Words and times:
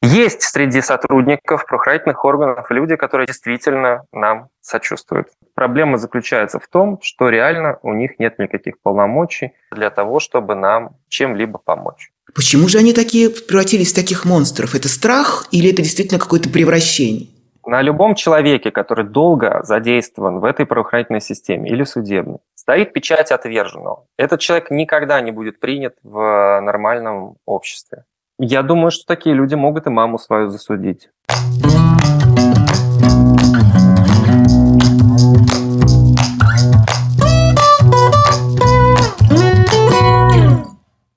Есть 0.00 0.42
среди 0.42 0.80
сотрудников 0.80 1.66
правоохранительных 1.66 2.24
органов 2.24 2.70
люди, 2.70 2.94
которые 2.94 3.26
действительно 3.26 4.04
нам 4.12 4.48
сочувствуют. 4.60 5.28
Проблема 5.54 5.98
заключается 5.98 6.60
в 6.60 6.68
том, 6.68 7.00
что 7.02 7.28
реально 7.28 7.78
у 7.82 7.92
них 7.92 8.18
нет 8.20 8.38
никаких 8.38 8.80
полномочий 8.80 9.52
для 9.72 9.90
того, 9.90 10.20
чтобы 10.20 10.54
нам 10.54 10.96
чем-либо 11.08 11.58
помочь. 11.58 12.12
Почему 12.34 12.68
же 12.68 12.78
они 12.78 12.92
такие 12.92 13.28
превратились 13.28 13.92
в 13.92 13.96
таких 13.96 14.24
монстров? 14.24 14.74
Это 14.74 14.88
страх 14.88 15.48
или 15.50 15.72
это 15.72 15.82
действительно 15.82 16.20
какое-то 16.20 16.48
превращение? 16.48 17.28
На 17.66 17.82
любом 17.82 18.14
человеке, 18.14 18.70
который 18.70 19.04
долго 19.04 19.60
задействован 19.64 20.38
в 20.38 20.44
этой 20.44 20.64
правоохранительной 20.64 21.20
системе 21.20 21.70
или 21.70 21.84
судебной, 21.84 22.38
стоит 22.54 22.92
печать 22.92 23.32
отверженного. 23.32 24.06
Этот 24.16 24.40
человек 24.40 24.70
никогда 24.70 25.20
не 25.20 25.32
будет 25.32 25.58
принят 25.58 25.96
в 26.02 26.60
нормальном 26.62 27.36
обществе. 27.44 28.04
Я 28.40 28.62
думаю, 28.62 28.92
что 28.92 29.04
такие 29.04 29.34
люди 29.34 29.56
могут 29.56 29.86
и 29.86 29.90
маму 29.90 30.16
свою 30.16 30.48
засудить. 30.48 31.10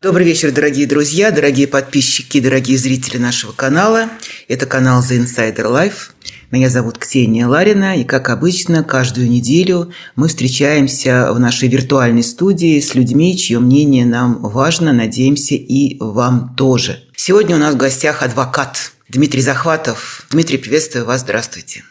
Добрый 0.01 0.25
вечер, 0.25 0.51
дорогие 0.51 0.87
друзья, 0.87 1.29
дорогие 1.29 1.67
подписчики, 1.67 2.39
дорогие 2.39 2.75
зрители 2.75 3.17
нашего 3.17 3.51
канала. 3.51 4.09
Это 4.47 4.65
канал 4.65 5.03
The 5.03 5.23
Insider 5.23 5.71
Life. 5.71 6.09
Меня 6.49 6.71
зовут 6.71 6.97
Ксения 6.97 7.45
Ларина, 7.45 7.95
и, 7.95 8.03
как 8.03 8.29
обычно, 8.29 8.83
каждую 8.83 9.29
неделю 9.29 9.91
мы 10.15 10.27
встречаемся 10.27 11.31
в 11.31 11.39
нашей 11.39 11.69
виртуальной 11.69 12.23
студии 12.23 12.79
с 12.79 12.95
людьми, 12.95 13.37
чье 13.37 13.59
мнение 13.59 14.07
нам 14.07 14.39
важно, 14.41 14.91
надеемся, 14.91 15.53
и 15.53 15.97
вам 15.99 16.55
тоже. 16.57 17.03
Сегодня 17.15 17.55
у 17.55 17.59
нас 17.59 17.75
в 17.75 17.77
гостях 17.77 18.23
адвокат 18.23 18.93
Дмитрий 19.07 19.43
Захватов. 19.43 20.25
Дмитрий, 20.31 20.57
приветствую 20.57 21.05
вас, 21.05 21.21
здравствуйте. 21.21 21.83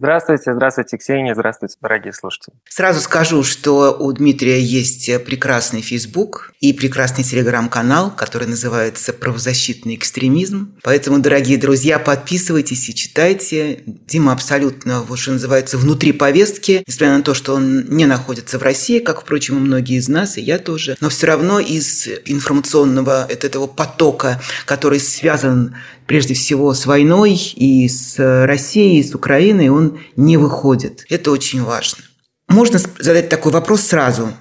Здравствуйте, 0.00 0.54
здравствуйте, 0.54 0.96
Ксения, 0.96 1.34
здравствуйте, 1.34 1.76
дорогие 1.82 2.14
слушатели. 2.14 2.54
Сразу 2.66 3.02
скажу, 3.02 3.44
что 3.44 3.94
у 4.00 4.10
Дмитрия 4.12 4.58
есть 4.58 5.10
прекрасный 5.26 5.82
Facebook 5.82 6.54
и 6.58 6.72
прекрасный 6.72 7.22
телеграм-канал, 7.22 8.10
который 8.10 8.48
называется 8.48 9.12
«Правозащитный 9.12 9.96
экстремизм». 9.96 10.74
Поэтому, 10.82 11.18
дорогие 11.18 11.58
друзья, 11.58 11.98
подписывайтесь 11.98 12.88
и 12.88 12.94
читайте. 12.94 13.82
Дима 13.84 14.32
абсолютно, 14.32 15.02
вот 15.02 15.18
что 15.18 15.32
называется, 15.32 15.76
внутри 15.76 16.12
повестки, 16.12 16.82
несмотря 16.86 17.18
на 17.18 17.22
то, 17.22 17.34
что 17.34 17.54
он 17.54 17.84
не 17.90 18.06
находится 18.06 18.58
в 18.58 18.62
России, 18.62 19.00
как, 19.00 19.20
впрочем, 19.20 19.58
и 19.58 19.60
многие 19.60 19.98
из 19.98 20.08
нас, 20.08 20.38
и 20.38 20.40
я 20.40 20.58
тоже. 20.58 20.96
Но 21.02 21.10
все 21.10 21.26
равно 21.26 21.60
из 21.60 22.08
информационного 22.24 23.24
от 23.24 23.44
этого 23.44 23.66
потока, 23.66 24.40
который 24.64 24.98
связан 24.98 25.76
прежде 26.06 26.34
всего 26.34 26.74
с 26.74 26.86
войной 26.86 27.34
и 27.34 27.86
с 27.86 28.16
Россией, 28.18 28.98
и 28.98 29.04
с 29.04 29.14
Украиной, 29.14 29.68
он 29.68 29.89
не 30.16 30.36
выходит. 30.36 31.04
Это 31.08 31.30
очень 31.30 31.62
важно. 31.62 32.04
Можно 32.48 32.78
задать 32.78 33.28
такой 33.28 33.52
вопрос 33.52 33.82
сразу. 33.82 34.32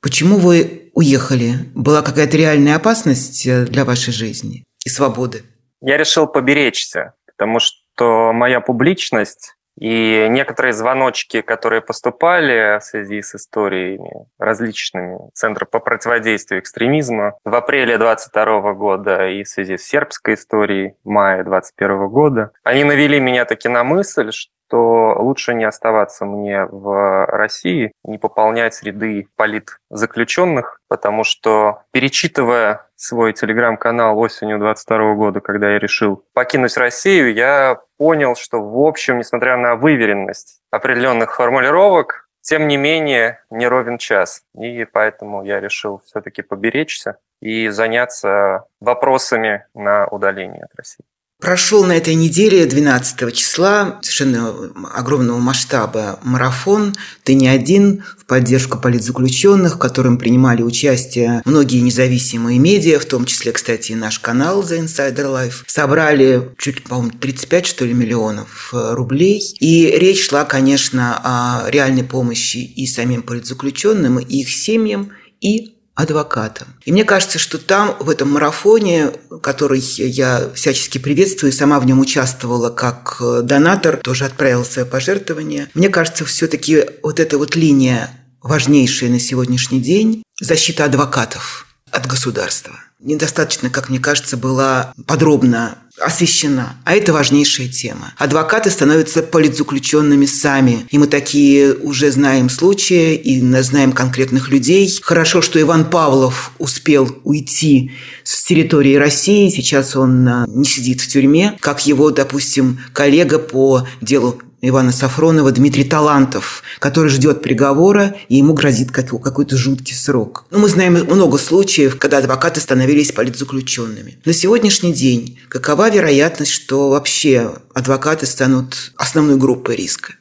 Почему 0.00 0.38
вы 0.38 0.90
уехали? 0.94 1.54
Была 1.74 2.02
какая-то 2.02 2.36
реальная 2.36 2.76
опасность 2.76 3.46
э, 3.46 3.64
для 3.64 3.84
вашей 3.84 4.12
жизни 4.12 4.64
и 4.84 4.88
свободы? 4.88 5.42
Я 5.80 5.96
решил 5.96 6.26
поберечься, 6.26 7.14
потому 7.26 7.58
что 7.58 8.32
моя 8.32 8.60
публичность 8.60 9.54
и 9.80 10.26
некоторые 10.28 10.72
звоночки, 10.72 11.40
которые 11.40 11.80
поступали 11.80 12.78
в 12.78 12.82
связи 12.82 13.22
с 13.22 13.34
историями 13.36 14.26
различными 14.38 15.18
Центра 15.34 15.66
по 15.66 15.78
противодействию 15.78 16.60
экстремизму 16.60 17.38
в 17.44 17.54
апреле 17.54 17.96
22 17.96 18.74
года 18.74 19.28
и 19.28 19.44
в 19.44 19.48
связи 19.48 19.76
с 19.76 19.86
сербской 19.86 20.34
историей 20.34 20.94
мая 21.04 21.44
21 21.44 22.08
года, 22.08 22.50
они 22.64 22.82
навели 22.82 23.20
меня 23.20 23.44
таки 23.44 23.68
на 23.68 23.84
мысль, 23.84 24.32
что 24.32 24.52
то 24.68 25.14
лучше 25.18 25.54
не 25.54 25.64
оставаться 25.64 26.24
мне 26.24 26.64
в 26.64 27.26
России, 27.26 27.92
не 28.04 28.18
пополнять 28.18 28.82
ряды 28.82 29.28
политзаключенных, 29.36 30.80
потому 30.88 31.24
что, 31.24 31.82
перечитывая 31.92 32.86
свой 32.96 33.32
телеграм-канал 33.32 34.18
осенью 34.18 34.58
22 34.58 35.14
года, 35.14 35.40
когда 35.40 35.72
я 35.72 35.78
решил 35.78 36.24
покинуть 36.34 36.76
Россию, 36.76 37.32
я 37.32 37.80
понял, 37.96 38.34
что, 38.36 38.60
в 38.62 38.78
общем, 38.80 39.18
несмотря 39.18 39.56
на 39.56 39.76
выверенность 39.76 40.60
определенных 40.70 41.34
формулировок, 41.34 42.28
тем 42.40 42.66
не 42.66 42.76
менее, 42.76 43.42
не 43.50 43.66
ровен 43.68 43.98
час. 43.98 44.42
И 44.58 44.86
поэтому 44.86 45.44
я 45.44 45.60
решил 45.60 46.00
все-таки 46.06 46.42
поберечься 46.42 47.18
и 47.40 47.68
заняться 47.68 48.64
вопросами 48.80 49.66
на 49.74 50.06
удаление 50.06 50.64
от 50.64 50.74
России. 50.74 51.04
Прошел 51.40 51.84
на 51.84 51.96
этой 51.96 52.16
неделе 52.16 52.66
12 52.66 53.32
числа 53.32 54.00
совершенно 54.02 54.52
огромного 54.92 55.38
масштаба 55.38 56.18
марафон 56.24 56.96
«Ты 57.22 57.34
не 57.34 57.46
один» 57.46 58.02
в 58.18 58.24
поддержку 58.24 58.80
политзаключенных, 58.80 59.76
в 59.76 59.78
котором 59.78 60.18
принимали 60.18 60.62
участие 60.62 61.40
многие 61.44 61.78
независимые 61.78 62.58
медиа, 62.58 62.98
в 62.98 63.04
том 63.04 63.24
числе, 63.24 63.52
кстати, 63.52 63.92
и 63.92 63.94
наш 63.94 64.18
канал 64.18 64.64
The 64.64 64.80
Insider 64.80 65.26
Life. 65.26 65.62
Собрали 65.68 66.50
чуть, 66.58 66.82
по-моему, 66.82 67.12
35, 67.20 67.66
что 67.66 67.84
ли, 67.84 67.94
миллионов 67.94 68.70
э, 68.72 68.94
рублей. 68.94 69.40
И 69.60 69.86
речь 69.96 70.26
шла, 70.26 70.44
конечно, 70.44 71.20
о 71.22 71.70
реальной 71.70 72.02
помощи 72.02 72.56
и 72.56 72.84
самим 72.88 73.22
политзаключенным, 73.22 74.18
и 74.18 74.40
их 74.40 74.50
семьям, 74.50 75.12
и 75.40 75.77
адвокатом. 75.98 76.68
И 76.84 76.92
мне 76.92 77.04
кажется, 77.04 77.40
что 77.40 77.58
там, 77.58 77.96
в 77.98 78.08
этом 78.08 78.30
марафоне, 78.30 79.10
который 79.42 79.80
я 79.80 80.48
всячески 80.54 80.98
приветствую, 80.98 81.52
сама 81.52 81.80
в 81.80 81.86
нем 81.86 81.98
участвовала 81.98 82.70
как 82.70 83.16
э, 83.20 83.40
донатор, 83.42 83.96
тоже 83.96 84.24
отправила 84.24 84.62
свое 84.62 84.86
пожертвование, 84.86 85.68
мне 85.74 85.88
кажется, 85.88 86.24
все-таки 86.24 86.84
вот 87.02 87.18
эта 87.18 87.36
вот 87.36 87.56
линия 87.56 88.10
важнейшая 88.40 89.10
на 89.10 89.18
сегодняшний 89.18 89.80
день– 89.80 90.22
защита 90.40 90.84
адвокатов 90.84 91.66
от 91.90 92.06
государства. 92.06 92.78
Недостаточно, 93.00 93.68
как 93.68 93.88
мне 93.88 93.98
кажется, 93.98 94.36
была 94.36 94.92
подробно 95.06 95.78
освещена. 96.00 96.76
А 96.84 96.94
это 96.94 97.12
важнейшая 97.12 97.68
тема. 97.68 98.12
Адвокаты 98.16 98.70
становятся 98.70 99.22
политзаключенными 99.22 100.26
сами. 100.26 100.86
И 100.90 100.98
мы 100.98 101.06
такие 101.06 101.74
уже 101.74 102.10
знаем 102.10 102.48
случаи 102.50 103.14
и 103.14 103.40
знаем 103.62 103.92
конкретных 103.92 104.48
людей. 104.50 104.92
Хорошо, 105.02 105.42
что 105.42 105.60
Иван 105.60 105.90
Павлов 105.90 106.52
успел 106.58 107.18
уйти 107.24 107.92
с 108.24 108.42
территории 108.44 108.94
России. 108.94 109.50
Сейчас 109.50 109.96
он 109.96 110.28
а, 110.28 110.46
не 110.48 110.64
сидит 110.64 111.00
в 111.00 111.08
тюрьме, 111.08 111.56
как 111.60 111.86
его, 111.86 112.10
допустим, 112.10 112.80
коллега 112.92 113.38
по 113.38 113.86
делу 114.00 114.40
Ивана 114.60 114.90
Сафронова 114.90 115.52
Дмитрий 115.52 115.84
Талантов, 115.84 116.62
который 116.80 117.10
ждет 117.10 117.42
приговора, 117.42 118.14
и 118.28 118.36
ему 118.36 118.54
грозит 118.54 118.90
какой-то 118.90 119.56
жуткий 119.56 119.94
срок. 119.94 120.46
Но 120.50 120.58
ну, 120.58 120.64
мы 120.64 120.68
знаем 120.68 120.94
много 120.94 121.38
случаев, 121.38 121.98
когда 121.98 122.18
адвокаты 122.18 122.60
становились 122.60 123.12
политзаключенными. 123.12 124.18
На 124.24 124.32
сегодняшний 124.32 124.92
день 124.92 125.38
какова 125.48 125.90
вероятность, 125.90 126.52
что 126.52 126.90
вообще 126.90 127.52
адвокаты 127.74 128.26
станут 128.26 128.92
основной 128.96 129.36
группой 129.36 129.76
риска? 129.76 130.14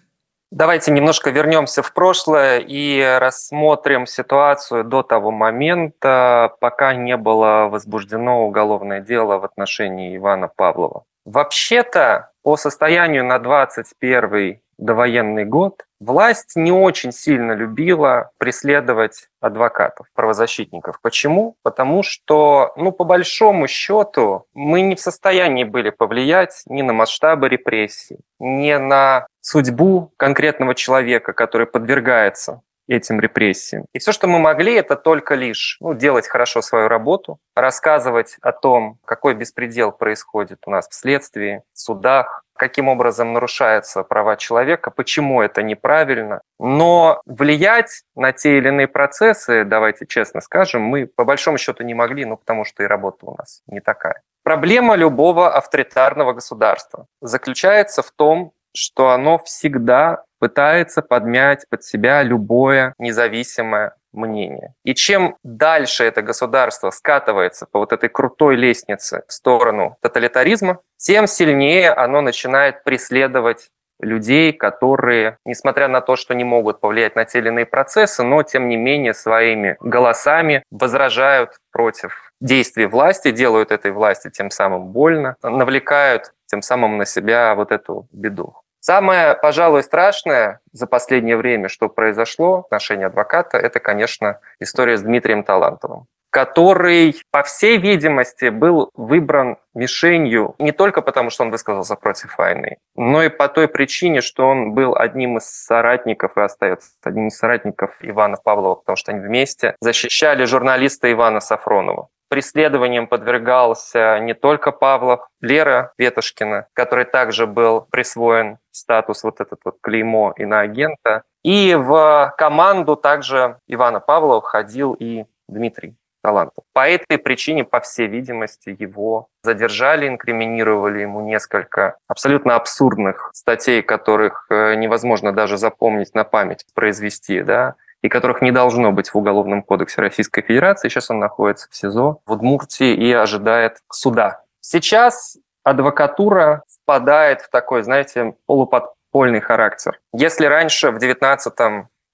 Давайте 0.50 0.92
немножко 0.92 1.30
вернемся 1.30 1.84
в 1.84 1.92
прошлое 1.92 2.60
и 2.60 3.02
рассмотрим 3.20 4.06
ситуацию 4.06 4.86
до 4.86 5.04
того 5.04 5.32
момента, 5.32 6.54
пока 6.62 6.94
не 6.94 7.18
было 7.18 7.68
возбуждено 7.70 8.46
уголовное 8.46 9.02
дело 9.02 9.40
в 9.40 9.44
отношении 9.44 10.16
Ивана 10.16 10.48
Павлова. 10.48 11.04
Вообще-то, 11.26 12.30
по 12.48 12.56
состоянию 12.56 13.26
на 13.26 13.40
21 13.40 14.62
довоенный 14.78 15.44
год 15.44 15.84
власть 16.00 16.56
не 16.56 16.72
очень 16.72 17.12
сильно 17.12 17.52
любила 17.52 18.32
преследовать 18.38 19.28
адвокатов, 19.42 20.08
правозащитников. 20.14 21.02
Почему? 21.02 21.58
Потому 21.62 22.04
что, 22.04 22.72
ну, 22.78 22.94
по 22.94 23.04
большому 23.04 23.68
счету, 23.68 24.46
мы 24.54 24.80
не 24.80 24.96
в 24.96 25.02
состоянии 25.02 25.66
были 25.66 25.90
повлиять 25.90 26.62
ни 26.68 26.84
на 26.84 26.94
масштабы 26.94 27.50
репрессий, 27.50 28.20
ни 28.40 28.74
на 28.76 29.28
судьбу 29.42 30.14
конкретного 30.16 30.74
человека, 30.74 31.34
который 31.34 31.68
подвергается 31.68 32.62
этим 32.88 33.20
репрессиям. 33.20 33.86
И 33.94 34.00
все, 34.00 34.12
что 34.12 34.28
мы 34.28 34.40
могли, 34.40 34.74
это 34.74 34.96
только 34.96 35.36
лишь 35.36 35.78
ну, 35.80 35.94
делать 35.94 36.28
хорошо 36.28 36.62
свою 36.62 36.88
работу, 36.88 37.40
рассказывать 37.56 38.38
о 38.42 38.52
том, 38.52 39.00
какой 39.06 39.34
беспредел 39.34 39.92
происходит 39.92 40.60
у 40.66 40.72
нас 40.72 40.88
в 40.88 40.94
следствии, 40.94 41.62
в 41.74 41.80
судах, 41.80 42.44
каким 42.58 42.88
образом 42.88 43.34
нарушаются 43.34 44.04
права 44.04 44.36
человека, 44.36 44.92
почему 44.92 45.42
это 45.42 45.62
неправильно. 45.62 46.42
Но 46.60 47.22
влиять 47.26 48.04
на 48.16 48.32
те 48.32 48.58
или 48.58 48.70
иные 48.70 48.88
процессы, 48.88 49.64
давайте 49.64 50.06
честно 50.08 50.42
скажем, 50.42 50.82
мы 50.82 51.06
по 51.06 51.24
большому 51.24 51.58
счету 51.58 51.84
не 51.84 51.94
могли, 51.94 52.26
ну 52.26 52.38
потому 52.38 52.66
что 52.66 52.84
и 52.84 52.88
работа 52.88 53.26
у 53.28 53.36
нас 53.36 53.62
не 53.68 53.80
такая. 53.80 54.22
Проблема 54.44 54.96
любого 54.96 55.54
авторитарного 55.56 56.34
государства 56.34 57.06
заключается 57.22 58.02
в 58.02 58.12
том, 58.12 58.54
что 58.74 59.10
оно 59.10 59.40
всегда 59.40 60.24
пытается 60.40 61.02
подмять 61.02 61.66
под 61.70 61.84
себя 61.84 62.24
любое 62.24 62.94
независимое 62.98 63.94
мнение. 64.14 64.74
И 64.84 64.94
чем 64.94 65.38
дальше 65.44 66.04
это 66.04 66.22
государство 66.22 66.90
скатывается 66.90 67.66
по 67.66 67.80
вот 67.80 67.94
этой 67.94 68.10
крутой 68.10 68.56
лестнице 68.56 69.24
в 69.28 69.34
сторону 69.34 69.98
тоталитаризма, 70.02 70.80
тем 70.98 71.28
сильнее 71.28 71.92
оно 71.92 72.22
начинает 72.22 72.84
преследовать 72.84 73.70
людей, 74.00 74.54
которые, 74.54 75.38
несмотря 75.46 75.88
на 75.88 76.02
то, 76.02 76.16
что 76.16 76.36
не 76.36 76.44
могут 76.44 76.80
повлиять 76.80 77.16
на 77.16 77.26
те 77.26 77.40
или 77.40 77.48
иные 77.48 77.66
процессы, 77.66 78.24
но 78.24 78.44
тем 78.44 78.70
не 78.70 78.78
менее 78.78 79.14
своими 79.14 79.78
голосами 79.80 80.64
возражают 80.72 81.58
против 81.72 82.32
действий 82.40 82.86
власти, 82.86 83.32
делают 83.32 83.72
этой 83.72 83.92
власти 83.92 84.30
тем 84.30 84.52
самым 84.52 84.88
больно, 84.88 85.36
навлекают 85.42 86.32
тем 86.46 86.62
самым 86.62 86.98
на 86.98 87.06
себя 87.06 87.56
вот 87.56 87.72
эту 87.72 88.08
беду. 88.12 88.56
Самое, 88.90 89.36
пожалуй, 89.36 89.84
страшное 89.84 90.62
за 90.72 90.88
последнее 90.88 91.36
время, 91.36 91.68
что 91.68 91.90
произошло 91.90 92.62
в 92.62 92.66
отношении 92.68 93.06
адвоката, 93.06 93.58
это, 93.58 93.82
конечно, 93.82 94.40
история 94.62 94.96
с 94.96 95.02
Дмитрием 95.02 95.44
Талантовым 95.44 96.08
который, 96.30 97.16
по 97.32 97.42
всей 97.42 97.78
видимости, 97.78 98.50
был 98.50 98.92
выбран 98.94 99.58
мишенью 99.74 100.54
не 100.60 100.72
только 100.72 101.02
потому, 101.02 101.32
что 101.32 101.44
он 101.44 101.52
высказался 101.52 101.96
против 101.96 102.38
войны, 102.38 102.78
но 102.96 103.24
и 103.24 103.30
по 103.30 103.48
той 103.48 103.68
причине, 103.68 104.22
что 104.22 104.48
он 104.48 104.74
был 104.74 104.96
одним 104.96 105.38
из 105.38 105.46
соратников 105.46 106.38
и 106.38 106.42
остается 106.42 106.92
одним 107.04 107.30
из 107.30 107.38
соратников 107.38 107.96
Ивана 108.02 108.38
Павлова, 108.44 108.76
потому 108.76 108.98
что 108.98 109.14
они 109.14 109.22
вместе 109.22 109.76
защищали 109.80 110.44
журналиста 110.44 111.12
Ивана 111.12 111.40
Сафронова. 111.40 112.10
Преследованием 112.30 113.08
подвергался 113.08 114.20
не 114.20 114.34
только 114.34 114.72
Павлов, 114.72 115.28
Лера 115.42 115.94
Ветошкина, 115.98 116.68
который 116.74 117.06
также 117.06 117.48
был 117.48 117.88
присвоен 117.90 118.58
статус 118.72 119.24
вот 119.24 119.40
этот 119.40 119.60
вот 119.64 119.78
клеймо 119.82 120.34
иноагента. 120.38 121.24
И 121.44 121.76
в 121.76 122.34
команду 122.38 122.96
также 122.96 123.58
Ивана 123.68 124.00
Павлова 124.00 124.42
входил 124.42 124.94
и 124.94 125.26
Дмитрий 125.48 125.96
талантов. 126.22 126.66
По 126.74 126.90
этой 126.90 127.18
причине, 127.18 127.64
по 127.64 127.80
всей 127.80 128.08
видимости, 128.08 128.76
его 128.78 129.30
задержали, 129.44 130.10
инкриминировали 130.10 131.02
ему 131.02 131.22
несколько 131.22 131.96
абсолютно 132.08 132.56
абсурдных 132.56 133.30
статей, 133.34 133.82
которых 133.82 134.46
э, 134.50 134.76
невозможно 134.76 135.32
даже 135.32 135.58
запомнить 135.58 136.14
на 136.14 136.26
память, 136.26 136.66
произвести, 136.74 137.42
да, 137.44 137.76
и 138.02 138.10
которых 138.10 138.42
не 138.42 138.52
должно 138.52 138.92
быть 138.92 139.10
в 139.10 139.16
Уголовном 139.16 139.64
кодексе 139.64 140.02
Российской 140.02 140.42
Федерации. 140.42 140.90
Сейчас 140.90 141.10
он 141.10 141.20
находится 141.20 141.68
в 141.70 141.76
СИЗО 141.76 142.20
в 142.26 142.32
Удмуртии 142.32 142.94
и 142.94 143.12
ожидает 143.12 143.78
суда. 143.92 144.42
Сейчас 144.62 145.38
адвокатура 145.64 146.64
впадает 146.68 147.42
в 147.42 147.50
такой, 147.50 147.84
знаете, 147.84 148.36
полуподпольный 148.46 149.42
характер. 149.42 150.00
Если 150.14 150.46
раньше 150.46 150.92
в 150.92 151.00
19 151.00 151.54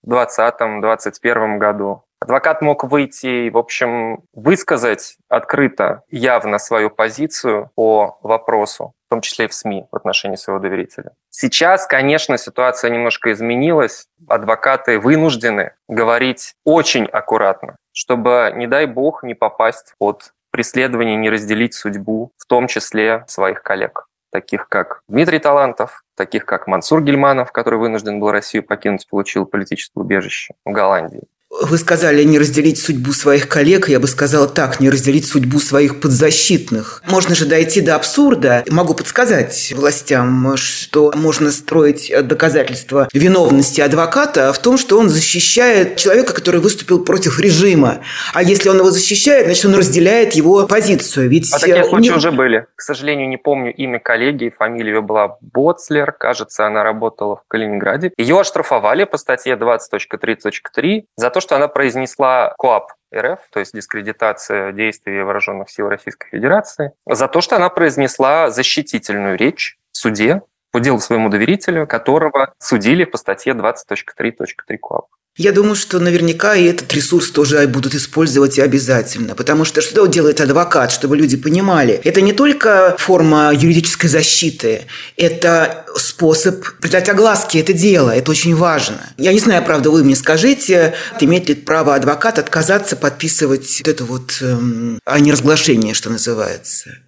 20 0.03 0.81
21 0.81 1.59
году 1.59 2.03
Адвокат 2.24 2.62
мог 2.62 2.85
выйти 2.85 3.47
и, 3.47 3.50
в 3.50 3.57
общем, 3.57 4.24
высказать 4.31 5.18
открыто, 5.27 6.03
явно 6.09 6.57
свою 6.57 6.89
позицию 6.89 7.69
по 7.75 8.18
вопросу, 8.24 8.94
том 9.13 9.21
числе 9.21 9.45
и 9.45 9.48
в 9.48 9.54
СМИ 9.54 9.86
в 9.92 9.95
отношении 9.95 10.38
своего 10.38 10.60
доверителя. 10.60 11.12
Сейчас, 11.30 11.86
конечно, 11.86 12.36
ситуация 12.39 12.89
немножко 12.89 13.31
изменилась. 13.31 14.07
Адвокаты 14.27 15.00
вынуждены 15.00 15.74
говорить 15.88 16.56
очень 16.65 17.06
аккуратно, 17.06 17.75
чтобы, 17.92 18.51
не 18.56 18.65
дай 18.65 18.88
бог, 18.88 19.21
не 19.21 19.36
попасть 19.36 19.94
под 20.00 20.33
преследование, 20.50 21.15
не 21.15 21.30
разделить 21.30 21.75
судьбу, 21.75 22.31
в 22.38 22.45
том 22.48 22.68
числе 22.68 23.24
своих 23.27 23.62
коллег 23.62 24.07
таких 24.31 24.68
как 24.68 25.04
Дмитрий 25.07 25.38
Талантов, 25.38 26.04
таких 26.18 26.45
как 26.45 26.66
Мансур 26.66 27.04
Гельманов, 27.04 27.51
который 27.51 27.77
вынужден 27.77 28.19
был 28.19 28.31
Россию 28.31 28.63
покинуть, 28.63 29.07
получил 29.07 29.45
политическое 29.45 30.01
убежище 30.01 30.56
в 30.66 30.71
Голландии. 30.71 31.27
Вы 31.61 31.77
сказали 31.77 32.23
не 32.23 32.39
разделить 32.39 32.81
судьбу 32.81 33.13
своих 33.13 33.47
коллег, 33.47 33.88
я 33.88 34.00
бы 34.00 34.07
сказала 34.07 34.47
так, 34.47 34.79
не 34.79 34.89
разделить 34.89 35.27
судьбу 35.27 35.59
своих 35.59 36.00
подзащитных. 36.00 37.03
Можно 37.07 37.35
же 37.35 37.45
дойти 37.45 37.79
до 37.81 37.95
абсурда. 37.95 38.63
Могу 38.69 38.95
подсказать 38.95 39.71
властям, 39.75 40.57
что 40.57 41.11
можно 41.15 41.51
строить 41.51 42.11
доказательства 42.27 43.07
виновности 43.13 43.81
адвоката 43.81 44.51
в 44.51 44.57
том, 44.57 44.79
что 44.79 44.97
он 44.97 45.09
защищает 45.09 45.97
человека, 45.97 46.33
который 46.33 46.59
выступил 46.59 47.05
против 47.05 47.39
режима. 47.39 47.99
А 48.33 48.41
если 48.41 48.69
он 48.69 48.77
его 48.77 48.89
защищает, 48.89 49.45
значит, 49.45 49.65
он 49.65 49.75
разделяет 49.75 50.33
его 50.33 50.65
позицию. 50.65 51.29
Ведь 51.29 51.53
а 51.53 51.59
такие 51.59 51.83
случаи 51.83 52.07
них... 52.07 52.17
уже 52.17 52.31
были. 52.31 52.65
К 52.75 52.81
сожалению, 52.81 53.29
не 53.29 53.38
помню 53.38 53.71
имя 53.73 53.99
коллеги, 53.99 54.51
фамилия 54.57 55.01
была 55.01 55.38
Боцлер, 55.41 56.13
кажется, 56.13 56.65
она 56.65 56.83
работала 56.83 57.35
в 57.35 57.44
Калининграде. 57.47 58.11
Ее 58.17 58.39
оштрафовали 58.39 59.03
по 59.03 59.17
статье 59.17 59.56
20.3.3 59.56 61.03
за 61.15 61.29
то, 61.29 61.43
что 61.44 61.56
она 61.56 61.68
произнесла 61.68 62.56
КОАП 62.57 62.94
РФ, 63.16 63.40
то 63.51 63.60
есть 63.60 63.74
дискредитация 63.74 64.72
действий 64.72 65.22
вооруженных 65.22 65.69
сил 65.69 65.88
Российской 65.88 66.30
Федерации, 66.30 66.94
за 67.06 67.28
то, 67.28 67.42
что 67.42 67.56
она 67.56 67.69
произнесла 67.69 68.50
защитительную 68.50 69.38
речь 69.38 69.78
в 69.92 69.98
суде 69.98 70.42
по 70.72 70.80
делу 70.80 71.00
своему 71.00 71.30
доверителю, 71.30 71.86
которого 71.86 72.54
судили 72.57 73.04
по 73.04 73.18
статье 73.18 73.54
20.3.3 73.54 74.78
КОАП. 74.78 75.06
Я 75.35 75.51
думаю, 75.51 75.74
что 75.74 75.97
наверняка 75.97 76.53
и 76.56 76.65
этот 76.65 76.94
ресурс 76.94 77.31
тоже 77.31 77.65
будут 77.68 77.95
использовать 77.95 78.59
обязательно, 78.59 79.33
потому 79.33 79.65
что 79.65 79.81
что 79.81 80.06
делает 80.06 80.39
адвокат, 80.39 80.91
чтобы 80.91 81.18
люди 81.18 81.38
понимали? 81.38 82.00
Это 82.03 82.21
не 82.21 82.33
только 82.33 82.95
форма 83.00 83.51
юридической 83.51 84.09
защиты, 84.09 84.83
это 85.18 85.88
способ 85.95 86.63
придать 86.80 87.09
огласке 87.09 87.59
это 87.59 87.74
дело, 87.74 88.12
это 88.12 88.30
очень 88.30 88.56
важно. 88.56 89.09
Я 89.18 89.33
не 89.33 89.39
знаю, 89.39 89.65
правда, 89.65 89.89
вы 89.89 90.03
мне 90.03 90.15
скажите, 90.15 90.94
имеет 91.19 91.50
ли 91.50 91.56
право 91.56 91.95
адвокат 91.95 92.38
отказаться 92.38 92.95
подписывать 92.95 93.81
вот 93.83 93.88
это 93.88 94.06
вот 94.06 94.38
эм, 94.39 95.00
а 95.03 95.19
неразглашение, 95.19 95.95
что 95.95 96.12
называется? 96.12 97.00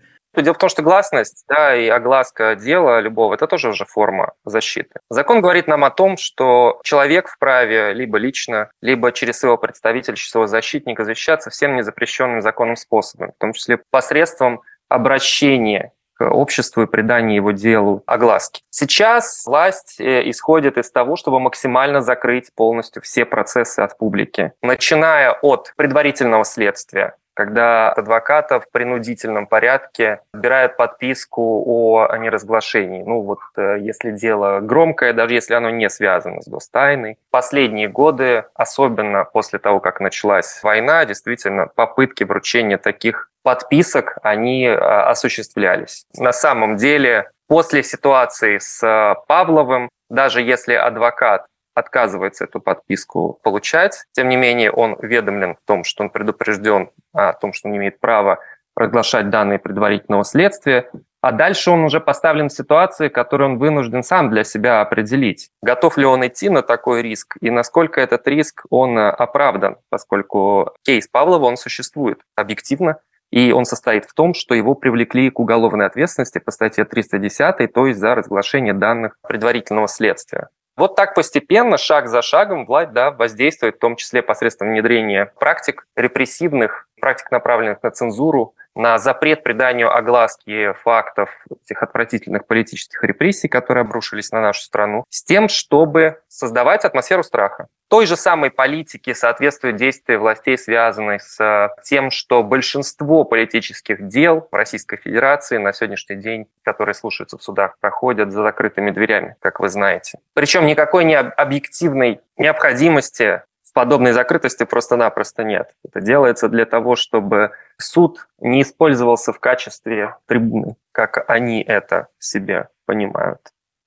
Дело 0.41 0.53
в 0.53 0.57
том, 0.57 0.69
что 0.69 0.81
гласность 0.81 1.45
да, 1.47 1.75
и 1.75 1.87
огласка 1.87 2.55
дела 2.55 2.99
любого– 2.99 3.33
это 3.35 3.47
тоже 3.47 3.69
уже 3.69 3.85
форма 3.85 4.33
защиты. 4.43 4.99
Закон 5.09 5.41
говорит 5.41 5.67
нам 5.67 5.83
о 5.83 5.89
том, 5.89 6.17
что 6.17 6.79
человек 6.83 7.29
вправе 7.29 7.93
либо 7.93 8.17
лично, 8.17 8.69
либо 8.81 9.11
через 9.11 9.39
своего 9.39 9.57
представителя, 9.57 10.15
через 10.15 10.31
своего 10.31 10.47
защитника 10.47 11.03
защищаться 11.03 11.49
всем 11.49 11.75
незапрещенным 11.75 12.41
законом 12.41 12.75
способом, 12.75 13.31
в 13.31 13.39
том 13.39 13.53
числе 13.53 13.79
посредством 13.89 14.61
обращения 14.89 15.93
к 16.15 16.29
обществу 16.29 16.83
и 16.83 16.87
придания 16.87 17.35
его 17.35 17.51
делу 17.51 18.03
огласки. 18.05 18.61
Сейчас 18.69 19.45
власть 19.45 19.99
э, 19.99 20.29
исходит 20.29 20.77
из 20.77 20.89
того, 20.89 21.15
чтобы 21.17 21.39
максимально 21.39 22.01
закрыть 22.01 22.51
полностью 22.55 23.01
все 23.01 23.25
процессы 23.25 23.81
от 23.81 23.97
публики, 23.97 24.53
начиная 24.61 25.31
от 25.31 25.73
предварительного 25.75 26.45
следствия, 26.45 27.15
когда 27.35 27.91
адвоката 27.91 28.59
в 28.59 28.71
принудительном 28.71 29.45
порядке 29.45 30.21
отбирает 30.33 30.77
подписку 30.77 31.63
о 31.67 32.17
неразглашении. 32.17 33.03
Ну 33.03 33.21
вот 33.21 33.39
э, 33.57 33.77
если 33.81 34.11
дело 34.11 34.61
громкое, 34.61 35.13
даже 35.13 35.35
если 35.35 35.53
оно 35.53 35.69
не 35.69 35.89
связано 35.89 36.41
с 36.41 36.47
гостайной. 36.47 37.17
Последние 37.29 37.89
годы, 37.89 38.45
особенно 38.55 39.25
после 39.25 39.59
того, 39.59 39.79
как 39.81 39.99
началась 39.99 40.63
война, 40.63 41.05
действительно 41.05 41.67
попытки 41.67 42.23
вручения 42.23 42.77
таких 42.77 43.29
подписок, 43.43 44.17
они 44.23 44.65
э, 44.65 44.73
осуществлялись. 44.75 46.05
На 46.17 46.31
самом 46.31 46.77
деле, 46.77 47.29
после 47.47 47.83
ситуации 47.83 48.59
с 48.59 48.81
э, 48.81 49.15
Павловым, 49.27 49.89
даже 50.09 50.41
если 50.41 50.73
адвокат 50.73 51.45
отказывается 51.75 52.45
эту 52.45 52.59
подписку 52.59 53.39
получать. 53.43 54.05
Тем 54.13 54.29
не 54.29 54.37
менее, 54.37 54.71
он 54.71 54.95
уведомлен 54.97 55.55
в 55.55 55.61
том, 55.65 55.83
что 55.83 56.03
он 56.03 56.09
предупрежден 56.09 56.89
о 57.13 57.33
том, 57.33 57.53
что 57.53 57.69
он 57.69 57.77
имеет 57.77 57.99
право 57.99 58.39
разглашать 58.75 59.29
данные 59.29 59.59
предварительного 59.59 60.23
следствия, 60.25 60.89
а 61.21 61.31
дальше 61.31 61.71
он 61.71 61.83
уже 61.83 61.99
поставлен 61.99 62.49
в 62.49 62.53
ситуации, 62.53 63.07
которую 63.07 63.51
он 63.51 63.57
вынужден 63.57 64.03
сам 64.03 64.29
для 64.29 64.43
себя 64.43 64.81
определить. 64.81 65.49
Готов 65.61 65.97
ли 65.97 66.05
он 66.05 66.25
идти 66.27 66.49
на 66.49 66.61
такой 66.61 67.01
риск 67.01 67.37
и 67.41 67.49
насколько 67.49 68.01
этот 68.01 68.27
риск 68.27 68.65
он 68.69 68.97
оправдан, 68.97 69.77
поскольку 69.89 70.73
кейс 70.83 71.07
Павлова, 71.07 71.45
он 71.45 71.57
существует 71.57 72.19
объективно, 72.35 72.97
и 73.31 73.51
он 73.51 73.65
состоит 73.65 74.05
в 74.05 74.13
том, 74.13 74.33
что 74.33 74.53
его 74.53 74.75
привлекли 74.75 75.29
к 75.29 75.39
уголовной 75.39 75.87
ответственности 75.87 76.39
по 76.39 76.51
статье 76.51 76.85
310, 76.85 77.73
то 77.73 77.87
есть 77.87 77.99
за 77.99 78.13
разглашение 78.13 78.73
данных 78.73 79.17
предварительного 79.27 79.87
следствия. 79.87 80.49
Вот 80.77 80.95
так 80.95 81.13
постепенно, 81.13 81.77
шаг 81.77 82.09
за 82.09 82.21
шагом, 82.21 82.65
власть 82.65 82.91
да, 82.91 83.11
воздействует, 83.11 83.77
в 83.77 83.79
том 83.79 83.95
числе 83.95 84.21
посредством 84.21 84.71
внедрения 84.71 85.31
практик 85.39 85.87
репрессивных, 85.95 86.87
практик, 86.99 87.31
направленных 87.31 87.81
на 87.81 87.91
цензуру, 87.91 88.55
на 88.75 88.97
запрет 88.97 89.43
приданию 89.43 89.95
огласки 89.95 90.73
фактов 90.83 91.29
этих 91.63 91.81
отвратительных 91.81 92.45
политических 92.45 93.03
репрессий, 93.03 93.47
которые 93.47 93.81
обрушились 93.81 94.31
на 94.31 94.41
нашу 94.41 94.61
страну, 94.61 95.05
с 95.09 95.23
тем, 95.23 95.49
чтобы 95.49 96.19
создавать 96.27 96.85
атмосферу 96.85 97.23
страха. 97.23 97.67
Той 97.87 98.07
же 98.07 98.17
самой 98.17 98.49
политике 98.49 99.13
соответствуют 99.13 99.77
действия 99.77 100.17
властей, 100.17 100.57
связанные 100.57 101.19
с 101.19 101.69
тем, 101.83 102.09
что 102.09 102.43
большинство 102.43 103.23
политических 103.23 104.07
дел 104.07 104.47
в 104.51 104.55
Российской 104.55 104.97
Федерации 104.97 105.57
на 105.57 105.71
сегодняшний 105.71 106.15
день, 106.15 106.47
которые 106.63 106.95
слушаются 106.95 107.37
в 107.37 107.43
судах, 107.43 107.77
проходят 107.79 108.31
за 108.31 108.41
закрытыми 108.41 108.89
дверями, 108.89 109.35
как 109.39 109.59
вы 109.59 109.69
знаете. 109.69 110.19
Причем 110.33 110.65
никакой 110.65 111.05
не 111.05 111.15
объективной 111.15 112.21
необходимости 112.37 113.41
Подобной 113.75 114.13
закрытости 114.13 114.63
просто-напросто 114.63 115.43
нет. 115.43 115.71
Это 115.83 115.99
делается 115.99 116.47
для 116.47 116.65
того, 116.65 116.95
чтобы 116.95 117.51
суд 117.77 118.27
не 118.39 118.61
использовался 118.61 119.33
в 119.33 119.39
качестве 119.39 120.15
трибуны, 120.27 120.75
как 120.91 121.29
они 121.29 121.61
это 121.61 122.07
себе 122.19 122.69
понимают. 122.85 123.39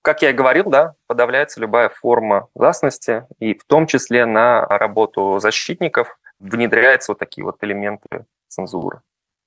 Как 0.03 0.23
я 0.23 0.31
и 0.31 0.35
говорил, 0.35 0.71
да, 0.71 0.95
подавляется 1.07 1.61
любая 1.61 1.89
форма 1.89 2.49
гласности, 2.55 3.27
и 3.39 3.55
в 3.55 3.65
том 3.65 3.87
числе 3.87 4.27
на 4.27 4.65
работу 4.67 5.39
защитников 5.39 6.19
внедряются 6.39 7.13
вот 7.13 7.19
такие 7.19 7.45
вот 7.45 7.57
элементы 7.63 8.27
цензуры. 8.47 9.01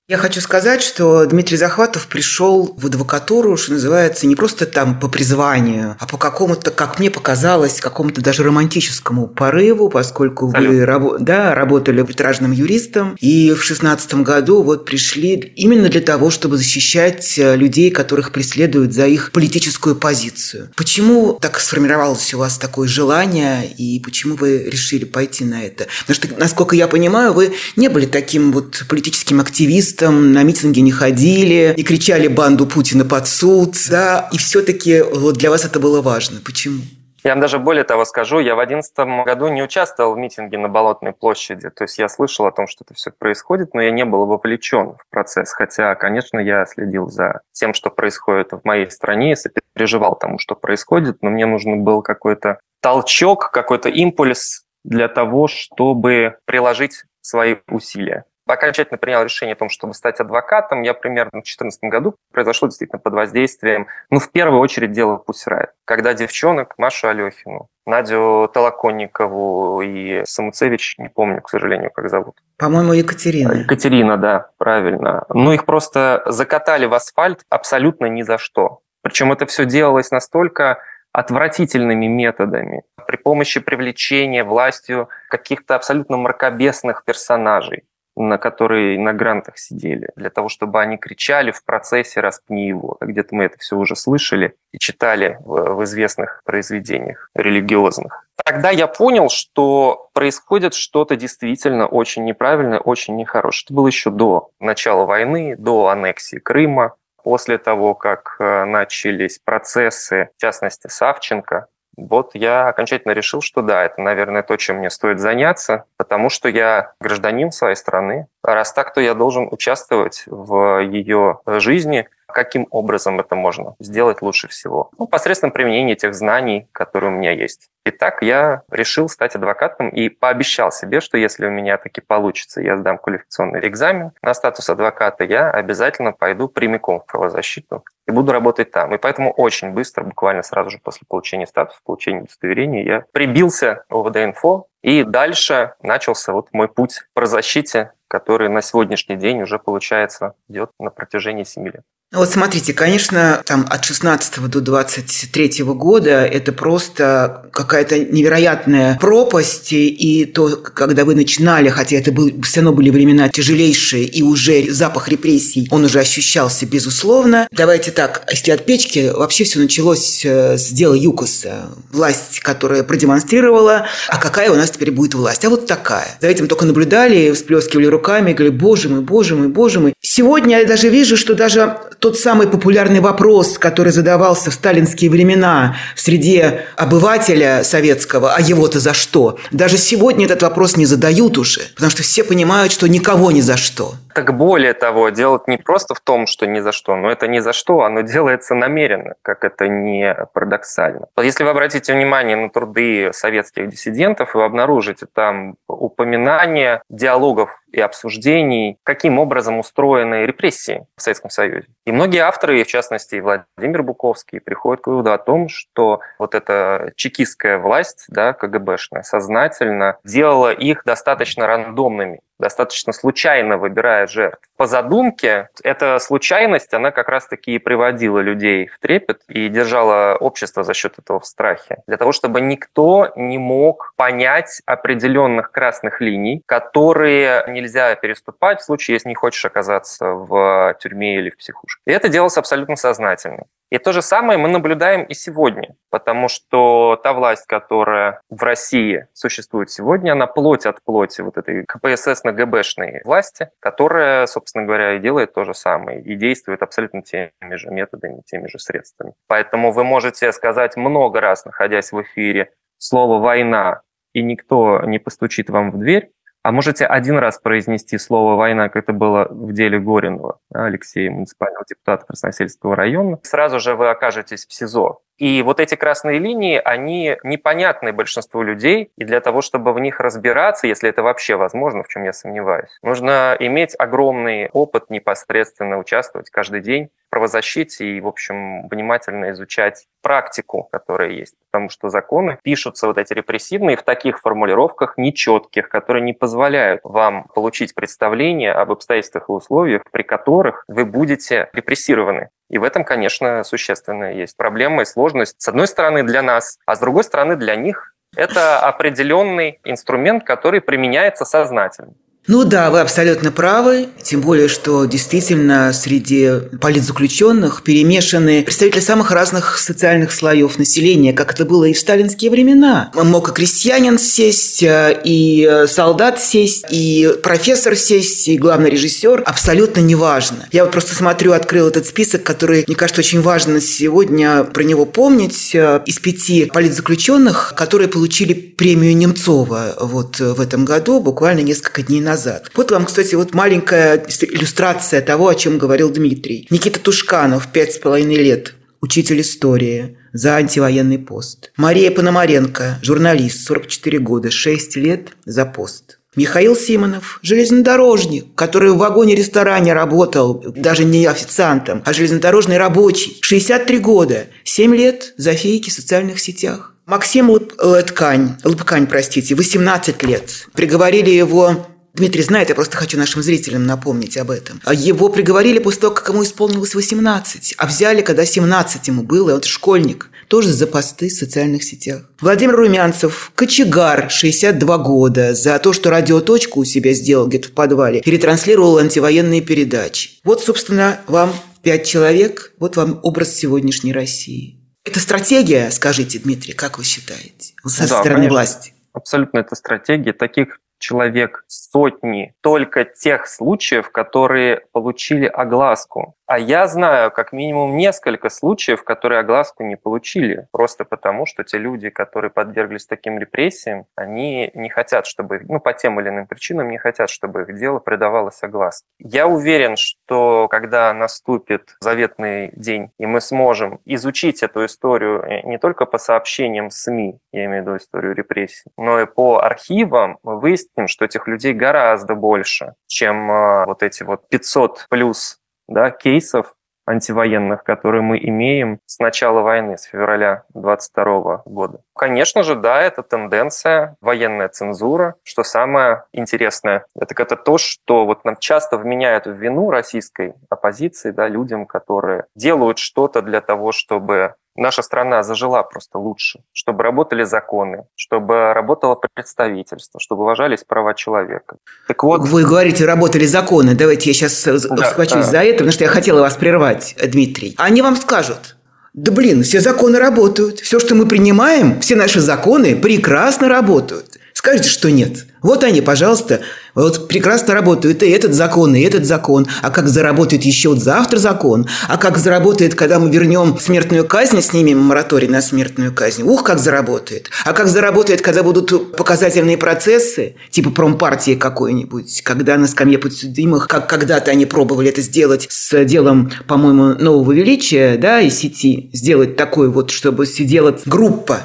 Я 0.09 0.17
хочу 0.17 0.41
сказать, 0.41 0.81
что 0.81 1.25
Дмитрий 1.25 1.55
Захватов 1.55 2.07
пришел 2.07 2.75
в 2.77 2.87
адвокатуру, 2.87 3.55
что 3.55 3.71
называется, 3.73 4.27
не 4.27 4.35
просто 4.35 4.65
там 4.65 4.99
по 4.99 5.07
призванию, 5.07 5.95
а 5.99 6.05
по 6.05 6.17
какому-то, 6.17 6.71
как 6.71 6.99
мне 6.99 7.09
показалось, 7.09 7.79
какому-то 7.79 8.19
даже 8.19 8.43
романтическому 8.43 9.27
порыву, 9.27 9.89
поскольку 9.89 10.47
вы 10.47 10.85
раб- 10.85 11.19
да, 11.19 11.55
работали 11.55 12.01
витражным 12.01 12.51
юристом, 12.51 13.15
и 13.21 13.53
в 13.53 13.63
шестнадцатом 13.63 14.23
году 14.23 14.63
вот 14.63 14.85
пришли 14.85 15.35
именно 15.55 15.87
для 15.87 16.01
того, 16.01 16.29
чтобы 16.29 16.57
защищать 16.57 17.37
э, 17.37 17.55
людей, 17.55 17.89
которых 17.89 18.33
преследуют 18.33 18.93
за 18.93 19.07
их 19.07 19.31
политическую 19.31 19.95
позицию. 19.95 20.71
Почему 20.75 21.37
так 21.39 21.57
сформировалось 21.59 22.33
у 22.33 22.39
вас 22.39 22.57
такое 22.57 22.89
желание, 22.89 23.71
и 23.77 24.01
почему 24.01 24.35
вы 24.35 24.63
решили 24.63 25.05
пойти 25.05 25.45
на 25.45 25.63
это? 25.63 25.87
Потому 26.05 26.15
что, 26.15 26.39
насколько 26.39 26.75
я 26.75 26.89
понимаю, 26.89 27.31
вы 27.31 27.53
не 27.77 27.87
были 27.87 28.07
таким 28.07 28.51
вот 28.51 28.83
политическим 28.89 29.39
активистом, 29.39 30.00
активистам, 30.01 30.33
на 30.33 30.43
митинги 30.43 30.79
не 30.79 30.91
ходили, 30.91 31.73
не 31.77 31.83
кричали 31.83 32.27
банду 32.27 32.65
Путина 32.65 33.05
под 33.05 33.27
суд, 33.27 33.75
да, 33.89 34.29
и 34.31 34.37
все-таки 34.37 35.01
вот 35.01 35.35
для 35.35 35.49
вас 35.49 35.65
это 35.65 35.79
было 35.79 36.01
важно. 36.01 36.39
Почему? 36.45 36.81
Я 37.23 37.33
вам 37.33 37.41
даже 37.41 37.59
более 37.59 37.83
того 37.83 38.03
скажу, 38.05 38.39
я 38.39 38.55
в 38.55 38.57
2011 38.57 39.25
году 39.25 39.47
не 39.49 39.61
участвовал 39.61 40.15
в 40.15 40.17
митинге 40.17 40.57
на 40.57 40.69
Болотной 40.69 41.13
площади. 41.13 41.69
То 41.69 41.83
есть 41.83 41.99
я 41.99 42.09
слышал 42.09 42.47
о 42.47 42.51
том, 42.51 42.65
что 42.65 42.83
это 42.83 42.95
все 42.95 43.11
происходит, 43.11 43.75
но 43.75 43.81
я 43.81 43.91
не 43.91 44.05
был 44.05 44.25
вовлечен 44.25 44.93
в 44.93 45.11
процесс. 45.11 45.53
Хотя, 45.53 45.93
конечно, 45.93 46.39
я 46.39 46.65
следил 46.65 47.09
за 47.09 47.41
тем, 47.51 47.75
что 47.75 47.91
происходит 47.91 48.53
в 48.53 48.61
моей 48.63 48.89
стране, 48.89 49.33
и 49.33 49.35
переживал 49.75 50.15
тому, 50.15 50.39
что 50.39 50.55
происходит, 50.55 51.21
но 51.21 51.29
мне 51.29 51.45
нужен 51.45 51.83
был 51.83 52.01
какой-то 52.01 52.59
толчок, 52.81 53.51
какой-то 53.51 53.89
импульс 53.89 54.63
для 54.83 55.07
того, 55.07 55.47
чтобы 55.47 56.37
приложить 56.45 57.03
свои 57.21 57.57
усилия 57.69 58.25
окончательно 58.45 58.97
принял 58.97 59.23
решение 59.23 59.53
о 59.53 59.57
том, 59.57 59.69
чтобы 59.69 59.93
стать 59.93 60.19
адвокатом, 60.19 60.81
я 60.81 60.93
примерно 60.93 61.29
в 61.29 61.43
2014 61.43 61.83
году 61.83 62.15
произошло 62.31 62.67
действительно 62.67 62.99
под 62.99 63.13
воздействием, 63.13 63.87
ну, 64.09 64.19
в 64.19 64.31
первую 64.31 64.59
очередь, 64.59 64.91
дело 64.91 65.17
Пусирает. 65.17 65.71
Когда 65.85 66.13
девчонок, 66.13 66.73
Машу 66.77 67.07
Алехину, 67.07 67.67
Надю 67.85 68.49
Толоконникову 68.53 69.81
и 69.81 70.23
Самуцевич, 70.25 70.95
не 70.97 71.09
помню, 71.09 71.41
к 71.41 71.49
сожалению, 71.49 71.91
как 71.91 72.09
зовут. 72.09 72.35
По-моему, 72.57 72.93
Екатерина. 72.93 73.53
Екатерина, 73.53 74.17
да, 74.17 74.49
правильно. 74.57 75.25
Ну, 75.29 75.51
их 75.53 75.65
просто 75.65 76.23
закатали 76.25 76.85
в 76.85 76.93
асфальт 76.93 77.41
абсолютно 77.49 78.05
ни 78.05 78.21
за 78.21 78.37
что. 78.37 78.79
Причем 79.01 79.31
это 79.31 79.45
все 79.45 79.65
делалось 79.65 80.11
настолько 80.11 80.79
отвратительными 81.11 82.05
методами, 82.05 82.83
при 83.05 83.17
помощи 83.17 83.59
привлечения 83.59 84.43
властью 84.43 85.09
каких-то 85.29 85.75
абсолютно 85.75 86.17
мракобесных 86.17 87.03
персонажей 87.03 87.83
на 88.15 88.37
которые 88.37 88.99
на 88.99 89.13
грантах 89.13 89.57
сидели, 89.57 90.09
для 90.15 90.29
того, 90.29 90.49
чтобы 90.49 90.81
они 90.81 90.97
кричали 90.97 91.51
в 91.51 91.63
процессе 91.63 92.19
«распни 92.19 92.67
его». 92.67 92.97
Где-то 92.99 93.35
мы 93.35 93.45
это 93.45 93.57
все 93.57 93.77
уже 93.77 93.95
слышали 93.95 94.55
и 94.71 94.79
читали 94.79 95.37
в, 95.41 95.75
в 95.75 95.83
известных 95.83 96.41
произведениях 96.45 97.29
религиозных. 97.35 98.25
Тогда 98.43 98.69
я 98.69 98.87
понял, 98.87 99.29
что 99.29 100.09
происходит 100.13 100.73
что-то 100.73 101.15
действительно 101.15 101.87
очень 101.87 102.25
неправильное, 102.25 102.79
очень 102.79 103.15
нехорошее. 103.15 103.67
Это 103.67 103.73
было 103.73 103.87
еще 103.87 104.09
до 104.09 104.49
начала 104.59 105.05
войны, 105.05 105.55
до 105.57 105.87
аннексии 105.87 106.37
Крыма, 106.37 106.95
после 107.23 107.57
того, 107.57 107.93
как 107.93 108.35
э, 108.39 108.65
начались 108.65 109.39
процессы, 109.43 110.29
в 110.37 110.41
частности, 110.41 110.87
Савченко, 110.87 111.67
вот 112.09 112.31
я 112.33 112.67
окончательно 112.67 113.13
решил, 113.13 113.41
что 113.41 113.61
да, 113.61 113.83
это, 113.83 114.01
наверное, 114.01 114.43
то, 114.43 114.55
чем 114.57 114.77
мне 114.77 114.89
стоит 114.89 115.19
заняться, 115.19 115.85
потому 115.97 116.29
что 116.29 116.49
я 116.49 116.93
гражданин 116.99 117.51
своей 117.51 117.75
страны. 117.75 118.27
А 118.41 118.53
раз 118.55 118.73
так, 118.73 118.93
то 118.93 119.01
я 119.01 119.13
должен 119.13 119.47
участвовать 119.51 120.23
в 120.25 120.79
ее 120.81 121.39
жизни, 121.45 122.07
каким 122.31 122.67
образом 122.71 123.19
это 123.19 123.35
можно 123.35 123.75
сделать 123.79 124.21
лучше 124.21 124.47
всего? 124.47 124.89
Ну, 124.97 125.07
посредством 125.07 125.51
применения 125.51 125.95
тех 125.95 126.15
знаний, 126.15 126.67
которые 126.71 127.11
у 127.11 127.15
меня 127.15 127.31
есть. 127.31 127.69
Итак, 127.85 128.21
я 128.21 128.61
решил 128.69 129.09
стать 129.09 129.35
адвокатом 129.35 129.89
и 129.89 130.09
пообещал 130.09 130.71
себе, 130.71 131.01
что 131.01 131.17
если 131.17 131.47
у 131.47 131.49
меня 131.49 131.77
таки 131.77 131.99
получится, 131.99 132.61
я 132.61 132.77
сдам 132.77 132.97
квалификационный 132.99 133.67
экзамен 133.67 134.11
на 134.21 134.33
статус 134.33 134.69
адвоката, 134.69 135.23
я 135.23 135.49
обязательно 135.49 136.11
пойду 136.11 136.47
прямиком 136.47 136.99
в 136.99 137.05
правозащиту 137.05 137.83
и 138.07 138.11
буду 138.11 138.31
работать 138.31 138.71
там. 138.71 138.93
И 138.93 138.97
поэтому 138.97 139.31
очень 139.31 139.71
быстро, 139.71 140.03
буквально 140.03 140.43
сразу 140.43 140.69
же 140.69 140.77
после 140.77 141.05
получения 141.07 141.47
статуса, 141.47 141.79
получения 141.83 142.21
удостоверения, 142.21 142.83
я 142.83 143.05
прибился 143.11 143.83
в 143.89 143.95
ОВД-инфо, 143.95 144.67
и 144.83 145.03
дальше 145.03 145.73
начался 145.81 146.33
вот 146.33 146.49
мой 146.53 146.67
путь 146.67 147.01
по 147.13 147.25
защите, 147.25 147.93
который 148.07 148.49
на 148.49 148.61
сегодняшний 148.61 149.15
день 149.15 149.41
уже, 149.41 149.57
получается, 149.57 150.33
идет 150.49 150.71
на 150.79 150.89
протяжении 150.89 151.43
7 151.43 151.65
лет. 151.65 151.83
Вот 152.13 152.29
смотрите, 152.29 152.73
конечно, 152.73 153.41
там 153.45 153.65
от 153.69 153.85
16 153.85 154.41
до 154.49 154.59
23 154.59 155.63
года 155.63 156.25
это 156.25 156.51
просто 156.51 157.45
какая-то 157.53 157.99
невероятная 157.99 158.97
пропасть, 158.99 159.71
и 159.71 160.25
то, 160.25 160.57
когда 160.57 161.05
вы 161.05 161.15
начинали, 161.15 161.69
хотя 161.69 161.95
это 161.95 162.11
был, 162.11 162.29
все 162.43 162.59
равно 162.59 162.73
были 162.73 162.89
времена 162.89 163.29
тяжелейшие, 163.29 164.03
и 164.03 164.23
уже 164.23 164.69
запах 164.73 165.07
репрессий, 165.07 165.69
он 165.71 165.85
уже 165.85 165.99
ощущался 165.99 166.65
безусловно. 166.65 167.47
Давайте 167.49 167.91
так, 167.91 168.27
если 168.29 168.51
от 168.51 168.65
печки, 168.65 169.09
вообще 169.15 169.45
все 169.45 169.59
началось 169.59 170.25
э, 170.25 170.57
с 170.57 170.67
дела 170.67 170.95
ЮКОСа. 170.95 171.69
Власть, 171.93 172.41
которая 172.41 172.83
продемонстрировала, 172.83 173.87
а 174.09 174.17
какая 174.17 174.51
у 174.51 174.55
нас 174.55 174.71
теперь 174.71 174.91
будет 174.91 175.13
власть? 175.13 175.45
А 175.45 175.49
вот 175.49 175.65
такая. 175.65 176.17
За 176.19 176.27
этим 176.27 176.49
только 176.49 176.65
наблюдали, 176.65 177.31
всплескивали 177.31 177.85
руками, 177.85 178.33
говорили, 178.33 178.57
боже 178.57 178.89
мой, 178.89 178.99
боже 178.99 179.37
мой, 179.37 179.47
боже 179.47 179.79
мой. 179.79 179.93
Сегодня 180.01 180.59
я 180.59 180.65
даже 180.65 180.89
вижу, 180.89 181.15
что 181.15 181.35
даже 181.35 181.77
тот 182.01 182.17
самый 182.17 182.47
популярный 182.47 182.99
вопрос, 182.99 183.59
который 183.59 183.91
задавался 183.91 184.49
в 184.49 184.55
сталинские 184.55 185.11
времена 185.11 185.75
среди 185.95 186.43
обывателя 186.75 187.63
советского, 187.63 188.33
а 188.33 188.41
его-то 188.41 188.79
за 188.79 188.95
что? 188.95 189.37
Даже 189.51 189.77
сегодня 189.77 190.25
этот 190.25 190.41
вопрос 190.41 190.77
не 190.77 190.87
задают 190.87 191.37
уже, 191.37 191.61
потому 191.75 191.91
что 191.91 192.01
все 192.01 192.23
понимают, 192.23 192.73
что 192.73 192.87
никого 192.87 193.31
ни 193.31 193.41
за 193.41 193.55
что. 193.55 193.93
Так 194.13 194.35
более 194.35 194.73
того, 194.73 195.09
дело 195.09 195.41
не 195.47 195.57
просто 195.57 195.95
в 195.95 195.99
том, 195.99 196.27
что 196.27 196.47
ни 196.47 196.59
за 196.59 196.71
что, 196.71 196.95
но 196.95 197.09
это 197.09 197.27
ни 197.27 197.39
за 197.39 197.53
что, 197.53 197.83
оно 197.83 198.01
делается 198.01 198.55
намеренно, 198.55 199.15
как 199.21 199.43
это 199.43 199.67
не 199.67 200.15
парадоксально. 200.33 201.07
Если 201.21 201.43
вы 201.43 201.49
обратите 201.49 201.93
внимание 201.93 202.35
на 202.35 202.49
труды 202.49 203.11
советских 203.13 203.69
диссидентов, 203.69 204.33
вы 204.33 204.43
обнаружите 204.43 205.05
там 205.11 205.55
упоминание 205.67 206.81
диалогов 206.89 207.61
и 207.71 207.79
обсуждений, 207.79 208.77
каким 208.83 209.19
образом 209.19 209.59
устроены 209.59 210.25
репрессии 210.25 210.85
в 210.97 211.01
Советском 211.01 211.29
Союзе. 211.29 211.67
И 211.85 211.91
многие 211.91 212.19
авторы, 212.19 212.63
в 212.63 212.67
частности 212.67 213.19
Владимир 213.19 213.83
Буковский, 213.83 214.41
приходят 214.41 214.83
к 214.83 214.87
выводу 214.87 215.13
о 215.13 215.17
том, 215.17 215.47
что 215.47 216.01
вот 216.19 216.35
эта 216.35 216.91
чекистская 216.95 217.57
власть, 217.57 218.05
да, 218.09 218.33
КГБшная, 218.33 219.03
сознательно 219.03 219.97
делала 220.03 220.51
их 220.51 220.83
достаточно 220.83 221.47
рандомными 221.47 222.21
достаточно 222.41 222.91
случайно 222.91 223.57
выбирая 223.57 224.07
жертв. 224.07 224.41
По 224.57 224.67
задумке, 224.67 225.49
эта 225.63 225.99
случайность, 225.99 226.73
она 226.73 226.91
как 226.91 227.07
раз-таки 227.07 227.53
и 227.55 227.59
приводила 227.59 228.19
людей 228.19 228.67
в 228.67 228.79
трепет 228.79 229.21
и 229.29 229.47
держала 229.47 230.17
общество 230.19 230.63
за 230.63 230.73
счет 230.73 230.99
этого 230.99 231.19
в 231.19 231.25
страхе. 231.25 231.77
Для 231.87 231.97
того, 231.97 232.11
чтобы 232.11 232.41
никто 232.41 233.13
не 233.15 233.37
мог 233.37 233.93
понять 233.95 234.61
определенных 234.65 235.51
красных 235.51 236.01
линий, 236.01 236.41
которые 236.45 237.45
нельзя 237.47 237.95
переступать 237.95 238.59
в 238.59 238.65
случае, 238.65 238.95
если 238.95 239.09
не 239.09 239.15
хочешь 239.15 239.45
оказаться 239.45 240.07
в 240.07 240.75
тюрьме 240.81 241.17
или 241.17 241.29
в 241.29 241.37
психушке. 241.37 241.81
И 241.85 241.91
это 241.91 242.09
делалось 242.09 242.37
абсолютно 242.37 242.75
сознательно. 242.75 243.45
И 243.71 243.77
то 243.77 243.93
же 243.93 244.01
самое 244.01 244.37
мы 244.37 244.49
наблюдаем 244.49 245.03
и 245.03 245.13
сегодня, 245.13 245.75
потому 245.89 246.27
что 246.27 246.99
та 247.01 247.13
власть, 247.13 247.47
которая 247.47 248.19
в 248.29 248.43
России 248.43 249.07
существует 249.13 249.71
сегодня, 249.71 250.11
она 250.11 250.27
плоть 250.27 250.65
от 250.65 250.83
плоти 250.83 251.21
вот 251.21 251.37
этой 251.37 251.65
КПСС-ГБшной 251.65 253.01
власти, 253.05 253.49
которая, 253.61 254.25
собственно 254.25 254.65
говоря, 254.65 254.95
и 254.95 254.99
делает 254.99 255.33
то 255.33 255.45
же 255.45 255.53
самое, 255.53 256.01
и 256.01 256.15
действует 256.15 256.61
абсолютно 256.63 257.01
теми 257.01 257.31
же 257.55 257.69
методами, 257.69 258.21
теми 258.25 258.47
же 258.47 258.59
средствами. 258.59 259.13
Поэтому 259.27 259.71
вы 259.71 259.85
можете 259.85 260.33
сказать 260.33 260.75
много 260.75 261.21
раз, 261.21 261.45
находясь 261.45 261.93
в 261.93 262.01
эфире, 262.01 262.51
слово 262.77 263.19
«война», 263.19 263.83
и 264.13 264.21
никто 264.21 264.81
не 264.81 264.99
постучит 264.99 265.49
вам 265.49 265.71
в 265.71 265.77
дверь, 265.77 266.11
а 266.43 266.51
можете 266.51 266.85
один 266.85 267.17
раз 267.17 267.39
произнести 267.39 267.97
слово 267.97 268.35
«война», 268.35 268.69
как 268.69 268.83
это 268.83 268.93
было 268.93 269.27
в 269.29 269.53
деле 269.53 269.79
Горинова, 269.79 270.39
Алексея, 270.53 271.11
муниципального 271.11 271.65
депутата 271.67 272.05
Красносельского 272.05 272.75
района. 272.75 273.19
Сразу 273.23 273.59
же 273.59 273.75
вы 273.75 273.89
окажетесь 273.89 274.47
в 274.47 274.53
СИЗО. 274.53 275.01
И 275.21 275.43
вот 275.43 275.59
эти 275.59 275.75
красные 275.75 276.17
линии, 276.17 276.59
они 276.65 277.15
непонятны 277.21 277.93
большинству 277.93 278.41
людей, 278.41 278.89
и 278.97 279.03
для 279.03 279.21
того, 279.21 279.41
чтобы 279.41 279.71
в 279.71 279.79
них 279.79 279.99
разбираться, 279.99 280.65
если 280.65 280.89
это 280.89 281.03
вообще 281.03 281.35
возможно, 281.35 281.83
в 281.83 281.89
чем 281.89 282.05
я 282.05 282.11
сомневаюсь, 282.11 282.71
нужно 282.81 283.37
иметь 283.39 283.75
огромный 283.77 284.49
опыт 284.51 284.89
непосредственно 284.89 285.77
участвовать 285.77 286.31
каждый 286.31 286.61
день 286.61 286.89
правозащите 287.11 287.85
и, 287.85 288.01
в 288.01 288.07
общем, 288.07 288.67
внимательно 288.69 289.31
изучать 289.31 289.85
практику, 290.01 290.69
которая 290.71 291.09
есть. 291.09 291.35
Потому 291.51 291.69
что 291.69 291.89
законы 291.89 292.39
пишутся 292.41 292.87
вот 292.87 292.97
эти 292.97 293.13
репрессивные 293.13 293.75
в 293.75 293.83
таких 293.83 294.19
формулировках 294.19 294.97
нечетких, 294.97 295.69
которые 295.69 296.03
не 296.03 296.13
позволяют 296.13 296.81
вам 296.83 297.25
получить 297.35 297.75
представление 297.75 298.53
об 298.53 298.71
обстоятельствах 298.71 299.25
и 299.27 299.31
условиях, 299.33 299.83
при 299.91 300.03
которых 300.03 300.63
вы 300.67 300.85
будете 300.85 301.49
репрессированы. 301.53 302.29
И 302.51 302.57
в 302.57 302.63
этом, 302.63 302.83
конечно, 302.83 303.43
существенная 303.43 304.13
есть 304.13 304.35
проблема 304.35 304.81
и 304.81 304.85
сложность. 304.85 305.41
С 305.41 305.47
одной 305.47 305.67
стороны, 305.67 306.03
для 306.03 306.21
нас, 306.21 306.59
а 306.65 306.75
с 306.75 306.79
другой 306.79 307.05
стороны, 307.05 307.37
для 307.37 307.55
них 307.55 307.95
это 308.13 308.59
определенный 308.59 309.61
инструмент, 309.63 310.25
который 310.25 310.59
применяется 310.59 311.23
сознательно. 311.23 311.93
Ну 312.27 312.43
да, 312.43 312.69
вы 312.69 312.81
абсолютно 312.81 313.31
правы, 313.31 313.87
тем 314.03 314.21
более, 314.21 314.47
что 314.47 314.85
действительно 314.85 315.73
среди 315.73 316.29
политзаключенных 316.61 317.63
перемешаны 317.63 318.43
представители 318.43 318.79
самых 318.79 319.09
разных 319.09 319.57
социальных 319.57 320.11
слоев 320.11 320.59
населения, 320.59 321.13
как 321.13 321.33
это 321.33 321.45
было 321.45 321.65
и 321.65 321.73
в 321.73 321.79
сталинские 321.79 322.29
времена. 322.29 322.91
Мог 322.93 323.29
и 323.29 323.33
крестьянин 323.33 323.97
сесть, 323.97 324.61
э, 324.61 325.01
и 325.03 325.65
солдат 325.67 326.21
сесть, 326.21 326.65
и 326.69 327.11
профессор 327.23 327.75
сесть, 327.75 328.27
и 328.27 328.37
главный 328.37 328.69
режиссер. 328.69 329.23
Абсолютно 329.25 329.79
неважно. 329.79 330.47
Я 330.51 330.63
вот 330.63 330.71
просто 330.71 330.93
смотрю, 330.93 331.31
открыл 331.31 331.69
этот 331.69 331.87
список, 331.87 332.21
который, 332.21 332.65
мне 332.67 332.75
кажется, 332.75 333.01
очень 333.01 333.21
важно 333.21 333.59
сегодня 333.59 334.43
про 334.43 334.61
него 334.61 334.85
помнить. 334.85 335.55
Э, 335.55 335.81
из 335.87 335.97
пяти 335.97 336.45
политзаключенных, 336.45 337.55
которые 337.57 337.87
получили 337.87 338.33
премию 338.35 338.95
Немцова 338.95 339.75
вот 339.79 340.19
в 340.19 340.39
этом 340.39 340.65
году, 340.65 340.99
буквально 340.99 341.39
несколько 341.39 341.81
дней 341.81 341.99
назад 341.99 342.10
назад. 342.11 342.51
Вот 342.55 342.71
вам, 342.71 342.85
кстати, 342.85 343.15
вот 343.15 343.33
маленькая 343.33 344.05
иллюстрация 344.21 345.01
того, 345.01 345.29
о 345.29 345.35
чем 345.35 345.57
говорил 345.57 345.89
Дмитрий. 345.89 346.47
Никита 346.49 346.79
Тушканов, 346.79 347.47
пять 347.47 347.73
с 347.73 347.77
половиной 347.77 348.17
лет, 348.17 348.53
учитель 348.81 349.21
истории 349.21 349.97
за 350.11 350.35
антивоенный 350.35 350.99
пост. 350.99 351.51
Мария 351.55 351.89
Пономаренко, 351.89 352.79
журналист, 352.81 353.45
44 353.45 353.99
года, 353.99 354.29
6 354.29 354.75
лет 354.75 355.09
за 355.25 355.45
пост. 355.45 355.99
Михаил 356.17 356.57
Симонов, 356.57 357.19
железнодорожник, 357.21 358.35
который 358.35 358.71
в 358.71 358.77
вагоне-ресторане 358.77 359.71
работал, 359.71 360.43
даже 360.55 360.83
не 360.83 361.05
официантом, 361.05 361.81
а 361.85 361.93
железнодорожный 361.93 362.57
рабочий. 362.57 363.17
63 363.21 363.79
года, 363.79 364.25
7 364.43 364.75
лет 364.75 365.13
за 365.15 365.31
фейки 365.31 365.69
в 365.69 365.73
социальных 365.73 366.19
сетях. 366.19 366.71
Максим 366.85 367.29
Лэткань, 367.29 368.35
Лапкань, 368.43 368.87
простите, 368.87 369.35
18 369.35 370.03
лет. 370.03 370.47
Приговорили 370.51 371.09
его 371.09 371.67
Дмитрий 371.93 372.23
знает, 372.23 372.49
я 372.49 372.55
просто 372.55 372.77
хочу 372.77 372.97
нашим 372.97 373.21
зрителям 373.21 373.65
напомнить 373.65 374.17
об 374.17 374.31
этом. 374.31 374.61
А 374.63 374.73
его 374.73 375.09
приговорили 375.09 375.59
после 375.59 375.81
того, 375.81 375.93
как 375.93 376.07
ему 376.09 376.23
исполнилось 376.23 376.73
18, 376.73 377.55
а 377.57 377.67
взяли, 377.67 378.01
когда 378.01 378.25
17 378.25 378.87
ему 378.87 379.03
было, 379.03 379.33
вот 379.33 379.45
школьник, 379.45 380.09
тоже 380.27 380.53
за 380.53 380.67
посты 380.67 381.09
в 381.09 381.13
социальных 381.13 381.63
сетях. 381.63 382.03
Владимир 382.21 382.55
Румянцев, 382.55 383.33
кочегар, 383.35 384.09
62 384.09 384.77
года, 384.77 385.35
за 385.35 385.59
то, 385.59 385.73
что 385.73 385.89
радиоточку 385.89 386.61
у 386.61 386.63
себя 386.63 386.93
сделал 386.93 387.27
где-то 387.27 387.49
в 387.49 387.51
подвале, 387.51 388.01
перетранслировал 388.01 388.77
антивоенные 388.77 389.41
передачи. 389.41 390.11
Вот, 390.23 390.41
собственно, 390.41 391.01
вам 391.07 391.33
пять 391.61 391.85
человек, 391.85 392.53
вот 392.57 392.77
вам 392.77 393.01
образ 393.03 393.35
сегодняшней 393.35 393.91
России. 393.91 394.57
Это 394.85 395.01
стратегия, 395.01 395.69
скажите, 395.71 396.19
Дмитрий, 396.19 396.53
как 396.53 396.77
вы 396.77 396.85
считаете, 396.85 397.53
со 397.65 397.81
да, 397.81 397.87
стороны 397.87 398.13
конечно. 398.13 398.29
власти? 398.29 398.73
Абсолютно 398.93 399.39
это 399.39 399.55
стратегия. 399.55 400.13
Таких 400.13 400.59
человек 400.81 401.45
сотни 401.47 402.33
только 402.41 402.83
тех 402.83 403.27
случаев, 403.27 403.91
которые 403.91 404.63
получили 404.73 405.25
огласку. 405.25 406.15
А 406.25 406.39
я 406.39 406.67
знаю 406.67 407.11
как 407.11 407.33
минимум 407.33 407.75
несколько 407.75 408.29
случаев, 408.29 408.83
которые 408.83 409.19
огласку 409.19 409.63
не 409.63 409.75
получили, 409.75 410.47
просто 410.51 410.85
потому 410.85 411.25
что 411.25 411.43
те 411.43 411.57
люди, 411.57 411.89
которые 411.89 412.31
подверглись 412.31 412.85
таким 412.85 413.19
репрессиям, 413.19 413.85
они 413.95 414.49
не 414.53 414.69
хотят, 414.69 415.05
чтобы, 415.05 415.41
ну, 415.49 415.59
по 415.59 415.73
тем 415.73 415.99
или 415.99 416.07
иным 416.07 416.27
причинам 416.27 416.69
не 416.69 416.77
хотят, 416.77 417.09
чтобы 417.09 417.41
их 417.41 417.59
дело 417.59 417.79
придавалось 417.79 418.41
огласке. 418.43 418.87
Я 418.97 419.27
уверен, 419.27 419.75
что 419.75 420.47
когда 420.47 420.93
наступит 420.93 421.75
заветный 421.81 422.51
день, 422.55 422.91
и 422.97 423.05
мы 423.05 423.19
сможем 423.19 423.81
изучить 423.83 424.41
эту 424.41 424.65
историю 424.65 425.21
э, 425.23 425.41
не 425.43 425.57
только 425.57 425.85
по 425.85 425.97
сообщениям 425.97 426.71
СМИ, 426.71 427.19
я 427.33 427.45
имею 427.45 427.63
в 427.63 427.65
виду 427.65 427.77
историю 427.77 428.15
репрессий, 428.15 428.71
но 428.77 429.01
и 429.01 429.05
по 429.05 429.39
архивам, 429.39 430.17
мы 430.23 430.39
выясним, 430.39 430.70
что 430.87 431.05
этих 431.05 431.27
людей 431.27 431.53
гораздо 431.53 432.15
больше, 432.15 432.75
чем 432.87 433.31
э, 433.31 433.65
вот 433.65 433.83
эти 433.83 434.03
вот 434.03 434.27
500 434.29 434.87
плюс 434.89 435.39
да, 435.67 435.91
кейсов 435.91 436.55
антивоенных, 436.85 437.63
которые 437.63 438.01
мы 438.01 438.17
имеем 438.17 438.79
с 438.85 438.99
начала 438.99 439.41
войны, 439.41 439.77
с 439.77 439.83
февраля 439.83 440.43
22 440.53 441.43
года. 441.45 441.81
Конечно 441.95 442.43
же, 442.43 442.55
да, 442.55 442.81
это 442.81 443.03
тенденция, 443.03 443.95
военная 444.01 444.49
цензура. 444.49 445.15
Что 445.23 445.43
самое 445.43 446.03
интересное, 446.11 446.85
это, 446.99 447.15
это 447.17 447.35
то, 447.35 447.57
что 447.57 448.05
вот 448.05 448.25
нам 448.25 448.35
часто 448.37 448.77
вменяют 448.77 449.25
в 449.25 449.31
вину 449.33 449.69
российской 449.69 450.33
оппозиции, 450.49 451.11
да, 451.11 451.27
людям, 451.27 451.65
которые 451.65 452.25
делают 452.35 452.79
что-то 452.79 453.21
для 453.21 453.41
того, 453.41 453.71
чтобы 453.71 454.35
наша 454.55 454.81
страна 454.81 455.23
зажила 455.23 455.63
просто 455.63 455.97
лучше, 455.99 456.39
чтобы 456.51 456.83
работали 456.83 457.23
законы, 457.23 457.85
чтобы 457.95 458.53
работало 458.53 458.99
представительство, 459.13 459.99
чтобы 459.99 460.23
уважались 460.23 460.63
права 460.63 460.93
человека. 460.93 461.57
Так 461.87 462.03
вот... 462.03 462.21
Вы 462.21 462.43
говорите, 462.43 462.85
работали 462.85 463.25
законы. 463.25 463.75
Давайте 463.75 464.09
я 464.09 464.13
сейчас 464.13 464.43
да, 464.43 464.85
схвачусь 464.85 465.25
да. 465.25 465.31
за 465.31 465.43
это, 465.43 465.59
потому 465.59 465.71
что 465.71 465.83
я 465.83 465.89
хотела 465.89 466.21
вас 466.21 466.35
прервать, 466.35 466.95
Дмитрий. 467.03 467.55
Они 467.57 467.81
вам 467.81 467.95
скажут, 467.95 468.57
да 468.93 469.11
блин, 469.11 469.43
все 469.43 469.61
законы 469.61 469.99
работают. 469.99 470.59
Все, 470.59 470.79
что 470.79 470.95
мы 470.95 471.07
принимаем, 471.07 471.79
все 471.79 471.95
наши 471.95 472.19
законы 472.19 472.75
прекрасно 472.75 473.47
работают. 473.47 474.17
Скажите, 474.41 474.69
что 474.69 474.89
нет. 474.89 475.27
Вот 475.43 475.63
они, 475.63 475.81
пожалуйста, 475.81 476.41
вот 476.73 477.07
прекрасно 477.07 477.53
работают 477.53 478.01
и 478.01 478.09
этот 478.09 478.33
закон, 478.33 478.73
и 478.73 478.81
этот 478.81 479.05
закон. 479.05 479.45
А 479.61 479.69
как 479.69 479.87
заработает 479.87 480.41
еще 480.41 480.69
вот 480.69 480.79
завтра 480.79 481.19
закон? 481.19 481.67
А 481.87 481.97
как 481.97 482.17
заработает, 482.17 482.73
когда 482.73 482.97
мы 482.97 483.11
вернем 483.11 483.59
смертную 483.59 484.03
казнь, 484.03 484.41
снимем 484.41 484.79
мораторий 484.79 485.27
на 485.27 485.43
смертную 485.43 485.93
казнь? 485.93 486.23
Ух, 486.23 486.43
как 486.43 486.57
заработает. 486.57 487.29
А 487.45 487.53
как 487.53 487.67
заработает, 487.67 488.23
когда 488.23 488.41
будут 488.41 488.95
показательные 488.95 489.59
процессы, 489.59 490.37
типа 490.49 490.71
промпартии 490.71 491.35
какой-нибудь, 491.35 492.23
когда 492.23 492.57
на 492.57 492.65
скамье 492.65 492.97
подсудимых, 492.97 493.67
как 493.67 493.87
когда-то 493.87 494.31
они 494.31 494.47
пробовали 494.47 494.89
это 494.89 495.01
сделать 495.01 495.45
с 495.51 495.85
делом, 495.85 496.31
по-моему, 496.47 496.95
нового 496.95 497.31
величия, 497.31 497.95
да, 497.95 498.21
и 498.21 498.31
сети, 498.31 498.89
сделать 498.91 499.35
такой 499.35 499.69
вот, 499.69 499.91
чтобы 499.91 500.25
сидела 500.25 500.75
группа 500.87 501.41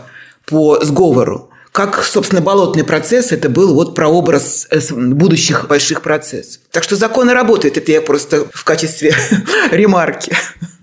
по 0.46 0.82
сговору 0.82 1.50
как, 1.76 2.02
собственно, 2.04 2.40
болотный 2.40 2.84
процесс, 2.84 3.32
это 3.32 3.50
был 3.50 3.74
вот 3.74 3.94
прообраз 3.94 4.66
э, 4.70 4.80
будущих 4.94 5.68
больших 5.68 6.00
процессов. 6.00 6.62
Так 6.70 6.82
что 6.82 6.96
законы 6.96 7.34
работают, 7.34 7.76
это 7.76 7.92
я 7.92 8.00
просто 8.00 8.46
в 8.50 8.64
качестве 8.64 9.14
ремарки. 9.70 10.34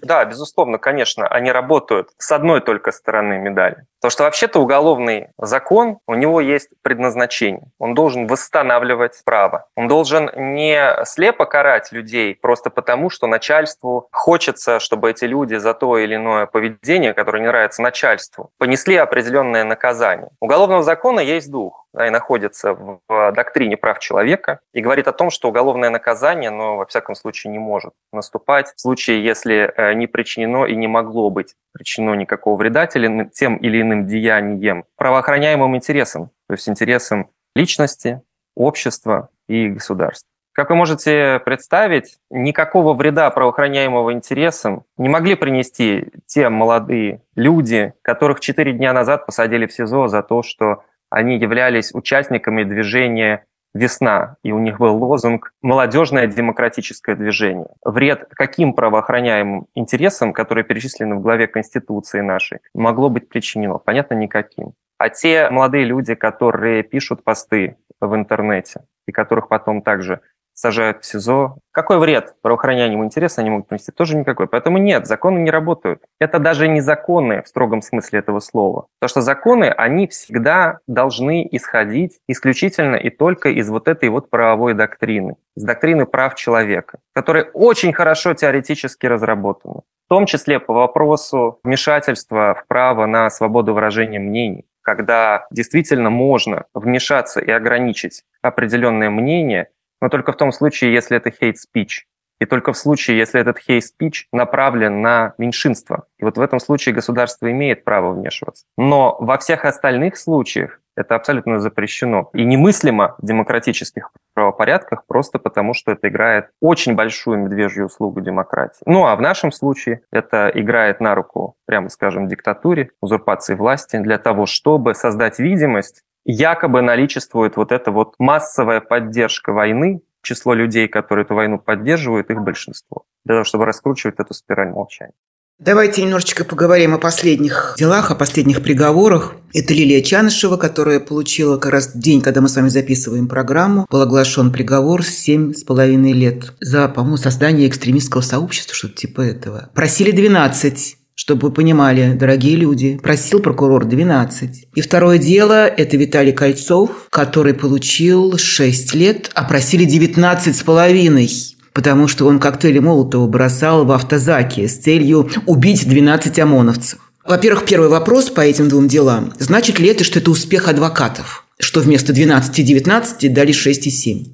Да, 0.03 0.25
безусловно, 0.25 0.77
конечно, 0.77 1.27
они 1.27 1.51
работают 1.51 2.09
с 2.17 2.31
одной 2.31 2.61
только 2.61 2.91
стороны 2.91 3.37
медали. 3.37 3.85
Потому 3.99 4.11
что 4.11 4.23
вообще-то 4.23 4.59
уголовный 4.59 5.29
закон, 5.37 5.99
у 6.07 6.13
него 6.15 6.41
есть 6.41 6.69
предназначение. 6.81 7.63
Он 7.79 7.93
должен 7.93 8.27
восстанавливать 8.27 9.21
право. 9.23 9.67
Он 9.77 9.87
должен 9.87 10.29
не 10.35 11.05
слепо 11.05 11.45
карать 11.45 11.93
людей 11.93 12.35
просто 12.35 12.69
потому, 12.69 13.09
что 13.09 13.27
начальству 13.27 14.09
хочется, 14.11 14.79
чтобы 14.79 15.11
эти 15.11 15.23
люди 15.23 15.55
за 15.55 15.73
то 15.73 15.97
или 15.97 16.15
иное 16.15 16.47
поведение, 16.47 17.13
которое 17.13 17.39
не 17.39 17.47
нравится 17.47 17.81
начальству, 17.81 18.51
понесли 18.57 18.97
определенное 18.97 19.63
наказание. 19.63 20.29
У 20.41 20.45
уголовного 20.45 20.83
закона 20.83 21.21
есть 21.21 21.49
дух 21.49 21.82
да, 21.93 22.07
и 22.07 22.09
находится 22.09 22.73
в 22.73 22.99
доктрине 23.07 23.77
прав 23.77 23.99
человека 23.99 24.59
и 24.73 24.81
говорит 24.81 25.07
о 25.07 25.13
том, 25.13 25.29
что 25.29 25.49
уголовное 25.49 25.89
наказание, 25.89 26.49
но 26.49 26.77
во 26.77 26.85
всяком 26.85 27.15
случае 27.15 27.51
не 27.51 27.59
может 27.59 27.93
наступать 28.11 28.73
в 28.75 28.81
случае, 28.81 29.23
если 29.23 29.71
э, 29.75 29.93
не 29.93 30.07
причинено 30.07 30.65
и 30.65 30.75
не 30.75 30.87
могло 30.87 31.29
быть 31.29 31.55
причинено 31.71 32.15
никакого 32.15 32.57
вреда 32.57 32.87
тем 32.87 33.57
или 33.57 33.81
иным 33.81 34.07
деянием 34.07 34.85
правоохраняемым 34.97 35.75
интересам, 35.75 36.31
то 36.47 36.53
есть 36.53 36.67
интересам 36.67 37.29
личности, 37.55 38.21
общества 38.55 39.29
и 39.47 39.67
государства. 39.67 40.27
Как 40.53 40.69
вы 40.69 40.75
можете 40.75 41.41
представить, 41.43 42.19
никакого 42.29 42.93
вреда 42.93 43.31
правоохраняемого 43.31 44.13
интересам 44.13 44.83
не 44.97 45.09
могли 45.09 45.33
принести 45.33 46.09
те 46.27 46.49
молодые 46.49 47.21
люди, 47.35 47.93
которых 48.03 48.39
четыре 48.39 48.73
дня 48.73 48.93
назад 48.93 49.25
посадили 49.25 49.65
в 49.65 49.73
СИЗО 49.73 50.07
за 50.09 50.21
то, 50.21 50.43
что 50.43 50.83
они 51.13 51.37
являлись 51.37 51.93
участниками 51.93 52.63
движения 52.63 53.45
весна, 53.75 54.37
и 54.43 54.51
у 54.51 54.57
них 54.57 54.79
был 54.79 54.97
лозунг 54.97 55.53
«Молодежное 55.61 56.25
демократическое 56.25 57.15
движение». 57.15 57.67
Вред 57.85 58.29
каким 58.31 58.73
правоохраняемым 58.73 59.67
интересам, 59.75 60.33
которые 60.33 60.63
перечислены 60.63 61.15
в 61.15 61.21
главе 61.21 61.45
Конституции 61.45 62.21
нашей, 62.21 62.59
могло 62.73 63.09
быть 63.09 63.29
причинено? 63.29 63.77
Понятно, 63.77 64.15
никаким. 64.15 64.73
А 64.97 65.09
те 65.09 65.51
молодые 65.51 65.85
люди, 65.85 66.15
которые 66.15 66.81
пишут 66.81 67.23
посты 67.23 67.77
в 68.01 68.15
интернете, 68.15 68.81
и 69.07 69.11
которых 69.11 69.49
потом 69.49 69.83
также 69.83 70.21
сажают 70.53 71.03
в 71.03 71.05
СИЗО. 71.05 71.57
Какой 71.71 71.99
вред 71.99 72.35
правоохранительному 72.41 73.05
интересу 73.05 73.41
они 73.41 73.49
могут 73.49 73.67
принести? 73.67 73.91
Тоже 73.91 74.15
никакой. 74.15 74.47
Поэтому 74.47 74.77
нет, 74.77 75.07
законы 75.07 75.39
не 75.39 75.51
работают. 75.51 76.03
Это 76.19 76.39
даже 76.39 76.67
не 76.67 76.81
законы 76.81 77.41
в 77.41 77.47
строгом 77.47 77.81
смысле 77.81 78.19
этого 78.19 78.39
слова. 78.39 78.87
Потому 78.99 79.09
что 79.09 79.21
законы, 79.21 79.65
они 79.65 80.07
всегда 80.07 80.79
должны 80.87 81.47
исходить 81.51 82.19
исключительно 82.27 82.95
и 82.95 83.09
только 83.09 83.49
из 83.49 83.69
вот 83.69 83.87
этой 83.87 84.09
вот 84.09 84.29
правовой 84.29 84.73
доктрины, 84.73 85.35
из 85.55 85.63
доктрины 85.63 86.05
прав 86.05 86.35
человека, 86.35 86.99
которая 87.13 87.45
очень 87.53 87.93
хорошо 87.93 88.33
теоретически 88.33 89.05
разработана. 89.05 89.81
В 90.05 90.09
том 90.09 90.25
числе 90.25 90.59
по 90.59 90.73
вопросу 90.73 91.59
вмешательства 91.63 92.55
в 92.59 92.67
право 92.67 93.05
на 93.05 93.29
свободу 93.29 93.73
выражения 93.73 94.19
мнений 94.19 94.65
когда 94.83 95.47
действительно 95.49 96.09
можно 96.09 96.65
вмешаться 96.73 97.39
и 97.39 97.49
ограничить 97.49 98.23
определенное 98.41 99.09
мнение, 99.09 99.69
но 100.03 100.09
только 100.09 100.33
в 100.33 100.35
том 100.35 100.51
случае, 100.51 100.93
если 100.93 101.15
это 101.15 101.29
hate 101.29 101.53
speech. 101.53 102.03
И 102.41 102.45
только 102.45 102.73
в 102.73 102.77
случае, 102.77 103.17
если 103.17 103.39
этот 103.39 103.57
hate 103.65 103.79
speech 103.79 104.25
направлен 104.33 105.01
на 105.01 105.33
меньшинство. 105.37 106.07
И 106.19 106.25
вот 106.25 106.37
в 106.37 106.41
этом 106.41 106.59
случае 106.59 106.93
государство 106.93 107.49
имеет 107.49 107.85
право 107.85 108.11
вмешиваться. 108.11 108.65
Но 108.77 109.15
во 109.21 109.37
всех 109.37 109.63
остальных 109.63 110.17
случаях 110.17 110.81
это 110.97 111.15
абсолютно 111.15 111.59
запрещено 111.59 112.29
и 112.33 112.43
немыслимо 112.43 113.15
в 113.17 113.25
демократических 113.25 114.11
правопорядках 114.33 115.05
просто 115.07 115.39
потому, 115.39 115.73
что 115.73 115.93
это 115.93 116.09
играет 116.09 116.49
очень 116.59 116.95
большую 116.95 117.39
медвежью 117.39 117.85
услугу 117.85 118.19
демократии. 118.19 118.83
Ну 118.85 119.05
а 119.05 119.15
в 119.15 119.21
нашем 119.21 119.53
случае 119.53 120.01
это 120.11 120.51
играет 120.53 120.99
на 120.99 121.15
руку, 121.15 121.55
прямо 121.65 121.87
скажем, 121.87 122.27
диктатуре, 122.27 122.89
узурпации 122.99 123.55
власти 123.55 123.95
для 123.99 124.17
того, 124.17 124.47
чтобы 124.47 124.95
создать 124.95 125.39
видимость 125.39 126.03
якобы 126.25 126.81
наличествует 126.81 127.57
вот 127.57 127.71
эта 127.71 127.91
вот 127.91 128.15
массовая 128.19 128.81
поддержка 128.81 129.51
войны, 129.51 130.01
число 130.21 130.53
людей, 130.53 130.87
которые 130.87 131.25
эту 131.25 131.35
войну 131.35 131.59
поддерживают, 131.59 132.29
их 132.29 132.41
большинство, 132.41 133.03
для 133.25 133.35
того, 133.35 133.43
чтобы 133.43 133.65
раскручивать 133.65 134.15
эту 134.19 134.33
спираль 134.33 134.69
молчания. 134.69 135.13
Давайте 135.59 136.01
немножечко 136.01 136.43
поговорим 136.43 136.95
о 136.95 136.97
последних 136.97 137.75
делах, 137.77 138.09
о 138.09 138.15
последних 138.15 138.63
приговорах. 138.63 139.35
Это 139.53 139.73
Лилия 139.73 140.01
Чанышева, 140.01 140.57
которая 140.57 140.99
получила 140.99 141.57
как 141.57 141.71
раз 141.71 141.95
день, 141.95 142.21
когда 142.21 142.41
мы 142.41 142.49
с 142.49 142.55
вами 142.55 142.69
записываем 142.69 143.27
программу, 143.27 143.85
был 143.89 144.01
оглашен 144.01 144.51
приговор 144.51 145.03
семь 145.03 145.53
с 145.53 145.63
половиной 145.63 146.11
лет 146.11 146.53
за, 146.59 146.89
по-моему, 146.89 147.17
создание 147.17 147.67
экстремистского 147.67 148.21
сообщества, 148.21 148.75
что-то 148.75 148.95
типа 148.95 149.21
этого. 149.21 149.69
Просили 149.75 150.11
12 150.11 150.97
чтобы 151.15 151.47
вы 151.47 151.53
понимали, 151.53 152.13
дорогие 152.13 152.55
люди, 152.55 152.97
просил 153.01 153.39
прокурор 153.39 153.85
12. 153.85 154.67
И 154.73 154.81
второе 154.81 155.17
дело– 155.17 155.67
это 155.67 155.97
Виталий 155.97 156.33
Кольцов, 156.33 157.07
который 157.09 157.53
получил 157.53 158.37
6 158.37 158.95
лет, 158.95 159.31
а 159.35 159.43
просили 159.43 159.85
19 159.85 160.55
с 160.55 160.63
половиной 160.63 161.29
потому 161.73 162.07
что 162.07 162.27
он 162.27 162.39
коктейли 162.39 162.79
Молотова 162.79 163.27
бросал 163.27 163.83
в 163.85 163.91
автозаке 163.91 164.67
с 164.67 164.77
целью 164.77 165.27
убить 165.47 165.87
12 165.89 166.39
ОМОНовцев. 166.39 166.99
Во-первых, 167.25 167.65
первый 167.65 167.89
вопрос 167.89 168.29
по 168.29 168.41
этим 168.41 168.69
двум 168.69 168.87
делам. 168.87 169.33
Значит 169.39 169.79
ли 169.79 169.87
это, 169.87 170.03
что 170.03 170.19
это 170.19 170.29
успех 170.29 170.67
адвокатов? 170.67 171.45
Что 171.59 171.79
вместо 171.79 172.13
12 172.13 172.59
и 172.59 172.63
19 172.63 173.33
дали 173.33 173.51
6 173.51 173.87
и 173.87 173.89
7? 173.89 174.25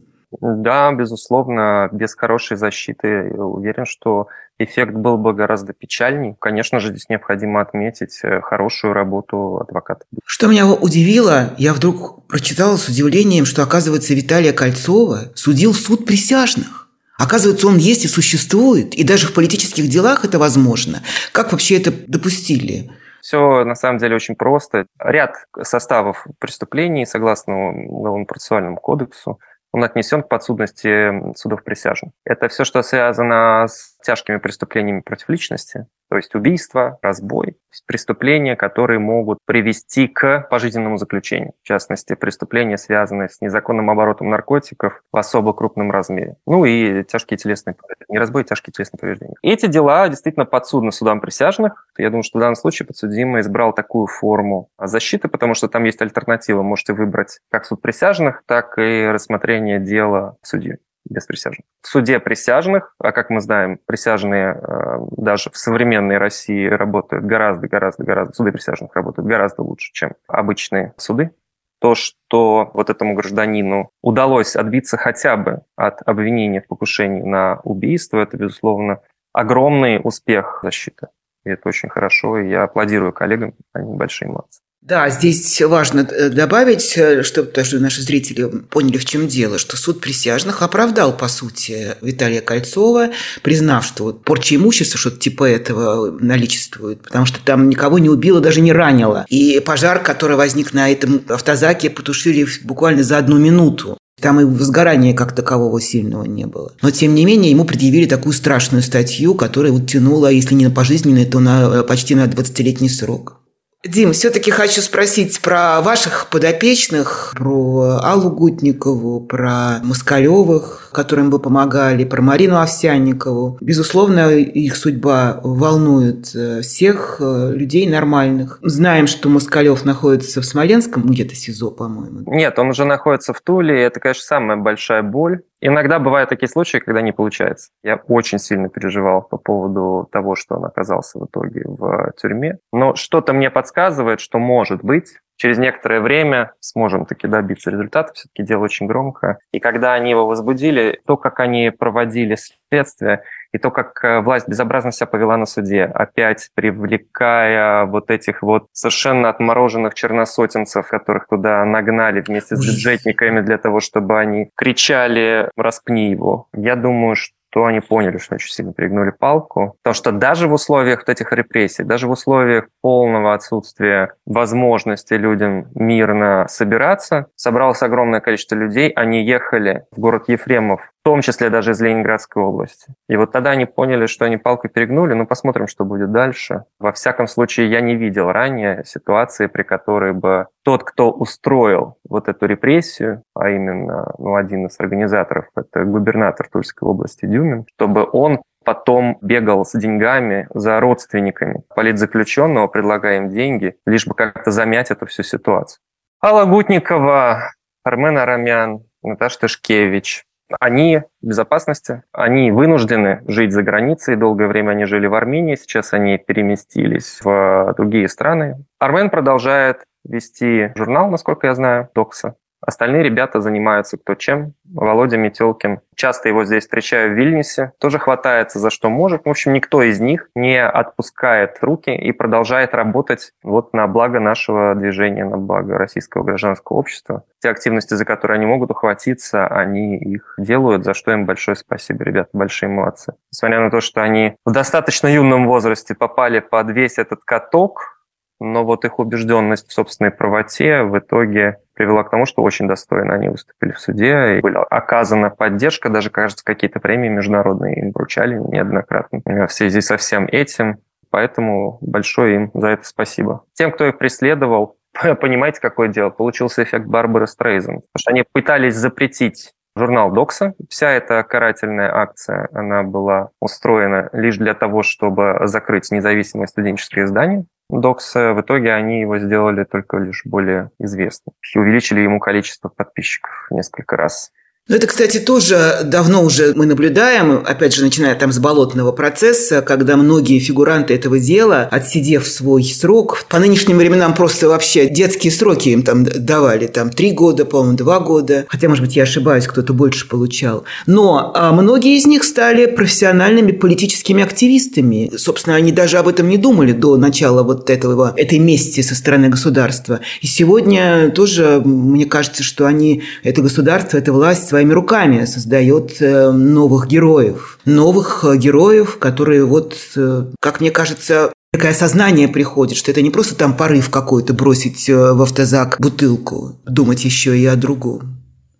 Да, 0.42 0.92
безусловно, 0.94 1.90
без 1.92 2.16
хорошей 2.16 2.58
защиты 2.58 3.32
уверен, 3.34 3.86
что 3.86 4.28
эффект 4.60 4.94
был 4.94 5.18
бы 5.18 5.34
гораздо 5.34 5.74
печальней. 5.74 6.36
Конечно 6.40 6.80
же, 6.80 6.90
здесь 6.90 7.10
необходимо 7.10 7.62
отметить 7.62 8.20
э, 8.24 8.42
хорошую 8.42 8.94
работу 8.94 9.58
адвоката. 9.58 10.06
Что 10.26 10.48
меня 10.48 10.68
удивило, 10.68 11.54
я 11.58 11.74
вдруг 11.74 12.28
прочитала 12.28 12.78
с 12.78 12.88
удивлением, 12.88 13.46
что, 13.46 13.64
оказывается, 13.64 14.14
Виталия 14.14 14.54
Кольцова 14.54 15.32
судил 15.34 15.74
суд 15.74 16.06
присяжных. 16.06 16.90
Оказывается, 17.18 17.68
он 17.68 17.78
есть 17.78 18.06
и 18.06 18.08
существует, 18.08 18.94
и 18.94 19.04
даже 19.04 19.28
в 19.28 19.34
политических 19.34 19.90
делах 19.90 20.24
это 20.24 20.40
возможно. 20.40 21.02
Как 21.34 21.52
вообще 21.52 21.78
это 21.78 21.92
допустили? 22.08 22.90
Все 23.22 23.66
на 23.66 23.76
самом 23.76 23.98
деле 23.98 24.16
очень 24.16 24.36
просто. 24.36 24.86
Ряд 25.00 25.36
составов 25.62 26.26
преступлений, 26.40 27.06
согласно 27.06 27.72
Уголовно-процессуальному 27.72 28.78
кодексу, 28.78 29.40
он 29.72 29.84
отнесен 29.84 30.24
к 30.24 30.30
подсудности 30.30 31.36
судов 31.36 31.64
присяжных. 31.64 32.12
Это 32.24 32.48
все, 32.48 32.64
что 32.64 32.82
связано 32.82 33.66
с 33.68 33.98
тяжкими 34.04 34.38
преступлениями 34.38 35.02
против 35.02 35.30
личности, 35.30 35.88
то 36.10 36.18
есть 36.18 36.34
убийство, 36.36 36.98
разбой, 37.02 37.58
преступления, 37.86 38.56
которые 38.56 39.00
могут 39.00 39.38
привести 39.46 40.08
к 40.08 40.48
пожизненному 40.50 40.98
заключению. 40.98 41.54
В 41.64 41.68
частности, 41.68 42.16
преступления, 42.16 42.78
связанные 42.78 43.30
с 43.30 43.42
незаконным 43.42 43.90
оборотом 43.90 44.30
наркотиков 44.30 45.02
в 45.12 45.18
особо 45.18 45.54
крупном 45.54 45.92
размере. 45.92 46.36
Ну 46.48 46.66
и 46.66 47.04
тяжкие 47.04 47.38
телесные 47.38 47.76
не 48.10 48.18
разбой, 48.18 48.42
а 48.42 48.46
тяжкие 48.46 48.74
телесные 48.74 49.00
повреждения. 49.00 49.36
Эти 49.44 49.68
дела 49.68 50.10
действительно 50.10 50.46
подсудны 50.46 50.92
судам 50.92 51.22
присяжных. 51.22 51.88
Я 51.98 52.10
думаю, 52.10 52.24
что 52.24 52.40
в 52.40 52.42
данном 52.42 52.56
случае 52.56 52.88
подсудимый 52.88 53.42
избрал 53.42 53.74
такую 53.74 54.08
форму 54.08 54.70
защиты, 54.80 55.28
потому 55.28 55.54
что 55.54 55.68
там 55.68 55.84
есть 55.84 56.02
альтернатива. 56.02 56.64
Можете 56.64 56.94
выбрать 56.94 57.40
как 57.52 57.66
суд 57.66 57.82
присяжных, 57.82 58.42
так 58.48 58.78
и 58.80 59.06
рассмотрение 59.06 59.80
дела 59.80 60.38
судьей 60.42 60.78
без 61.06 61.26
присяжных. 61.26 61.66
В 61.82 61.88
суде 61.88 62.20
присяжных, 62.20 62.94
а 63.00 63.12
как 63.12 63.30
мы 63.30 63.42
знаем, 63.42 63.80
присяжные 63.86 64.54
э, 64.54 64.98
даже 65.18 65.50
в 65.50 65.58
современной 65.58 66.18
России 66.18 66.68
работают 66.68 67.26
гораздо-гораздо-гораздо, 67.26 68.34
суды 68.34 68.52
присяжных 68.52 68.96
работают 68.96 69.28
гораздо 69.28 69.64
лучше, 69.64 69.92
чем 69.94 70.12
обычные 70.28 70.94
суды. 70.98 71.32
То, 71.80 71.96
что 71.96 72.72
вот 72.74 72.90
этому 72.90 73.16
гражданину 73.16 73.92
удалось 74.02 74.56
отбиться 74.56 74.98
хотя 74.98 75.38
бы 75.38 75.62
от 75.78 76.02
обвинения 76.06 76.62
в 76.62 76.68
покушении 76.68 77.22
на 77.22 77.62
убийство, 77.64 78.20
это, 78.20 78.36
безусловно, 78.36 79.02
огромный 79.32 80.02
успех 80.04 80.60
защиты. 80.62 81.08
И 81.46 81.50
это 81.50 81.70
очень 81.70 81.90
хорошо, 81.90 82.38
и 82.40 82.50
я 82.50 82.64
аплодирую 82.64 83.14
коллегам, 83.14 83.54
они 83.74 83.96
большие 83.96 84.28
молодцы. 84.28 84.62
Да, 84.82 85.10
здесь 85.10 85.62
важно 85.62 86.08
э, 86.10 86.30
добавить, 86.30 86.94
э, 86.98 87.22
чтобы 87.24 87.52
даже 87.52 87.80
наши 87.80 88.02
зрители 88.02 88.46
поняли, 88.46 88.98
в 88.98 89.04
чем 89.04 89.28
дело, 89.28 89.60
что 89.60 89.76
суд 89.76 90.00
присяжных 90.00 90.62
оправдал, 90.62 91.16
по 91.16 91.28
сути, 91.28 91.96
Виталия 92.02 92.40
Кольцова, 92.40 93.10
признав, 93.44 93.86
что 93.86 94.06
вот 94.06 94.24
порча 94.24 94.56
имущества, 94.56 94.98
что-то 94.98 95.18
типа 95.18 95.44
этого 95.44 96.18
наличествует, 96.20 97.02
потому 97.02 97.26
что 97.26 97.40
там 97.44 97.68
никого 97.68 98.00
не 98.00 98.10
убило, 98.10 98.40
даже 98.40 98.62
не 98.62 98.72
ранило. 98.72 99.26
И 99.28 99.60
пожар, 99.60 100.02
который 100.02 100.38
возник 100.38 100.74
на 100.74 100.90
этом 100.90 101.22
автозаке, 101.28 101.90
потушили 101.90 102.48
буквально 102.64 103.04
за 103.04 103.18
одну 103.18 103.38
минуту. 103.38 103.98
Там 104.22 104.40
и 104.40 104.46
возгорания 104.46 105.14
как 105.14 105.36
такового 105.36 105.80
сильного 105.82 106.24
не 106.24 106.46
было. 106.46 106.74
Но, 106.82 106.90
тем 106.92 107.16
не 107.16 107.26
менее, 107.26 107.52
ему 107.52 107.66
предъявили 107.66 108.06
такую 108.06 108.34
страшную 108.34 108.82
статью, 108.82 109.36
которая 109.36 109.72
вот 109.72 109.88
тянула, 109.88 110.32
если 110.32 110.56
не 110.56 110.66
на 110.66 110.72
пожизненный, 110.72 111.26
то 111.26 111.40
на, 111.40 111.84
почти 111.84 112.16
на 112.16 112.26
20-летний 112.26 112.90
срок. 112.90 113.39
Дим, 113.86 114.12
все-таки 114.12 114.52
хочу 114.52 114.82
спросить 114.82 115.40
про 115.40 115.80
ваших 115.80 116.28
подопечных, 116.30 117.34
про 117.38 118.00
Аллу 118.04 118.30
Гутникову, 118.30 119.22
про 119.22 119.80
Москалевых, 119.84 120.90
которым 120.92 121.30
вы 121.32 121.40
помогали, 121.40 122.04
про 122.04 122.22
Марину 122.22 122.60
Овсянникову. 122.60 123.58
Безусловно, 123.62 124.32
их 124.32 124.76
судьба 124.76 125.40
волнует 125.44 126.36
э, 126.36 126.60
всех 126.60 127.22
э, 127.22 127.54
людей 127.56 127.88
нормальных. 127.88 128.60
Знаем, 128.62 129.08
что 129.08 129.30
Москалев 129.30 129.86
находится 129.86 130.42
в 130.42 130.46
Смоленском, 130.46 131.04
где-то 131.04 131.36
СИЗО, 131.36 131.72
по-моему. 131.72 132.24
Нет, 132.26 132.60
он 132.60 132.72
уже 132.72 132.84
находится 132.84 133.32
в 133.32 133.40
Туле, 133.40 133.82
это, 133.82 134.02
конечно, 134.02 134.24
самая 134.24 134.58
большая 134.58 135.04
боль. 135.04 135.44
Иногда 135.62 136.00
бывают 136.00 136.30
такие 136.30 136.48
случаи, 136.48 136.78
когда 136.78 137.02
не 137.02 137.12
получается. 137.12 137.72
Я 137.84 137.98
очень 138.08 138.40
сильно 138.40 138.70
переживал 138.70 139.22
по 139.22 139.38
поводу 139.38 140.08
того, 140.12 140.36
что 140.36 140.56
он 140.56 140.66
оказался 140.66 141.20
в 141.20 141.26
итоге 141.26 141.64
в 141.66 142.14
тюрьме. 142.18 142.60
Но 142.72 142.96
что-то 142.96 143.34
мне 143.34 143.50
подсказывает, 143.50 144.22
что, 144.22 144.40
может 144.40 144.84
быть, 144.84 145.18
через 145.36 145.58
некоторое 145.58 146.02
время 146.02 146.54
сможем 146.60 147.06
таки 147.06 147.28
добиться 147.28 147.72
результата. 147.72 148.14
Все-таки 148.14 148.44
дело 148.44 148.64
очень 148.64 148.88
громко. 148.88 149.40
И 149.52 149.60
когда 149.60 149.94
они 149.94 150.12
его 150.12 150.28
возбудили, 150.28 151.00
то, 151.06 151.18
как 151.18 151.40
они 151.40 151.72
проводили 151.72 152.38
следствие, 152.70 153.24
и 153.52 153.58
то, 153.58 153.72
как 153.72 154.04
э, 154.04 154.20
власть 154.22 154.48
безобразно 154.48 154.92
себя 154.92 155.08
повела 155.08 155.38
на 155.38 155.46
суде, 155.46 155.84
опять 155.84 156.50
привлекая 156.54 157.86
вот 157.86 158.12
этих 158.12 158.42
вот 158.42 158.68
совершенно 158.74 159.30
отмороженных 159.30 159.94
черносотенцев, 159.94 160.88
которых 160.88 161.28
туда 161.28 161.64
нагнали 161.66 162.22
вместе 162.22 162.56
с 162.56 162.60
бюджетниками 162.60 163.42
для 163.42 163.58
того, 163.58 163.80
чтобы 163.80 164.20
они 164.20 164.50
кричали 164.56 165.50
«распни 165.56 166.12
его». 166.12 166.48
Я 166.54 166.76
думаю, 166.76 167.16
что 167.16 167.34
то 167.52 167.66
они 167.66 167.80
поняли, 167.80 168.18
что 168.18 168.36
очень 168.36 168.52
сильно 168.52 168.74
перегнули 168.74 169.12
палку. 169.12 169.76
То, 169.84 169.94
что 169.94 170.12
даже 170.12 170.48
в 170.48 170.54
условиях 170.54 171.00
вот 171.00 171.10
этих 171.10 171.32
репрессий, 171.34 171.84
даже 171.84 172.08
в 172.08 172.12
условиях 172.12 172.68
полного 172.82 173.34
отсутствия 173.34 174.14
возможности 174.26 175.16
людям 175.16 175.68
мирно 175.74 176.46
собираться, 176.48 177.28
собралось 177.36 177.82
огромное 177.82 178.20
количество 178.20 178.56
людей, 178.56 178.90
они 178.90 179.26
ехали 179.26 179.86
в 179.92 180.00
город 180.00 180.26
Ефремов, 180.28 180.92
в 181.02 181.04
том 181.04 181.22
числе 181.22 181.50
даже 181.50 181.72
из 181.72 181.82
Ленинградской 181.82 182.44
области. 182.44 182.94
И 183.08 183.16
вот 183.16 183.32
тогда 183.32 183.52
они 183.52 183.66
поняли, 183.66 184.06
что 184.06 184.26
они 184.26 184.38
палку 184.38 184.68
перегнули, 184.68 185.14
ну 185.14 185.26
посмотрим, 185.26 185.68
что 185.68 185.86
будет 185.86 186.12
дальше. 186.12 186.66
Во 186.78 186.92
всяком 186.92 187.28
случае, 187.28 187.70
я 187.70 187.82
не 187.82 187.96
видел 187.96 188.32
ранее 188.32 188.84
ситуации, 188.86 189.48
при 189.48 189.64
которой 189.64 190.14
бы 190.14 190.48
тот, 190.64 190.84
кто 190.84 191.12
устроил 191.12 191.98
вот 192.08 192.28
эту 192.28 192.46
репрессию, 192.46 193.24
а 193.34 193.50
именно 193.50 194.14
ну, 194.18 194.36
один 194.36 194.68
из 194.68 194.80
организаторов, 194.80 195.46
это 195.56 195.86
губернатор 195.86 196.50
Тульской 196.52 196.88
области 196.88 197.26
Дюмин, 197.26 197.66
чтобы 197.76 198.08
он 198.12 198.42
потом 198.66 199.18
бегал 199.22 199.66
с 199.66 199.78
деньгами 199.78 200.48
за 200.54 200.80
родственниками 200.80 201.64
политзаключенного, 201.76 202.68
предлагая 202.68 203.18
им 203.18 203.30
деньги, 203.30 203.76
лишь 203.86 204.06
бы 204.06 204.14
как-то 204.14 204.52
замять 204.52 204.92
эту 204.92 205.06
всю 205.06 205.24
ситуацию. 205.24 205.80
Алла 206.24 206.46
Гутникова, 206.46 207.54
Армен 207.84 208.18
Арамян, 208.18 208.84
Наташа 209.02 209.40
Тышкевич, 209.40 210.26
они 210.60 211.04
в 211.22 211.28
безопасности, 211.28 212.04
они 212.12 212.52
вынуждены 212.52 213.22
жить 213.28 213.52
за 213.52 213.64
границей. 213.64 214.16
Долгое 214.16 214.48
время 214.48 214.72
они 214.72 214.86
жили 214.86 215.08
в 215.08 215.14
Армении, 215.14 215.56
сейчас 215.56 215.94
они 215.94 216.18
переместились 216.18 217.20
в 217.24 217.74
другие 217.78 218.08
страны. 218.08 218.66
Армен 218.80 219.10
продолжает 219.10 219.84
вести 220.04 220.72
журнал, 220.76 221.10
насколько 221.10 221.48
я 221.48 221.56
знаю, 221.56 221.90
Докса. 221.94 222.36
Остальные 222.70 223.02
ребята 223.02 223.42
занимаются 223.42 223.98
кто 223.98 224.14
чем. 224.14 224.54
Володя 224.72 225.18
Метелкин. 225.18 225.80
Часто 225.96 226.30
его 226.30 226.46
здесь 226.46 226.66
встречаю 226.66 227.12
в 227.12 227.18
Вильнюсе. 227.18 227.72
Тоже 227.80 227.98
хватается 227.98 228.60
за 228.60 228.70
что 228.70 228.92
может. 228.92 229.26
В 229.26 229.30
общем, 229.30 229.54
никто 229.54 229.82
из 229.82 230.00
них 230.00 230.30
не 230.36 230.64
отпускает 230.64 231.58
руки 231.62 231.90
и 231.90 232.12
продолжает 232.12 232.76
работать 232.76 233.32
вот 233.42 233.74
на 233.74 233.88
благо 233.88 234.20
нашего 234.20 234.76
движения, 234.76 235.26
на 235.26 235.38
благо 235.40 235.80
российского 235.80 236.22
гражданского 236.22 236.78
общества. 236.78 237.24
Те 237.42 237.50
активности, 237.50 237.96
за 237.96 238.06
которые 238.06 238.36
они 238.36 238.46
могут 238.46 238.70
ухватиться, 238.70 239.48
они 239.48 239.98
их 239.98 240.36
делают, 240.38 240.86
за 240.86 240.94
что 240.94 241.12
им 241.12 241.26
большое 241.26 241.56
спасибо, 241.56 242.04
ребята, 242.04 242.30
большие 242.34 242.70
молодцы. 242.70 243.14
Несмотря 243.32 243.62
на 243.62 243.72
то, 243.72 243.82
что 243.82 244.04
они 244.04 244.36
в 244.46 244.52
достаточно 244.52 245.08
юном 245.08 245.48
возрасте 245.48 245.96
попали 245.96 246.38
под 246.38 246.70
весь 246.70 247.00
этот 247.00 247.22
каток, 247.26 247.99
но 248.40 248.64
вот 248.64 248.86
их 248.86 249.00
убежденность 249.00 249.68
в 249.68 249.74
собственной 249.74 250.12
правоте 250.12 250.84
в 250.84 250.98
итоге 250.98 251.58
привела 251.74 252.04
к 252.04 252.10
тому, 252.10 252.26
что 252.26 252.42
очень 252.42 252.68
достойно 252.68 253.14
они 253.14 253.30
выступили 253.30 253.72
в 253.72 253.80
суде, 253.80 254.38
и 254.38 254.42
была 254.42 254.64
оказана 254.64 255.30
поддержка, 255.30 255.90
даже, 255.90 256.10
кажется, 256.10 256.44
какие-то 256.44 256.80
премии 256.80 257.10
международные 257.10 257.80
им 257.80 257.92
вручали 257.92 258.36
неоднократно 258.36 259.22
в 259.48 259.52
связи 259.52 259.82
со 259.82 259.98
всем 259.98 260.28
этим. 260.32 260.80
Поэтому 261.12 261.80
большое 261.82 262.36
им 262.36 262.52
за 262.54 262.68
это 262.68 262.86
спасибо. 262.86 263.44
Тем, 263.54 263.72
кто 263.72 263.88
их 263.88 263.98
преследовал, 263.98 264.78
понимаете, 265.22 265.60
какое 265.60 265.88
дело? 265.88 266.10
Получился 266.10 266.64
эффект 266.64 266.86
Барбары 266.86 267.28
Стрейзен. 267.28 267.82
Потому 267.82 267.98
что 267.98 268.12
они 268.12 268.24
пытались 268.32 268.76
запретить 268.76 269.54
журнал 269.76 270.12
Докса. 270.12 270.54
Вся 270.70 270.92
эта 270.92 271.24
карательная 271.24 271.96
акция, 271.96 272.50
она 272.52 272.84
была 272.84 273.30
устроена 273.40 274.10
лишь 274.14 274.38
для 274.38 274.54
того, 274.54 274.84
чтобы 274.84 275.40
закрыть 275.44 275.90
независимое 275.92 276.48
студенческое 276.48 277.06
издание. 277.06 277.46
Докса, 277.70 278.34
в 278.34 278.42
итоге 278.42 278.74
они 278.74 279.02
его 279.02 279.20
сделали 279.20 279.64
только 279.64 279.98
лишь 279.98 280.24
более 280.26 280.72
известным. 280.80 281.36
И 281.54 281.60
увеличили 281.60 282.02
ему 282.02 282.20
количество 282.20 282.70
подписчиков 282.70 283.48
несколько 283.52 283.96
раз. 283.96 284.32
Ну, 284.70 284.76
это, 284.76 284.86
кстати, 284.86 285.18
тоже 285.18 285.80
давно 285.84 286.24
уже 286.24 286.54
мы 286.56 286.68
наблюдаем, 286.68 287.44
опять 287.44 287.74
же, 287.74 287.84
начиная 287.84 288.14
там 288.14 288.32
с 288.32 288.38
болотного 288.38 288.92
процесса, 288.92 289.64
когда 289.64 289.98
многие 289.98 290.38
фигуранты 290.38 290.94
этого 290.94 291.18
дела, 291.18 291.68
отсидев 291.72 292.28
свой 292.28 292.64
срок, 292.64 293.26
по 293.30 293.40
нынешним 293.40 293.80
временам 293.80 294.14
просто 294.14 294.48
вообще 294.48 294.88
детские 294.88 295.32
сроки 295.32 295.70
им 295.70 295.82
там 295.82 296.04
давали, 296.04 296.68
там 296.68 296.92
три 296.92 297.14
года, 297.14 297.46
по-моему, 297.46 297.78
два 297.78 298.00
года, 298.00 298.46
хотя, 298.48 298.70
может 298.70 298.86
быть, 298.86 298.96
я 298.96 299.04
ошибаюсь, 299.04 299.48
кто-то 299.48 299.74
больше 299.74 300.08
получал. 300.08 300.66
Но 300.86 301.32
а 301.34 301.52
многие 301.52 301.98
из 301.98 302.06
них 302.06 302.24
стали 302.24 302.68
профессиональными 302.68 303.54
политическими 303.54 304.24
активистами. 304.24 305.12
Собственно, 305.18 305.56
они 305.56 305.72
даже 305.72 305.98
об 305.98 306.08
этом 306.08 306.30
не 306.30 306.38
думали 306.38 306.74
до 306.74 306.96
начала 306.96 307.42
вот 307.42 307.72
этого, 307.72 308.14
этой 308.16 308.38
мести 308.38 308.82
со 308.82 308.94
стороны 308.94 309.30
государства. 309.30 310.02
И 310.22 310.28
сегодня 310.28 311.10
тоже, 311.10 311.60
мне 311.66 312.06
кажется, 312.06 312.44
что 312.44 312.68
они, 312.68 313.02
это 313.24 313.42
государство, 313.42 313.98
это 313.98 314.14
власть 314.14 314.48
своими 314.60 314.74
руками 314.74 315.24
создает 315.24 316.02
э, 316.02 316.32
новых 316.32 316.88
героев. 316.88 317.60
Новых 317.64 318.26
э, 318.26 318.36
героев, 318.36 319.00
которые 319.00 319.46
вот, 319.46 319.78
э, 319.96 320.26
как 320.42 320.60
мне 320.60 320.72
кажется, 320.72 321.32
Такое 321.52 321.74
сознание 321.74 322.28
приходит, 322.28 322.78
что 322.78 322.92
это 322.92 323.02
не 323.02 323.10
просто 323.10 323.36
там 323.36 323.58
порыв 323.58 323.90
какой-то 323.90 324.36
бросить 324.36 324.88
в 324.88 325.20
автозак 325.20 325.78
бутылку, 325.80 326.52
думать 326.64 327.04
еще 327.04 327.36
и 327.36 327.44
о 327.48 327.56
другом. 327.56 328.02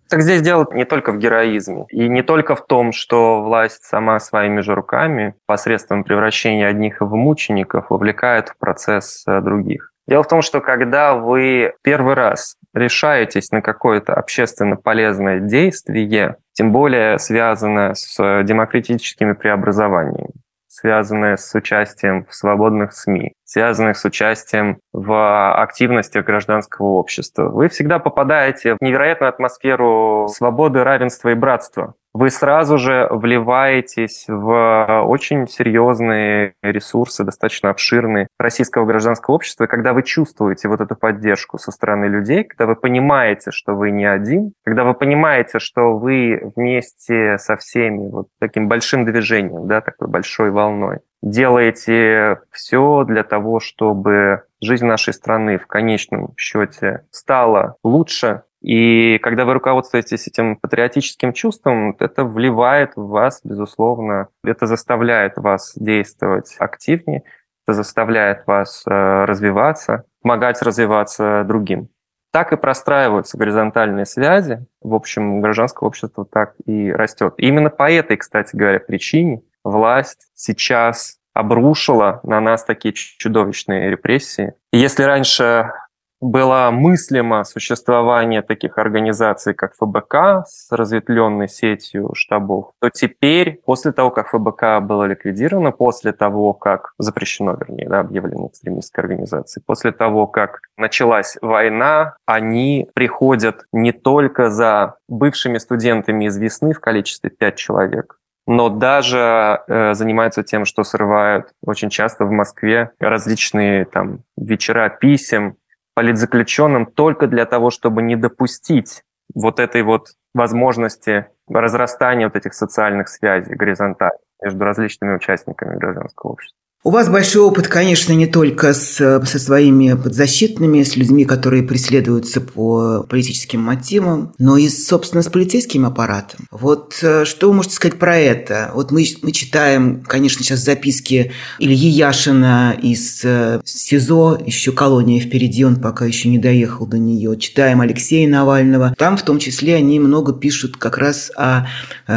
Так 0.08 0.22
здесь 0.22 0.42
дело 0.42 0.66
не 0.72 0.84
только 0.84 1.12
в 1.12 1.18
героизме, 1.18 1.86
и 1.90 2.08
не 2.08 2.24
только 2.24 2.56
в 2.56 2.66
том, 2.66 2.90
что 2.90 3.44
власть 3.44 3.84
сама 3.84 4.18
своими 4.18 4.60
же 4.60 4.74
руками 4.74 5.36
посредством 5.46 6.02
превращения 6.02 6.66
одних 6.66 7.00
в 7.00 7.14
мучеников 7.14 7.90
вовлекает 7.90 8.48
в 8.48 8.58
процесс 8.58 9.22
других. 9.24 9.92
Дело 10.08 10.24
в 10.24 10.28
том, 10.28 10.42
что 10.42 10.60
когда 10.60 11.14
вы 11.14 11.74
первый 11.82 12.14
раз 12.14 12.56
решаетесь 12.74 13.50
на 13.50 13.62
какое-то 13.62 14.14
общественно 14.14 14.76
полезное 14.76 15.40
действие, 15.40 16.36
тем 16.52 16.72
более 16.72 17.18
связанное 17.18 17.94
с 17.94 18.42
демократическими 18.44 19.32
преобразованиями, 19.32 20.30
связанное 20.68 21.36
с 21.36 21.54
участием 21.54 22.26
в 22.26 22.34
свободных 22.34 22.92
СМИ, 22.92 23.32
связанных 23.44 23.96
с 23.96 24.04
участием 24.04 24.78
в 24.92 25.60
активностях 25.62 26.24
гражданского 26.24 26.86
общества. 26.88 27.48
Вы 27.48 27.68
всегда 27.68 27.98
попадаете 27.98 28.74
в 28.74 28.78
невероятную 28.80 29.30
атмосферу 29.30 30.28
свободы, 30.28 30.84
равенства 30.84 31.30
и 31.30 31.34
братства 31.34 31.94
вы 32.12 32.30
сразу 32.30 32.76
же 32.78 33.06
вливаетесь 33.10 34.24
в 34.28 35.04
очень 35.06 35.46
серьезные 35.46 36.54
ресурсы, 36.62 37.24
достаточно 37.24 37.70
обширные 37.70 38.26
российского 38.38 38.84
гражданского 38.84 39.34
общества. 39.34 39.66
Когда 39.66 39.92
вы 39.92 40.02
чувствуете 40.02 40.68
вот 40.68 40.80
эту 40.80 40.96
поддержку 40.96 41.58
со 41.58 41.70
стороны 41.70 42.06
людей, 42.06 42.44
когда 42.44 42.66
вы 42.66 42.76
понимаете, 42.76 43.50
что 43.52 43.74
вы 43.74 43.90
не 43.90 44.04
один, 44.04 44.52
когда 44.64 44.84
вы 44.84 44.94
понимаете, 44.94 45.58
что 45.58 45.96
вы 45.96 46.52
вместе 46.56 47.38
со 47.38 47.56
всеми 47.56 48.10
вот 48.10 48.28
таким 48.40 48.68
большим 48.68 49.04
движением, 49.04 49.68
да, 49.68 49.80
такой 49.80 50.08
большой 50.08 50.50
волной, 50.50 50.98
делаете 51.22 52.40
все 52.50 53.04
для 53.04 53.22
того, 53.22 53.60
чтобы 53.60 54.42
жизнь 54.60 54.86
нашей 54.86 55.12
страны 55.12 55.58
в 55.58 55.66
конечном 55.66 56.34
счете 56.36 57.04
стала 57.10 57.76
лучше, 57.84 58.42
и 58.60 59.18
когда 59.22 59.44
вы 59.44 59.54
руководствуетесь 59.54 60.26
этим 60.26 60.56
патриотическим 60.56 61.32
чувством, 61.32 61.96
это 61.98 62.24
вливает 62.24 62.94
в 62.94 63.06
вас, 63.08 63.40
безусловно, 63.42 64.28
это 64.44 64.66
заставляет 64.66 65.36
вас 65.36 65.72
действовать 65.76 66.56
активнее, 66.58 67.22
это 67.66 67.74
заставляет 67.74 68.46
вас 68.46 68.84
э, 68.86 69.24
развиваться, 69.24 70.04
помогать 70.22 70.60
развиваться 70.62 71.44
другим. 71.46 71.88
Так 72.32 72.52
и 72.52 72.56
простраиваются 72.56 73.38
горизонтальные 73.38 74.06
связи. 74.06 74.64
В 74.80 74.94
общем, 74.94 75.40
гражданское 75.40 75.84
общество 75.84 76.24
так 76.24 76.54
и 76.64 76.92
растет. 76.92 77.34
И 77.38 77.46
именно 77.46 77.70
по 77.70 77.90
этой, 77.90 78.16
кстати 78.18 78.54
говоря, 78.54 78.78
причине 78.78 79.42
власть 79.64 80.28
сейчас 80.34 81.16
обрушила 81.32 82.20
на 82.22 82.40
нас 82.40 82.64
такие 82.64 82.92
чудовищные 82.94 83.90
репрессии. 83.90 84.54
Если 84.72 85.02
раньше 85.02 85.72
было 86.20 86.70
мыслимо 86.70 87.44
существование 87.44 88.42
таких 88.42 88.78
организаций, 88.78 89.54
как 89.54 89.74
ФБК 89.74 90.46
с 90.46 90.70
разветвленной 90.70 91.48
сетью 91.48 92.10
штабов, 92.14 92.72
то 92.80 92.90
теперь, 92.90 93.60
после 93.64 93.92
того, 93.92 94.10
как 94.10 94.28
ФБК 94.28 94.80
было 94.82 95.04
ликвидировано, 95.04 95.72
после 95.72 96.12
того, 96.12 96.52
как 96.52 96.92
запрещено, 96.98 97.54
вернее, 97.54 97.88
да, 97.88 98.00
объявлено 98.00 98.48
экстремистской 98.48 99.04
организацией, 99.04 99.64
после 99.66 99.92
того, 99.92 100.26
как 100.26 100.60
началась 100.76 101.36
война, 101.40 102.16
они 102.26 102.88
приходят 102.94 103.64
не 103.72 103.92
только 103.92 104.50
за 104.50 104.96
бывшими 105.08 105.58
студентами 105.58 106.26
из 106.26 106.36
весны 106.36 106.72
в 106.72 106.80
количестве 106.80 107.30
5 107.30 107.56
человек, 107.56 108.20
но 108.46 108.68
даже 108.68 109.60
э, 109.68 109.94
занимаются 109.94 110.42
тем, 110.42 110.64
что 110.64 110.82
срывают 110.82 111.50
очень 111.64 111.88
часто 111.88 112.24
в 112.24 112.32
Москве 112.32 112.90
различные 112.98 113.84
там 113.84 114.24
вечера 114.36 114.88
писем, 114.88 115.56
политзаключенным 116.00 116.86
только 116.86 117.26
для 117.26 117.44
того, 117.44 117.68
чтобы 117.68 118.00
не 118.00 118.16
допустить 118.16 119.02
вот 119.34 119.60
этой 119.60 119.82
вот 119.82 120.08
возможности 120.32 121.26
разрастания 121.46 122.26
вот 122.26 122.36
этих 122.36 122.54
социальных 122.54 123.10
связей 123.10 123.54
горизонтальных 123.54 124.18
между 124.42 124.64
различными 124.64 125.16
участниками 125.16 125.76
гражданского 125.76 126.30
общества. 126.30 126.59
У 126.82 126.88
вас 126.88 127.10
большой 127.10 127.42
опыт, 127.42 127.68
конечно, 127.68 128.14
не 128.14 128.26
только 128.26 128.72
с, 128.72 128.96
со 128.96 129.38
своими 129.38 129.92
подзащитными, 129.92 130.82
с 130.82 130.96
людьми, 130.96 131.26
которые 131.26 131.62
преследуются 131.62 132.40
по 132.40 133.04
политическим 133.06 133.60
мотивам, 133.60 134.32
но 134.38 134.56
и, 134.56 134.66
собственно, 134.70 135.22
с 135.22 135.28
полицейским 135.28 135.84
аппаратом. 135.84 136.46
Вот 136.50 136.98
э, 137.02 137.26
что 137.26 137.48
вы 137.48 137.56
можете 137.56 137.74
сказать 137.74 137.98
про 137.98 138.16
это? 138.16 138.70
Вот 138.74 138.92
мы, 138.92 139.04
мы 139.20 139.32
читаем, 139.32 140.02
конечно, 140.06 140.42
сейчас 140.42 140.60
записки 140.60 141.32
Ильи 141.58 141.86
Яшина 141.86 142.74
из 142.80 143.20
э, 143.24 143.60
СИЗО, 143.62 144.40
еще 144.46 144.72
колония 144.72 145.20
впереди, 145.20 145.66
он 145.66 145.76
пока 145.76 146.06
еще 146.06 146.30
не 146.30 146.38
доехал 146.38 146.86
до 146.86 146.96
нее. 146.96 147.38
Читаем 147.38 147.82
Алексея 147.82 148.26
Навального. 148.26 148.94
Там, 148.96 149.18
в 149.18 149.22
том 149.22 149.38
числе, 149.38 149.74
они 149.74 150.00
много 150.00 150.32
пишут 150.32 150.78
как 150.78 150.96
раз 150.96 151.30
о 151.36 151.66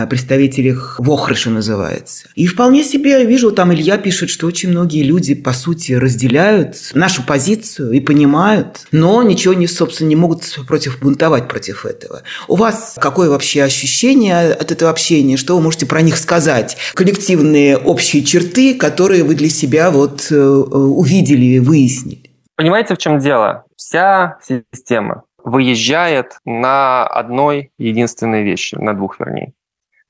представителях 0.09 0.95
Вохрыша 0.99 1.49
называется. 1.49 2.29
И 2.35 2.47
вполне 2.47 2.85
себе 2.85 3.25
вижу, 3.25 3.51
там 3.51 3.73
Илья 3.73 3.97
пишет, 3.97 4.29
что 4.29 4.52
очень 4.53 4.69
многие 4.69 5.01
люди, 5.01 5.33
по 5.33 5.51
сути, 5.51 5.93
разделяют 5.93 6.91
нашу 6.93 7.25
позицию 7.25 7.93
и 7.93 7.99
понимают, 7.99 8.85
но 8.91 9.23
ничего 9.23 9.55
не, 9.55 9.65
собственно, 9.65 10.09
не 10.09 10.15
могут 10.15 10.43
против 10.67 10.99
бунтовать 10.99 11.47
против 11.47 11.87
этого. 11.87 12.21
У 12.47 12.55
вас 12.55 12.95
какое 13.01 13.31
вообще 13.31 13.63
ощущение 13.63 14.53
от 14.53 14.71
этого 14.71 14.91
общения? 14.91 15.37
Что 15.37 15.55
вы 15.55 15.63
можете 15.63 15.87
про 15.87 16.03
них 16.03 16.17
сказать? 16.17 16.77
Коллективные 16.93 17.77
общие 17.77 18.23
черты, 18.23 18.75
которые 18.75 19.23
вы 19.23 19.33
для 19.33 19.49
себя 19.49 19.89
вот 19.89 20.27
э, 20.29 20.35
увидели 20.37 21.45
и 21.45 21.59
выяснили. 21.59 22.29
Понимаете, 22.55 22.93
в 22.93 22.99
чем 22.99 23.17
дело? 23.17 23.63
Вся 23.75 24.37
система 24.47 25.23
выезжает 25.43 26.37
на 26.45 27.07
одной 27.07 27.71
единственной 27.79 28.43
вещи, 28.43 28.75
на 28.75 28.93
двух 28.93 29.19
вернее. 29.19 29.53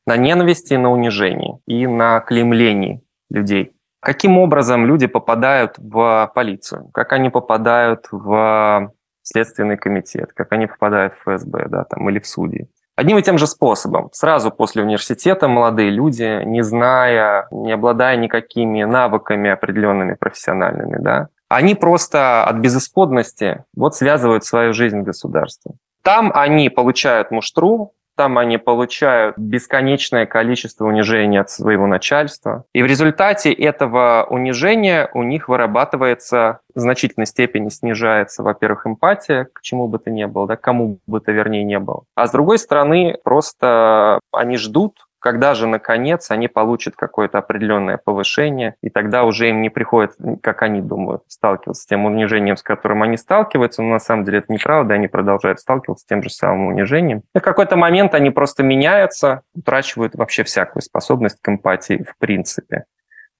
На 0.05 0.17
ненависти, 0.17 0.73
на 0.73 0.91
унижении 0.91 1.59
и 1.65 1.87
на 1.87 2.19
клеймлении 2.19 2.99
людей. 3.29 3.72
Каким 4.03 4.37
образом 4.37 4.85
люди 4.85 5.07
попадают 5.07 5.75
в 5.77 6.31
полицию? 6.35 6.89
Как 6.93 7.13
они 7.13 7.29
попадают 7.29 8.07
в 8.11 8.91
Следственный 9.21 9.77
комитет? 9.77 10.33
Как 10.33 10.51
они 10.51 10.67
попадают 10.67 11.13
в 11.13 11.21
ФСБ 11.21 11.67
да, 11.69 11.85
там, 11.85 12.09
или 12.09 12.19
в 12.19 12.27
судьи? 12.27 12.67
Одним 12.95 13.17
и 13.17 13.23
тем 13.23 13.37
же 13.37 13.47
способом. 13.47 14.09
Сразу 14.11 14.51
после 14.51 14.83
университета 14.83 15.47
молодые 15.47 15.89
люди, 15.89 16.43
не 16.43 16.61
зная, 16.63 17.47
не 17.51 17.71
обладая 17.71 18.17
никакими 18.17 18.83
навыками 18.83 19.49
определенными 19.49 20.15
профессиональными, 20.15 20.97
да, 20.99 21.29
они 21.47 21.73
просто 21.73 22.43
от 22.43 22.57
безысходности 22.57 23.63
вот 23.75 23.95
связывают 23.95 24.43
свою 24.43 24.73
жизнь 24.73 25.01
с 25.01 25.05
государством. 25.05 25.77
Там 26.03 26.31
они 26.35 26.69
получают 26.69 27.31
муштру, 27.31 27.93
там 28.15 28.37
они 28.37 28.57
получают 28.57 29.37
бесконечное 29.37 30.25
количество 30.25 30.85
унижений 30.85 31.39
от 31.39 31.49
своего 31.49 31.87
начальства. 31.87 32.65
И 32.73 32.81
в 32.81 32.85
результате 32.85 33.51
этого 33.51 34.27
унижения 34.29 35.09
у 35.13 35.23
них 35.23 35.49
вырабатывается 35.49 36.59
в 36.75 36.79
значительной 36.79 37.27
степени 37.27 37.69
снижается, 37.69 38.43
во-первых, 38.43 38.87
эмпатия, 38.87 39.47
к 39.53 39.61
чему 39.61 39.87
бы 39.87 39.99
то 39.99 40.09
ни 40.09 40.25
было, 40.25 40.47
да, 40.47 40.55
кому 40.55 40.99
бы 41.07 41.19
то 41.19 41.31
вернее 41.31 41.63
не 41.63 41.79
было. 41.79 42.03
А 42.15 42.27
с 42.27 42.31
другой 42.31 42.57
стороны, 42.57 43.17
просто 43.23 44.19
они 44.31 44.57
ждут, 44.57 45.05
когда 45.23 45.53
же, 45.53 45.67
наконец, 45.67 46.29
они 46.31 46.49
получат 46.49 46.97
какое-то 46.97 47.37
определенное 47.37 47.95
повышение, 47.95 48.75
и 48.81 48.89
тогда 48.89 49.23
уже 49.23 49.47
им 49.47 49.61
не 49.61 49.69
приходит, 49.69 50.11
как 50.41 50.63
они 50.63 50.81
думают, 50.81 51.23
сталкиваться 51.29 51.83
с 51.83 51.85
тем 51.85 52.03
унижением, 52.03 52.57
с 52.57 52.61
которым 52.61 53.03
они 53.03 53.15
сталкиваются, 53.15 53.81
но 53.81 53.91
на 53.91 53.99
самом 53.99 54.25
деле 54.25 54.39
это 54.39 54.51
неправда, 54.51 54.95
они 54.95 55.07
продолжают 55.07 55.61
сталкиваться 55.61 56.03
с 56.03 56.05
тем 56.05 56.21
же 56.23 56.29
самым 56.29 56.67
унижением. 56.67 57.23
И 57.33 57.39
в 57.39 57.41
какой-то 57.41 57.77
момент 57.77 58.13
они 58.15 58.31
просто 58.31 58.63
меняются, 58.63 59.43
утрачивают 59.55 60.13
вообще 60.15 60.43
всякую 60.43 60.81
способность 60.81 61.37
к 61.41 61.47
эмпатии 61.47 62.03
в 62.03 62.17
принципе. 62.17 62.83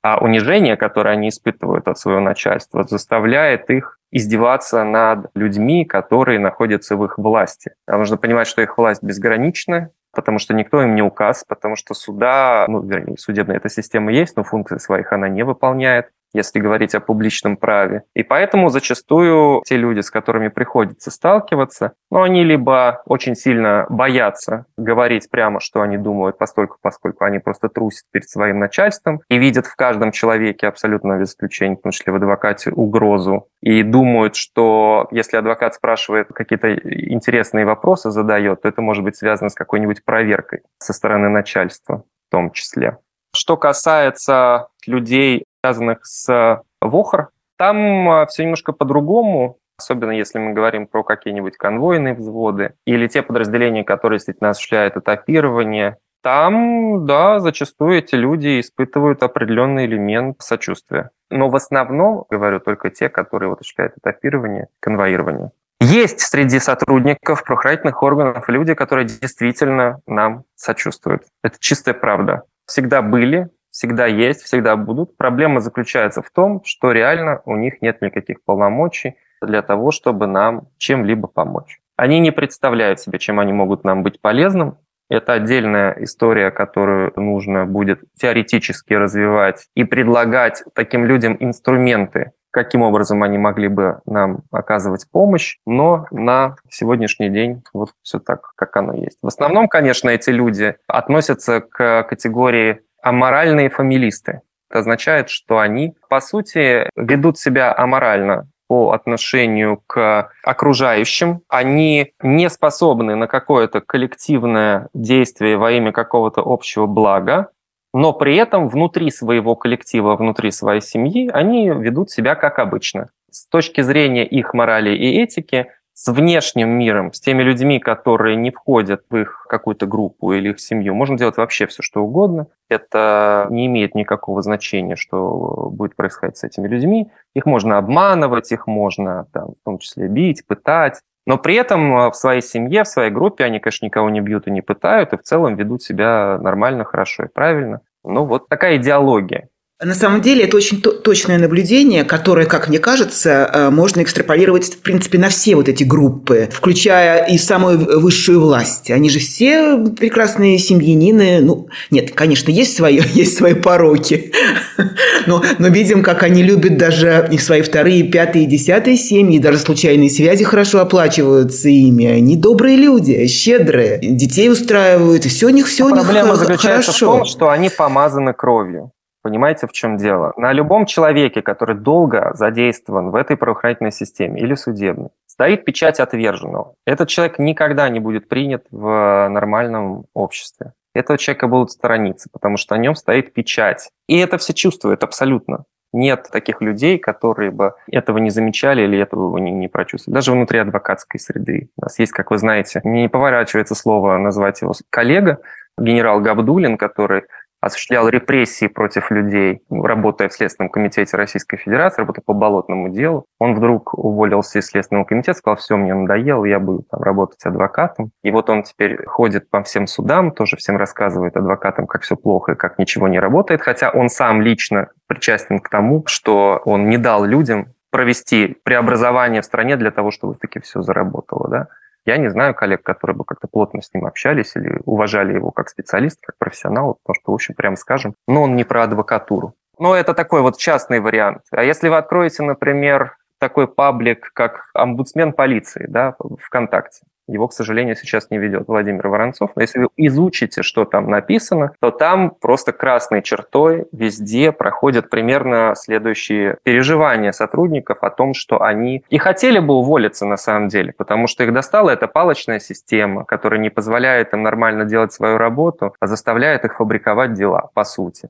А 0.02 0.24
унижение, 0.24 0.78
которое 0.78 1.12
они 1.12 1.28
испытывают 1.28 1.90
от 1.90 1.98
своего 1.98 2.22
начальства, 2.22 2.84
заставляет 2.84 3.70
их 3.70 4.00
издеваться 4.10 4.86
над 4.86 5.32
людьми, 5.36 5.84
которые 5.84 6.40
находятся 6.40 6.96
в 6.96 7.04
их 7.04 7.18
власти. 7.18 7.72
А 7.88 7.98
нужно 7.98 8.16
понимать, 8.16 8.48
что 8.48 8.62
их 8.62 8.78
власть 8.78 9.04
безгранична, 9.04 9.90
потому 10.14 10.40
что 10.40 10.54
никто 10.54 10.82
им 10.82 10.96
не 10.96 11.02
указ, 11.02 11.44
потому 11.48 11.76
что 11.76 11.94
суда, 11.94 12.66
ну, 12.70 12.82
вернее, 12.82 13.18
судебная 13.18 13.58
эта 13.58 13.70
система 13.70 14.12
есть, 14.12 14.38
но 14.38 14.44
функции 14.44 14.78
своих 14.78 15.12
она 15.12 15.28
не 15.28 15.44
выполняет 15.44 16.12
если 16.34 16.60
говорить 16.60 16.96
о 16.96 17.00
публичном 17.00 17.58
праве. 17.58 18.04
И 18.14 18.24
поэтому 18.24 18.70
зачастую 18.70 19.62
те 19.66 19.78
люди, 19.78 20.02
с 20.02 20.12
которыми 20.12 20.50
приходится 20.50 21.12
сталкиваться, 21.12 21.94
ну, 22.12 22.22
они 22.22 22.44
либо 22.44 23.02
очень 23.06 23.36
сильно 23.36 23.86
боятся 23.90 24.66
говорить 24.78 25.30
прямо, 25.30 25.60
что 25.60 25.82
они 25.82 25.98
думают, 25.98 26.38
постольку, 26.38 26.78
поскольку 26.82 27.24
они 27.26 27.40
просто 27.40 27.70
трусят 27.70 28.06
перед 28.12 28.30
своим 28.30 28.60
начальством 28.60 29.22
и 29.30 29.38
видят 29.38 29.66
в 29.68 29.76
каждом 29.76 30.12
человеке 30.12 30.68
абсолютно 30.68 31.18
без 31.20 31.30
исключения, 31.30 31.76
в 31.76 31.82
том 31.82 31.92
числе 31.92 32.14
в 32.14 32.16
адвокате, 32.16 32.72
угрозу. 32.72 33.48
И 33.62 33.84
думают, 33.84 34.36
что 34.36 35.08
если 35.12 35.38
адвокат 35.38 35.76
спрашивает 35.76 36.28
какие-то 36.30 36.74
интересные 36.74 37.66
вопросы, 37.66 38.12
задает, 38.12 38.62
то 38.62 38.70
это 38.70 38.82
может 38.82 39.04
быть 39.04 39.16
связано 39.16 39.50
с 39.50 39.56
какой-нибудь 39.56 40.04
проверкой 40.04 40.62
со 40.80 40.94
стороны 40.94 41.30
начальства 41.30 42.04
в 42.28 42.32
том 42.32 42.52
числе. 42.52 42.98
Что 43.36 43.58
касается 43.58 44.68
людей, 44.86 45.46
связанных 45.64 46.06
с 46.06 46.62
ВОХР, 46.82 47.30
там 47.58 48.10
а, 48.10 48.26
все 48.26 48.44
немножко 48.44 48.74
по-другому, 48.74 49.58
особенно 49.78 50.12
если 50.12 50.40
мы 50.40 50.54
говорим 50.54 50.88
про 50.88 51.04
какие-нибудь 51.04 51.56
конвойные 51.58 52.14
взводы 52.14 52.74
или 52.86 53.08
те 53.08 53.22
подразделения, 53.22 53.84
которые 53.84 54.18
действительно 54.18 54.50
осуществляют 54.50 54.98
этапирование. 54.98 55.98
Там, 56.22 57.06
да, 57.06 57.40
зачастую 57.40 57.98
эти 57.98 58.16
люди 58.16 58.60
испытывают 58.60 59.24
определенный 59.24 59.86
элемент 59.86 60.42
сочувствия. 60.42 61.12
Но 61.30 61.50
в 61.50 61.56
основном, 61.56 62.26
говорю, 62.30 62.60
только 62.60 62.90
те, 62.90 63.10
которые 63.10 63.50
вот 63.50 63.60
осуществляют 63.60 63.98
этапирование, 63.98 64.68
конвоирование. 64.80 65.52
Есть 65.82 66.22
среди 66.22 66.60
сотрудников 66.60 67.44
правоохранительных 67.44 68.02
органов 68.04 68.48
люди, 68.48 68.74
которые 68.74 69.06
действительно 69.06 70.00
нам 70.08 70.46
сочувствуют. 70.56 71.24
Это 71.44 71.58
чистая 71.60 71.94
правда. 71.94 72.44
Всегда 72.66 73.02
были, 73.02 73.50
всегда 73.74 74.06
есть, 74.06 74.44
всегда 74.44 74.78
будут. 74.78 75.18
Проблема 75.18 75.60
заключается 75.60 76.22
в 76.22 76.30
том, 76.30 76.62
что 76.64 76.92
реально 76.92 77.42
у 77.46 77.58
них 77.58 77.82
нет 77.82 78.02
никаких 78.02 78.44
полномочий 78.46 79.16
для 79.42 79.62
того, 79.62 79.92
чтобы 79.92 80.28
нам 80.28 80.68
чем-либо 80.78 81.28
помочь. 81.28 81.80
Они 81.98 82.20
не 82.20 82.32
представляют 82.32 83.00
себе, 83.00 83.20
чем 83.20 83.40
они 83.40 83.52
могут 83.52 83.84
нам 83.84 84.04
быть 84.04 84.22
полезным. 84.22 84.78
Это 85.10 85.34
отдельная 85.34 85.96
история, 86.00 86.50
которую 86.52 87.12
нужно 87.16 87.66
будет 87.66 88.04
теоретически 88.16 88.94
развивать 88.94 89.68
и 89.76 89.84
предлагать 89.84 90.64
таким 90.74 91.06
людям 91.06 91.36
инструменты, 91.40 92.32
каким 92.52 92.84
образом 92.84 93.24
они 93.24 93.38
могли 93.38 93.68
бы 93.68 94.00
нам 94.06 94.42
оказывать 94.52 95.08
помощь, 95.12 95.58
но 95.66 96.06
на 96.12 96.56
сегодняшний 96.70 97.30
день 97.30 97.64
вот 97.74 97.90
все 98.04 98.20
так, 98.20 98.54
как 98.56 98.76
оно 98.78 98.94
есть. 98.94 99.18
В 99.22 99.28
основном, 99.28 99.68
конечно, 99.68 100.10
эти 100.10 100.30
люди 100.30 100.76
относятся 100.88 101.62
к 101.62 102.04
категории 102.04 102.82
аморальные 103.04 103.70
фамилисты. 103.70 104.42
Это 104.70 104.80
означает, 104.80 105.30
что 105.30 105.60
они, 105.60 105.94
по 106.10 106.20
сути, 106.20 106.90
ведут 106.96 107.38
себя 107.38 107.76
аморально 107.78 108.48
по 108.68 108.92
отношению 108.92 109.84
к 109.86 110.32
окружающим. 110.44 111.42
Они 111.48 112.14
не 112.24 112.50
способны 112.50 113.16
на 113.16 113.28
какое-то 113.28 113.82
коллективное 113.82 114.88
действие 114.96 115.58
во 115.58 115.72
имя 115.72 115.92
какого-то 115.92 116.42
общего 116.44 116.88
блага, 116.88 117.50
но 117.94 118.14
при 118.14 118.36
этом 118.36 118.70
внутри 118.70 119.12
своего 119.12 119.56
коллектива, 119.56 120.16
внутри 120.16 120.50
своей 120.50 120.82
семьи 120.82 121.30
они 121.32 121.70
ведут 121.70 122.10
себя 122.10 122.34
как 122.34 122.58
обычно. 122.58 123.10
С 123.30 123.48
точки 123.48 123.82
зрения 123.82 124.26
их 124.26 124.54
морали 124.54 124.96
и 124.96 125.22
этики, 125.22 125.68
с 125.94 126.12
внешним 126.12 126.70
миром, 126.70 127.14
с 127.14 127.20
теми 127.20 127.44
людьми, 127.44 127.80
которые 127.80 128.36
не 128.36 128.52
входят 128.52 129.04
в 129.10 129.16
их 129.16 129.46
какую-то 129.48 129.86
группу 129.86 130.34
или 130.34 130.50
их 130.50 130.60
семью. 130.60 130.96
Можно 130.96 131.18
делать 131.18 131.38
вообще 131.38 131.68
все, 131.68 131.84
что 131.84 132.02
угодно. 132.02 132.48
Это 132.70 133.48
не 133.52 133.68
имеет 133.68 133.94
никакого 133.94 134.42
значения, 134.42 134.96
что 134.96 135.70
будет 135.72 135.96
происходить 135.96 136.38
с 136.38 136.44
этими 136.44 136.68
людьми. 136.68 137.12
Их 137.36 137.46
можно 137.46 137.78
обманывать, 137.78 138.52
их 138.52 138.66
можно 138.66 139.28
там, 139.32 139.54
в 139.54 139.64
том 139.64 139.78
числе 139.78 140.08
бить, 140.08 140.46
пытать. 140.48 141.00
Но 141.26 141.38
при 141.38 141.56
этом 141.56 141.96
э, 141.96 142.10
в 142.10 142.16
своей 142.16 142.42
семье, 142.42 142.84
в 142.84 142.88
своей 142.88 143.12
группе 143.12 143.44
они, 143.46 143.60
конечно, 143.60 143.86
никого 143.86 144.10
не 144.10 144.20
бьют 144.20 144.48
и 144.48 144.52
не 144.52 144.62
пытают, 144.62 145.14
и 145.14 145.18
в 145.18 145.22
целом 145.22 145.56
ведут 145.56 145.82
себя 145.84 146.38
нормально, 146.42 146.84
хорошо 146.84 147.26
и 147.26 147.28
правильно. 147.28 147.82
Ну, 148.04 148.26
вот 148.26 148.50
такая 148.50 148.78
идеология. 148.78 149.50
На 149.86 149.96
самом 149.96 150.22
деле 150.22 150.46
это 150.46 150.56
очень 150.56 150.82
точное 150.82 151.38
наблюдение, 151.38 152.06
которое, 152.06 152.46
как 152.46 152.70
мне 152.70 152.80
кажется, 152.80 153.50
э, 153.52 153.70
можно 153.70 154.02
экстраполировать, 154.02 154.76
в 154.76 154.82
принципе, 154.82 155.18
на 155.18 155.28
все 155.28 155.56
вот 155.56 155.68
эти 155.68 155.84
группы, 155.84 156.48
включая 156.52 157.26
и 157.26 157.38
самую 157.38 158.00
высшую 158.00 158.40
власть. 158.40 158.92
Они 158.92 159.10
же 159.10 159.20
все 159.20 159.78
прекрасные 159.78 160.58
семьянины. 160.58 161.42
Ну, 161.42 161.68
нет, 161.92 162.12
конечно, 162.12 162.50
есть 162.50 162.78
свои, 162.78 163.02
есть 163.14 163.38
свои 163.38 163.56
пороки, 163.56 164.32
но, 165.28 165.44
но 165.60 165.68
видим, 165.68 166.02
как 166.02 166.24
они 166.24 166.44
любят 166.44 166.78
даже 166.78 167.28
их 167.30 167.42
свои 167.42 167.62
вторые, 167.62 168.04
пятые, 168.04 168.46
десятые 168.46 168.96
семьи, 168.96 169.38
даже 169.38 169.58
случайные 169.58 170.10
связи 170.10 170.46
хорошо 170.46 170.80
оплачиваются 170.80 171.68
ими. 171.68 172.06
Они 172.06 172.38
добрые 172.38 172.78
люди, 172.78 173.28
щедрые, 173.28 174.00
детей 174.02 174.50
устраивают, 174.50 175.26
и 175.26 175.30
все 175.30 175.48
у 175.48 175.50
них 175.50 175.68
все 175.68 175.86
у 175.86 175.90
них 175.90 176.06
Проблема 176.06 176.36
заключается 176.36 176.92
хорошо. 176.92 177.12
в 177.12 177.18
том, 177.18 177.26
что 177.26 177.50
они 177.50 177.70
помазаны 177.70 178.34
кровью. 178.34 178.92
Понимаете, 179.24 179.68
в 179.68 179.72
чем 179.72 179.96
дело? 179.96 180.34
На 180.36 180.52
любом 180.52 180.86
человеке, 180.86 181.42
который 181.42 181.78
долго 181.78 182.32
задействован 182.34 183.10
в 183.10 183.16
этой 183.16 183.38
правоохранительной 183.38 183.94
системе 183.94 184.42
или 184.42 184.54
судебной, 184.54 185.10
стоит 185.28 185.64
печать 185.64 186.02
отверженного. 186.02 186.76
Этот 186.86 187.08
человек 187.08 187.40
никогда 187.40 187.88
не 187.88 188.02
будет 188.02 188.28
принят 188.28 188.66
в 188.70 189.30
нормальном 189.30 190.06
обществе. 190.14 190.74
Этого 190.94 191.18
человека 191.18 191.48
будут 191.48 191.72
сторониться, 191.72 192.28
потому 192.34 192.58
что 192.58 192.76
на 192.76 192.80
нем 192.82 192.96
стоит 192.96 193.34
печать. 193.34 193.90
И 194.10 194.18
это 194.18 194.38
все 194.38 194.54
чувствуют 194.54 195.04
абсолютно. 195.04 195.64
Нет 195.94 196.28
таких 196.30 196.62
людей, 196.62 196.98
которые 196.98 197.52
бы 197.52 197.76
этого 197.90 198.18
не 198.18 198.30
замечали 198.30 198.82
или 198.82 199.00
этого 199.00 199.32
бы 199.32 199.40
не, 199.40 199.52
не 199.52 199.70
прочувствовали. 199.70 200.16
Даже 200.16 200.32
внутри 200.34 200.60
адвокатской 200.60 201.20
среды. 201.20 201.70
У 201.78 201.84
нас 201.84 201.98
есть, 201.98 202.12
как 202.12 202.30
вы 202.32 202.40
знаете, 202.40 202.82
не 202.84 203.08
поворачивается 203.08 203.74
слово 203.76 204.18
назвать 204.18 204.62
его 204.62 204.74
коллега, 204.90 205.40
генерал 205.78 206.20
Габдулин, 206.20 206.78
который 206.78 207.24
осуществлял 207.64 208.10
репрессии 208.10 208.68
против 208.68 209.10
людей, 209.10 209.62
работая 209.70 210.28
в 210.28 210.34
Следственном 210.34 210.70
комитете 210.70 211.16
Российской 211.16 211.56
Федерации, 211.56 212.02
работая 212.02 212.22
по 212.22 212.34
болотному 212.34 212.90
делу. 212.90 213.26
Он 213.40 213.56
вдруг 213.56 213.94
уволился 213.94 214.60
из 214.60 214.68
Следственного 214.68 215.06
комитета, 215.06 215.38
сказал, 215.40 215.56
все, 215.56 215.78
мне 215.78 215.94
надоело, 215.94 216.44
я 216.44 216.60
буду 216.60 216.84
там 216.92 217.02
работать 217.02 217.44
адвокатом. 217.46 218.12
И 218.22 218.32
вот 218.32 218.50
он 218.50 218.64
теперь 218.64 219.06
ходит 219.06 219.50
по 219.50 219.64
всем 219.64 219.88
судам, 219.88 220.32
тоже 220.32 220.58
всем 220.58 220.76
рассказывает 220.76 221.38
адвокатам, 221.38 221.88
как 221.88 222.02
все 222.02 222.18
плохо 222.18 222.52
и 222.52 222.56
как 222.56 222.78
ничего 222.78 223.08
не 223.08 223.20
работает, 223.20 223.62
хотя 223.62 223.92
он 223.92 224.10
сам 224.10 224.42
лично 224.42 224.90
причастен 225.08 225.60
к 225.60 225.70
тому, 225.70 226.04
что 226.06 226.62
он 226.66 226.90
не 226.90 226.98
дал 226.98 227.24
людям 227.24 227.68
провести 227.92 228.58
преобразование 228.64 229.42
в 229.42 229.46
стране 229.46 229.78
для 229.78 229.92
того, 229.92 230.12
чтобы 230.12 230.36
таки 230.36 230.60
все 230.60 230.82
заработало. 230.82 231.48
Да? 231.48 231.68
Я 232.06 232.18
не 232.18 232.30
знаю 232.30 232.54
коллег, 232.54 232.84
которые 232.84 233.16
бы 233.16 233.24
как-то 233.24 233.48
плотно 233.48 233.82
с 233.82 233.94
ним 233.94 234.06
общались 234.06 234.56
или 234.56 234.82
уважали 234.86 235.34
его 235.34 235.52
как 235.52 235.70
специалист, 235.70 236.20
как 236.22 236.38
профессионал, 236.38 237.00
потому 237.04 237.16
что, 237.22 237.32
в 237.32 237.36
общем, 237.36 237.56
прямо 237.56 237.76
скажем, 237.78 238.16
но 238.28 238.44
он 238.44 238.56
не 238.56 238.64
про 238.64 238.84
адвокатуру. 238.84 239.54
Но 239.80 239.96
это 239.96 240.14
такой 240.14 240.42
вот 240.42 240.58
частный 240.58 241.00
вариант. 241.00 241.42
А 241.52 241.64
если 241.64 241.90
вы 241.90 241.98
откроете, 241.98 242.44
например, 242.44 243.16
такой 243.40 243.68
паблик, 243.68 244.32
как 244.34 244.70
омбудсмен 244.74 245.34
полиции 245.34 245.86
да, 245.88 246.16
ВКонтакте, 246.42 247.02
его, 247.28 247.48
к 247.48 247.54
сожалению, 247.54 247.96
сейчас 247.96 248.30
не 248.30 248.38
ведет 248.38 248.68
Владимир 248.68 249.08
Воронцов. 249.08 249.52
Но 249.56 249.62
если 249.62 249.80
вы 249.80 249.88
изучите, 249.98 250.62
что 250.62 250.86
там 250.86 251.10
написано, 251.10 251.74
то 251.80 251.92
там 251.92 252.32
просто 252.32 252.72
красной 252.74 253.22
чертой 253.22 253.88
везде 253.92 254.52
проходят 254.52 255.10
примерно 255.10 255.74
следующие 255.76 256.58
переживания 256.64 257.32
сотрудников 257.32 258.00
о 258.02 258.10
том, 258.10 258.34
что 258.34 258.62
они 258.62 259.04
и 259.10 259.18
хотели 259.18 259.60
бы 259.60 259.76
уволиться 259.76 260.26
на 260.26 260.38
самом 260.38 260.68
деле, 260.68 260.94
потому 260.98 261.28
что 261.28 261.44
их 261.44 261.54
достала 261.54 261.92
эта 261.92 262.08
палочная 262.08 262.60
система, 262.60 263.26
которая 263.26 263.60
не 263.60 263.70
позволяет 263.70 264.34
им 264.34 264.44
нормально 264.44 264.86
делать 264.86 265.14
свою 265.14 265.38
работу, 265.38 265.96
а 266.00 266.08
заставляет 266.08 266.66
их 266.66 266.76
фабриковать 266.76 267.34
дела, 267.34 267.70
по 267.74 267.84
сути 267.84 268.30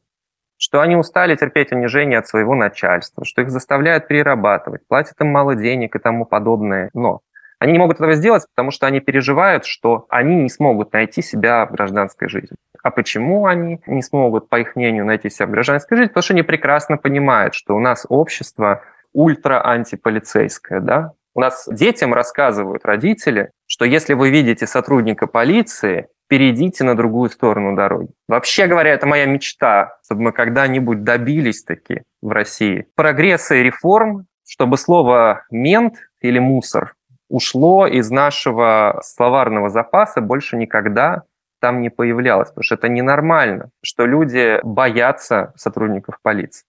что 0.64 0.80
они 0.80 0.96
устали 0.96 1.36
терпеть 1.36 1.74
унижение 1.74 2.20
от 2.20 2.28
своего 2.28 2.56
начальства, 2.56 3.26
что 3.26 3.42
их 3.42 3.50
заставляют 3.50 4.08
перерабатывать, 4.08 4.88
платят 4.88 5.20
им 5.20 5.28
мало 5.28 5.56
денег 5.56 5.94
и 5.94 6.00
тому 6.00 6.24
подобное. 6.24 6.90
Но 6.94 7.20
они 7.64 7.72
не 7.72 7.80
могут 7.80 7.96
этого 7.96 8.14
сделать, 8.14 8.46
потому 8.54 8.72
что 8.72 8.88
они 8.88 9.00
переживают, 9.00 9.64
что 9.64 10.06
они 10.10 10.36
не 10.36 10.50
смогут 10.50 10.92
найти 10.92 11.22
себя 11.22 11.66
в 11.66 11.72
гражданской 11.72 12.28
жизни. 12.28 12.58
А 12.84 12.92
почему 12.92 13.46
они 13.46 13.80
не 13.88 14.02
смогут, 14.02 14.50
по 14.50 14.60
их 14.60 14.76
мнению, 14.76 15.06
найти 15.06 15.30
себя 15.30 15.48
в 15.48 15.52
гражданской 15.52 15.96
жизни? 15.96 16.10
Потому 16.10 16.24
что 16.24 16.34
они 16.34 16.44
прекрасно 16.44 16.98
понимают, 16.98 17.54
что 17.54 17.74
у 17.74 17.80
нас 17.80 18.06
общество 18.10 18.84
ультра-антиполицейское, 19.14 20.82
да? 20.82 21.14
У 21.36 21.40
нас 21.40 21.66
детям 21.72 22.14
рассказывают 22.14 22.84
родители, 22.84 23.50
что 23.66 23.86
если 23.86 24.14
вы 24.14 24.30
видите 24.30 24.68
сотрудника 24.68 25.26
полиции, 25.26 26.08
перейдите 26.28 26.84
на 26.84 26.98
другую 26.98 27.30
сторону 27.30 27.78
дороги. 27.78 28.10
Вообще 28.28 28.68
говоря, 28.68 28.92
это 28.92 29.08
моя 29.08 29.26
мечта, 29.26 30.00
чтобы 30.04 30.24
мы 30.24 30.32
когда-нибудь 30.34 31.06
добились 31.06 31.64
таки 31.64 32.04
в 32.22 32.30
России 32.30 32.88
прогресса 32.96 33.56
и 33.56 33.64
реформ, 33.64 34.26
чтобы 34.46 34.78
слово 34.78 35.46
«мент» 35.50 35.96
или 36.20 36.40
«мусор» 36.40 36.96
ушло 37.34 37.88
из 37.88 38.12
нашего 38.12 39.02
словарного 39.04 39.70
запаса, 39.70 40.22
больше 40.22 40.56
никогда 40.56 41.24
там 41.60 41.82
не 41.82 41.90
появлялось, 41.90 42.50
потому 42.50 42.64
что 42.64 42.76
это 42.76 42.90
ненормально, 42.90 43.72
что 43.82 44.06
люди 44.06 44.60
боятся 44.62 45.52
сотрудников 45.56 46.20
полиции. 46.22 46.64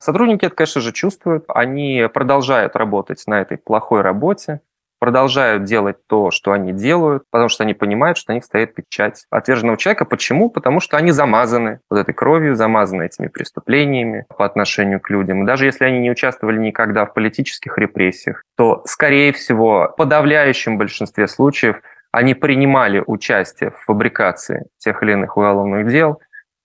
Сотрудники 0.00 0.46
это, 0.46 0.56
конечно 0.56 0.80
же, 0.80 0.92
чувствуют, 0.92 1.44
они 1.46 2.08
продолжают 2.12 2.74
работать 2.74 3.22
на 3.28 3.40
этой 3.40 3.56
плохой 3.56 4.00
работе, 4.00 4.62
продолжают 5.00 5.64
делать 5.64 5.96
то, 6.06 6.30
что 6.30 6.52
они 6.52 6.72
делают, 6.72 7.24
потому 7.30 7.48
что 7.48 7.64
они 7.64 7.74
понимают, 7.74 8.18
что 8.18 8.30
на 8.30 8.34
них 8.34 8.44
стоит 8.44 8.74
печать 8.74 9.24
отверженного 9.30 9.78
человека. 9.78 10.04
Почему? 10.04 10.50
Потому 10.50 10.78
что 10.78 10.96
они 10.96 11.10
замазаны 11.10 11.80
вот 11.90 11.98
этой 11.98 12.14
кровью, 12.14 12.54
замазаны 12.54 13.06
этими 13.06 13.26
преступлениями 13.26 14.26
по 14.36 14.44
отношению 14.44 15.00
к 15.00 15.10
людям. 15.10 15.42
И 15.42 15.46
даже 15.46 15.64
если 15.64 15.84
они 15.84 15.98
не 16.00 16.10
участвовали 16.10 16.58
никогда 16.58 17.06
в 17.06 17.14
политических 17.14 17.76
репрессиях, 17.78 18.44
то, 18.56 18.82
скорее 18.84 19.32
всего, 19.32 19.88
в 19.92 19.96
подавляющем 19.96 20.78
большинстве 20.78 21.26
случаев 21.26 21.80
они 22.12 22.34
принимали 22.34 23.02
участие 23.06 23.70
в 23.70 23.78
фабрикации 23.84 24.66
тех 24.78 25.02
или 25.02 25.12
иных 25.12 25.36
уголовных 25.36 25.88
дел, 25.88 26.20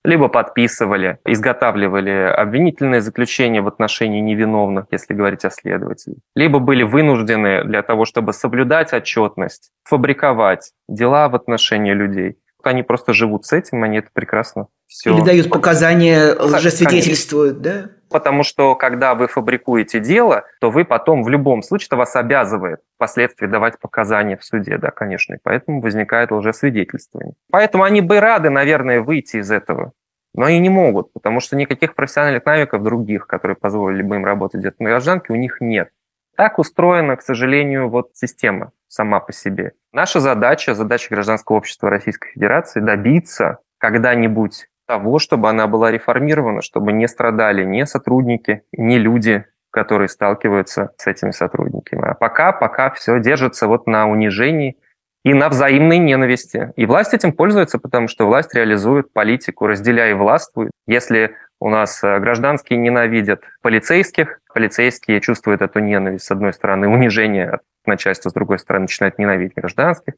либо 0.05 0.27
подписывали, 0.27 1.19
изготавливали 1.25 2.33
обвинительное 2.35 3.01
заключение 3.01 3.61
в 3.61 3.67
отношении 3.67 4.21
невиновных, 4.21 4.85
если 4.91 5.13
говорить 5.13 5.45
о 5.45 5.49
следователе, 5.49 6.17
либо 6.35 6.59
были 6.59 6.83
вынуждены 6.83 7.63
для 7.63 7.81
того, 7.81 8.05
чтобы 8.05 8.33
соблюдать 8.33 8.93
отчетность, 8.93 9.71
фабриковать 9.83 10.71
дела 10.87 11.29
в 11.29 11.35
отношении 11.35 11.93
людей. 11.93 12.37
Они 12.63 12.81
просто 12.81 13.13
живут 13.13 13.45
с 13.45 13.53
этим, 13.53 13.83
они 13.83 13.99
это 13.99 14.09
прекрасно 14.11 14.67
все. 14.87 15.13
Или 15.13 15.23
дают 15.23 15.49
показания, 15.49 16.33
лжесвидетельствуют, 16.33 17.61
да? 17.61 17.91
Потому 18.09 18.43
что, 18.43 18.75
когда 18.75 19.15
вы 19.15 19.27
фабрикуете 19.27 19.99
дело, 19.99 20.45
то 20.59 20.69
вы 20.69 20.85
потом 20.85 21.23
в 21.23 21.29
любом 21.29 21.61
случае 21.63 21.87
это 21.87 21.95
вас 21.97 22.15
обязывает 22.15 22.81
впоследствии 22.95 23.47
давать 23.47 23.79
показания 23.79 24.37
в 24.37 24.43
суде, 24.43 24.77
да, 24.77 24.91
конечно, 24.91 25.35
и 25.35 25.39
поэтому 25.41 25.81
возникает 25.81 26.31
лжесвидетельствование. 26.31 27.33
Поэтому 27.51 27.83
они 27.83 28.01
бы 28.01 28.19
рады, 28.19 28.49
наверное, 28.49 29.01
выйти 29.01 29.37
из 29.37 29.51
этого, 29.51 29.93
но 30.33 30.45
они 30.45 30.59
не 30.59 30.69
могут, 30.69 31.11
потому 31.13 31.39
что 31.39 31.55
никаких 31.55 31.95
профессиональных 31.95 32.45
навыков 32.45 32.83
других, 32.83 33.27
которые 33.27 33.55
позволили 33.55 34.01
бы 34.01 34.15
им 34.15 34.25
работать 34.25 34.59
где-то 34.59 34.83
на 34.83 34.89
гражданке, 34.89 35.33
у 35.33 35.35
них 35.35 35.57
нет. 35.59 35.89
Так 36.35 36.59
устроена, 36.59 37.15
к 37.15 37.21
сожалению, 37.21 37.89
вот 37.89 38.09
система 38.13 38.71
сама 38.87 39.19
по 39.19 39.31
себе. 39.31 39.73
Наша 39.93 40.19
задача, 40.19 40.75
задача 40.75 41.07
гражданского 41.09 41.57
общества 41.57 41.89
Российской 41.89 42.31
Федерации 42.31 42.81
добиться 42.81 43.59
когда-нибудь 43.77 44.67
того, 44.85 45.19
чтобы 45.19 45.49
она 45.49 45.67
была 45.67 45.91
реформирована, 45.91 46.61
чтобы 46.61 46.93
не 46.93 47.07
страдали 47.07 47.63
ни 47.63 47.83
сотрудники, 47.83 48.63
ни 48.71 48.95
люди, 48.95 49.45
которые 49.71 50.07
сталкиваются 50.07 50.91
с 50.97 51.07
этими 51.07 51.31
сотрудниками. 51.31 52.07
А 52.07 52.13
пока, 52.13 52.51
пока 52.51 52.91
все 52.91 53.19
держится 53.19 53.67
вот 53.67 53.87
на 53.87 54.07
унижении 54.07 54.77
и 55.25 55.33
на 55.33 55.49
взаимной 55.49 55.97
ненависти. 55.97 56.71
И 56.75 56.85
власть 56.85 57.13
этим 57.13 57.33
пользуется, 57.33 57.79
потому 57.79 58.07
что 58.07 58.27
власть 58.27 58.53
реализует 58.53 59.11
политику, 59.11 59.67
разделяя 59.67 60.15
и. 60.15 60.69
Если 60.87 61.35
у 61.59 61.69
нас 61.69 62.03
э, 62.03 62.19
гражданские 62.19 62.77
ненавидят 62.77 63.41
полицейских, 63.61 64.39
полицейские 64.53 65.19
чувствуют 65.21 65.61
эту 65.61 65.79
ненависть, 65.79 66.25
с 66.25 66.31
одной 66.31 66.53
стороны, 66.53 66.87
унижение 66.87 67.49
от 67.49 67.61
начальства, 67.85 68.29
с 68.29 68.33
другой 68.33 68.59
стороны, 68.59 68.83
начинают 68.83 69.17
ненавидеть 69.17 69.55
гражданских. 69.55 70.13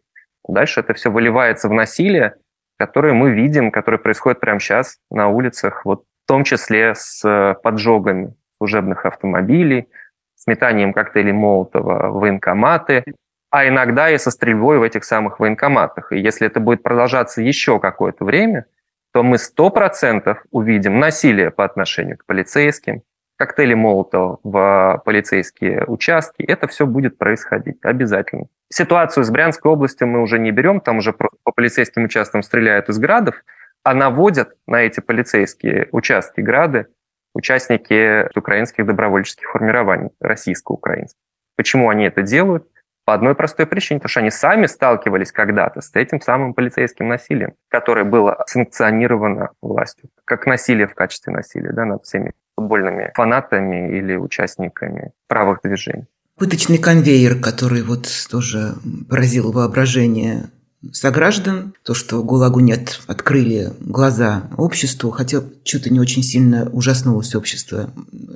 Дальше 0.47 0.81
это 0.81 0.93
все 0.93 1.09
выливается 1.09 1.69
в 1.69 1.73
насилие, 1.73 2.35
которые 2.77 3.13
мы 3.13 3.31
видим, 3.31 3.71
которые 3.71 3.99
происходят 3.99 4.39
прямо 4.39 4.59
сейчас 4.59 4.99
на 5.09 5.27
улицах, 5.27 5.85
вот 5.85 6.03
в 6.25 6.27
том 6.27 6.43
числе 6.43 6.93
с 6.95 7.23
э, 7.27 7.55
поджогами 7.61 8.33
служебных 8.57 9.05
автомобилей, 9.05 9.87
с 10.35 10.47
метанием 10.47 10.93
коктейлей 10.93 11.31
Молотова 11.31 12.09
в 12.09 12.19
военкоматы, 12.19 13.03
а 13.49 13.67
иногда 13.67 14.09
и 14.09 14.17
со 14.17 14.29
стрельбой 14.29 14.77
в 14.77 14.83
этих 14.83 15.03
самых 15.03 15.39
военкоматах. 15.39 16.11
И 16.11 16.19
если 16.19 16.47
это 16.47 16.59
будет 16.59 16.83
продолжаться 16.83 17.41
еще 17.41 17.79
какое-то 17.79 18.25
время, 18.25 18.65
то 19.13 19.23
мы 19.23 19.37
сто 19.37 19.69
процентов 19.69 20.43
увидим 20.51 20.99
насилие 20.99 21.49
по 21.49 21.63
отношению 21.63 22.17
к 22.17 22.25
полицейским, 22.25 23.01
коктейли 23.37 23.73
Молотова 23.75 24.39
в 24.43 25.01
полицейские 25.05 25.85
участки. 25.85 26.43
Это 26.43 26.67
все 26.67 26.85
будет 26.85 27.17
происходить 27.17 27.77
обязательно. 27.83 28.47
Ситуацию 28.69 29.23
с 29.23 29.29
Брянской 29.29 29.71
областью 29.71 30.07
мы 30.07 30.21
уже 30.21 30.39
не 30.39 30.51
берем, 30.51 30.81
там 30.81 30.97
уже 30.97 31.13
по 31.13 31.51
полицейским 31.55 32.03
участкам 32.03 32.43
стреляют 32.43 32.89
из 32.89 32.97
градов, 32.99 33.35
а 33.83 33.93
наводят 33.93 34.49
на 34.67 34.81
эти 34.81 34.99
полицейские 34.99 35.87
участки 35.91 36.41
грады 36.41 36.87
участники 37.33 38.27
украинских 38.37 38.85
добровольческих 38.85 39.51
формирований, 39.51 40.09
российско-украинских. 40.19 41.19
Почему 41.55 41.89
они 41.89 42.05
это 42.05 42.23
делают? 42.23 42.67
По 43.05 43.13
одной 43.13 43.35
простой 43.35 43.65
причине, 43.67 43.99
потому 43.99 44.09
что 44.09 44.19
они 44.19 44.31
сами 44.31 44.65
сталкивались 44.65 45.31
когда-то 45.31 45.79
с 45.79 45.95
этим 45.95 46.19
самым 46.19 46.53
полицейским 46.53 47.07
насилием, 47.07 47.53
которое 47.69 48.03
было 48.03 48.43
санкционировано 48.47 49.51
властью, 49.61 50.09
как 50.25 50.45
насилие 50.45 50.87
в 50.87 50.95
качестве 50.95 51.31
насилия 51.31 51.71
да, 51.71 51.85
над 51.85 52.03
всеми 52.03 52.33
футбольными 52.57 53.11
фанатами 53.13 53.97
или 53.97 54.15
участниками 54.15 55.11
правых 55.27 55.59
движений. 55.63 56.07
Пыточный 56.37 56.77
конвейер, 56.77 57.39
который 57.39 57.81
вот 57.81 58.07
тоже 58.29 58.75
поразил 59.09 59.51
воображение 59.51 60.49
сограждан, 60.91 61.73
то, 61.83 61.93
что 61.93 62.21
ГУЛАГу 62.21 62.59
нет, 62.59 63.01
открыли 63.07 63.73
глаза 63.79 64.43
обществу, 64.57 65.09
хотя 65.11 65.41
что-то 65.63 65.89
не 65.89 65.99
очень 65.99 66.23
сильно 66.23 66.69
ужаснулось 66.71 67.35
общество, 67.35 67.89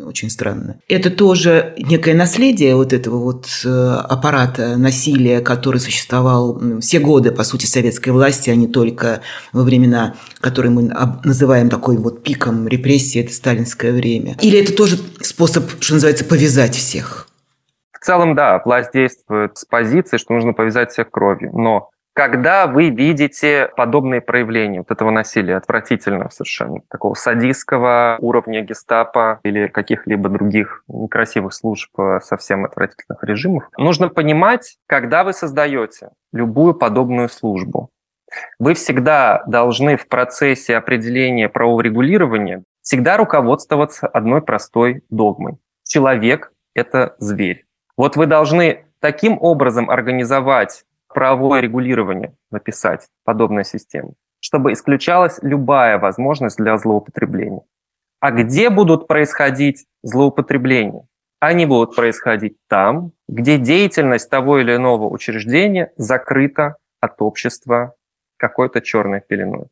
очень 0.06 0.30
странно. 0.30 0.78
Это 0.88 1.10
тоже 1.10 1.76
некое 1.78 2.16
наследие 2.16 2.76
вот 2.76 2.94
этого 2.94 3.18
вот 3.18 3.48
э, 3.64 3.70
аппарата 3.70 4.76
насилия, 4.78 5.42
который 5.42 5.80
существовал 5.80 6.60
все 6.80 7.00
годы, 7.00 7.32
по 7.32 7.44
сути, 7.44 7.66
советской 7.66 8.10
власти, 8.10 8.50
а 8.50 8.56
не 8.56 8.68
только 8.68 9.22
во 9.54 9.64
времена, 9.64 10.16
которые 10.40 10.72
мы 10.72 10.92
называем 11.24 11.70
такой 11.70 11.98
вот 11.98 12.24
пиком 12.24 12.68
репрессий, 12.68 13.20
это 13.20 13.34
сталинское 13.34 13.94
время. 13.94 14.36
Или 14.42 14.60
это 14.60 14.76
тоже 14.76 14.98
способ, 15.22 15.70
что 15.80 15.94
называется, 15.94 16.26
повязать 16.26 16.76
всех? 16.76 17.28
В 17.92 18.04
целом, 18.04 18.36
да, 18.36 18.60
власть 18.66 18.90
действует 18.94 19.60
с 19.60 19.66
позиции, 19.66 20.18
что 20.18 20.34
нужно 20.34 20.54
повязать 20.54 20.92
всех 20.92 21.12
кровью. 21.12 21.52
Но 21.54 21.92
когда 22.14 22.68
вы 22.68 22.90
видите 22.90 23.70
подобные 23.78 24.22
проявления 24.22 24.80
вот 24.80 24.92
этого 24.92 25.12
насилия, 25.12 25.56
отвратительного 25.56 26.30
совершенно, 26.30 26.82
такого 26.90 27.14
садистского 27.14 28.18
уровня 28.20 28.62
гестапо 28.62 29.40
или 29.44 29.68
каких-либо 29.68 30.30
других 30.30 30.84
некрасивых 30.88 31.54
служб 31.54 31.90
э, 32.00 32.20
совсем 32.22 32.66
отвратительных 32.66 33.24
режимов, 33.24 33.70
нужно 33.78 34.10
понимать, 34.10 34.78
когда 34.88 35.24
вы 35.24 35.34
создаете 35.34 36.10
любую 36.34 36.74
подобную 36.74 37.30
службу, 37.30 37.90
вы 38.60 38.74
всегда 38.74 39.44
должны 39.48 39.98
в 39.98 40.08
процессе 40.08 40.78
определения 40.78 41.50
правового 41.50 41.82
регулирования 41.82 42.64
всегда 42.82 43.18
руководствоваться 43.18 44.08
одной 44.08 44.42
простой 44.42 45.04
догмой. 45.10 45.58
Человек– 45.84 46.54
это 46.74 47.16
зверь. 47.20 47.66
Вот 47.98 48.16
вы 48.16 48.26
должны 48.26 48.86
таким 49.00 49.38
образом 49.42 49.90
организовать 49.90 50.86
правовое 51.14 51.62
регулирование 51.62 52.36
написать 52.52 53.08
подобной 53.24 53.66
системе, 53.66 54.14
чтобы 54.40 54.74
исключалась 54.74 55.40
любая 55.42 55.98
возможность 55.98 56.58
для 56.58 56.78
злоупотребления. 56.78 57.62
А 58.20 58.32
где 58.32 58.70
будут 58.70 59.08
происходить 59.08 59.86
злоупотребления? 60.04 61.08
Они 61.40 61.66
будут 61.66 61.96
происходить 61.96 62.58
там, 62.68 63.14
где 63.28 63.58
деятельность 63.58 64.30
того 64.30 64.60
или 64.60 64.76
иного 64.76 65.10
учреждения 65.10 65.92
закрыта 65.98 66.76
от 67.00 67.20
общества 67.22 67.96
какой-то 68.38 68.82
черной 68.82 69.22
пеленой. 69.22 69.66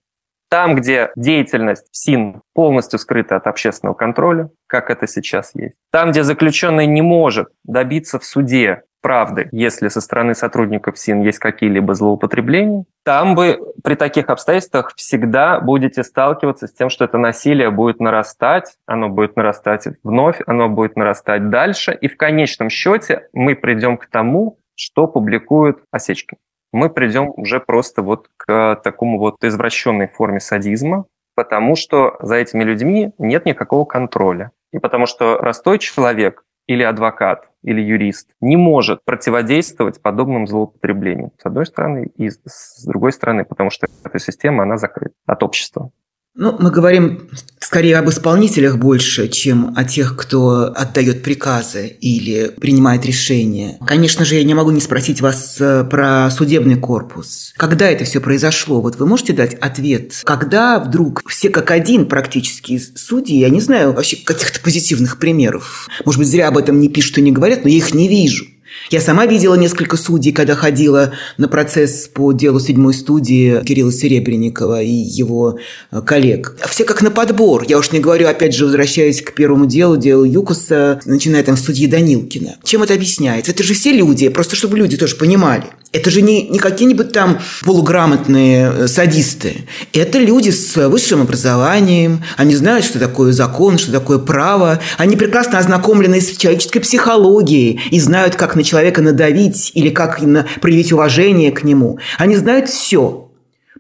Там, 0.50 0.76
где 0.76 1.12
деятельность 1.16 1.88
СИН 1.91 2.41
полностью 2.54 2.97
скрыта 2.97 3.36
от 3.36 3.45
общественного 3.45 3.93
контроля, 3.93 4.50
как 4.68 4.89
это 4.89 5.06
сейчас 5.08 5.52
есть. 5.54 5.76
Там, 5.91 6.12
где 6.12 6.24
заключенный 6.24 6.88
не 6.88 7.04
может 7.04 7.50
добиться 7.64 8.18
в 8.18 8.26
суде 8.26 8.82
правды, 9.02 9.47
если 9.52 9.88
со 9.88 10.02
стороны 10.02 10.36
сотрудников 10.36 10.97
СИН 10.97 11.22
есть 11.22 11.39
какие-либо 11.39 11.93
злоупотребления, 11.93 12.86
там 13.06 13.36
вы 13.36 13.60
при 13.84 13.95
таких 13.95 14.30
обстоятельствах 14.30 14.93
всегда 14.95 15.60
будете 15.60 16.04
сталкиваться 16.04 16.68
с 16.68 16.74
тем, 16.74 16.89
что 16.89 17.06
это 17.06 17.18
насилие 17.18 17.70
будет 17.70 18.00
нарастать, 18.00 18.76
оно 18.86 19.10
будет 19.10 19.36
нарастать 19.36 19.88
вновь, 20.04 20.41
оно 20.47 20.68
будет 20.68 20.95
нарастать 20.95 21.50
дальше, 21.50 21.97
и 22.00 22.08
в 22.08 22.18
конечном 22.18 22.70
счете 22.70 23.30
мы 23.34 23.56
придем 23.56 23.97
к 23.97 24.08
тому, 24.08 24.60
что 24.76 25.08
публикуют 25.08 25.80
осечки. 25.91 26.38
Мы 26.72 26.89
придем 26.89 27.34
уже 27.36 27.59
просто 27.59 28.01
вот 28.01 28.30
к 28.38 28.80
такому 28.84 29.20
вот 29.20 29.43
извращенной 29.43 30.07
форме 30.07 30.39
садизма, 30.39 31.05
потому 31.36 31.76
что 31.76 32.17
за 32.22 32.36
этими 32.36 32.63
людьми 32.63 33.11
нет 33.17 33.45
никакого 33.45 33.86
контроля. 33.86 34.51
И 34.72 34.80
потому 34.80 35.05
что 35.05 35.38
простой 35.38 35.80
человек 35.80 36.43
или 36.67 36.84
адвокат, 36.84 37.49
или 37.63 37.82
юрист 37.82 38.30
не 38.41 38.55
может 38.55 39.03
противодействовать 39.03 40.01
подобным 40.01 40.45
злоупотреблениям, 40.45 41.32
с 41.41 41.45
одной 41.45 41.65
стороны, 41.65 42.11
и 42.15 42.30
с 42.30 42.86
другой 42.86 43.11
стороны, 43.11 43.43
потому 43.43 43.72
что 43.72 43.88
эта 44.03 44.20
система, 44.20 44.63
она 44.63 44.78
закрыта 44.78 45.15
от 45.26 45.41
общества. 45.41 45.91
Ну, 46.36 46.55
мы 46.59 46.71
говорим 46.71 47.30
скорее 47.59 47.97
об 47.97 48.09
исполнителях 48.09 48.77
больше, 48.77 49.27
чем 49.27 49.73
о 49.75 49.84
тех, 49.84 50.15
кто 50.15 50.73
отдает 50.75 51.21
приказы 51.21 51.88
или 51.88 52.51
принимает 52.59 53.05
решения. 53.05 53.77
Конечно 53.86 54.25
же, 54.25 54.36
я 54.36 54.43
не 54.43 54.53
могу 54.53 54.71
не 54.71 54.82
спросить 54.82 55.21
вас 55.21 55.57
э, 55.59 55.84
про 55.84 56.32
судебный 56.32 56.77
корпус. 56.77 57.53
Когда 57.57 57.88
это 57.89 58.05
все 58.05 58.21
произошло? 58.21 58.82
Вот 58.82 58.95
вы 58.95 59.05
можете 59.05 59.34
дать 59.34 59.53
ответ? 59.55 60.21
Когда 60.23 60.80
вдруг 60.80 61.21
все 61.30 61.49
как 61.49 61.71
один 61.71 62.07
практически 62.07 62.80
судьи, 62.80 63.38
я 63.38 63.49
не 63.49 63.61
знаю 63.61 63.93
вообще 63.93 64.17
каких-то 64.17 64.59
позитивных 64.61 65.19
примеров. 65.19 65.88
Может 66.05 66.19
быть, 66.19 66.27
зря 66.27 66.47
об 66.47 66.57
этом 66.57 66.80
не 66.80 66.89
пишут 66.89 67.19
и 67.19 67.21
не 67.21 67.32
говорят, 67.32 67.63
но 67.63 67.69
я 67.69 67.77
их 67.77 67.93
не 67.93 68.07
вижу. 68.07 68.45
Я 68.89 69.01
сама 69.01 69.25
видела 69.25 69.55
несколько 69.55 69.97
судей, 69.97 70.32
когда 70.32 70.55
ходила 70.55 71.13
на 71.38 71.47
процесс 71.47 72.09
по 72.11 72.32
делу 72.32 72.59
седьмой 72.59 72.93
студии 72.93 73.63
Кирилла 73.63 73.91
Серебренникова 73.91 74.82
и 74.82 74.91
его 74.91 75.59
э, 75.91 76.01
коллег. 76.01 76.55
Все 76.69 76.86
как 76.86 77.01
на 77.01 77.11
подбор. 77.11 77.65
Я 77.67 77.77
уж 77.77 77.91
не 77.91 77.99
говорю, 77.99 78.27
опять 78.27 78.55
же, 78.55 78.65
возвращаясь 78.65 79.21
к 79.21 79.34
первому 79.34 79.65
делу, 79.65 79.97
делу 79.97 80.23
Юкуса, 80.23 80.99
начиная 81.05 81.43
там 81.43 81.57
с 81.57 81.63
судьи 81.63 81.88
Данилкина. 81.88 82.57
Чем 82.63 82.84
это 82.84 82.93
объясняется? 82.93 83.51
Это 83.51 83.63
же 83.63 83.73
все 83.73 83.91
люди, 83.91 84.30
просто 84.30 84.55
чтобы 84.55 84.77
люди 84.77 84.97
тоже 84.97 85.15
понимали. 85.15 85.65
Это 85.91 86.11
же 86.11 86.21
не, 86.21 86.43
не 86.43 86.59
какие-нибудь 86.59 87.11
там 87.11 87.39
полуграмотные 87.63 88.71
э, 88.71 88.88
садисты. 88.88 89.65
Это 89.91 90.19
люди 90.19 90.51
с 90.51 90.88
высшим 90.88 91.21
образованием. 91.21 92.23
Они 92.38 92.55
знают, 92.55 92.86
что 92.86 92.99
такое 92.99 93.34
закон, 93.34 93.80
что 93.80 93.91
такое 93.91 94.19
право. 94.19 94.80
Они 94.97 95.15
прекрасно 95.15 95.57
ознакомлены 95.57 96.21
с 96.21 96.38
человеческой 96.38 96.82
психологией 96.82 97.82
и 97.89 97.99
знают, 97.99 98.36
как 98.36 98.55
на 98.55 98.63
человека 98.70 99.01
надавить 99.01 99.72
или 99.76 99.89
как 99.89 100.20
проявить 100.61 100.91
уважение 100.91 101.51
к 101.51 101.63
нему. 101.63 101.99
Они 102.17 102.36
знают 102.36 102.70
все. 102.70 103.32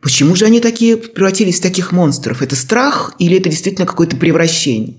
Почему 0.01 0.35
же 0.35 0.45
они 0.45 0.61
такие 0.61 0.97
превратились 0.97 1.59
в 1.59 1.63
таких 1.63 1.91
монстров? 1.91 2.41
Это 2.41 2.55
страх 2.55 3.13
или 3.19 3.37
это 3.37 3.49
действительно 3.49 3.85
какое-то 3.85 4.15
превращение? 4.17 4.97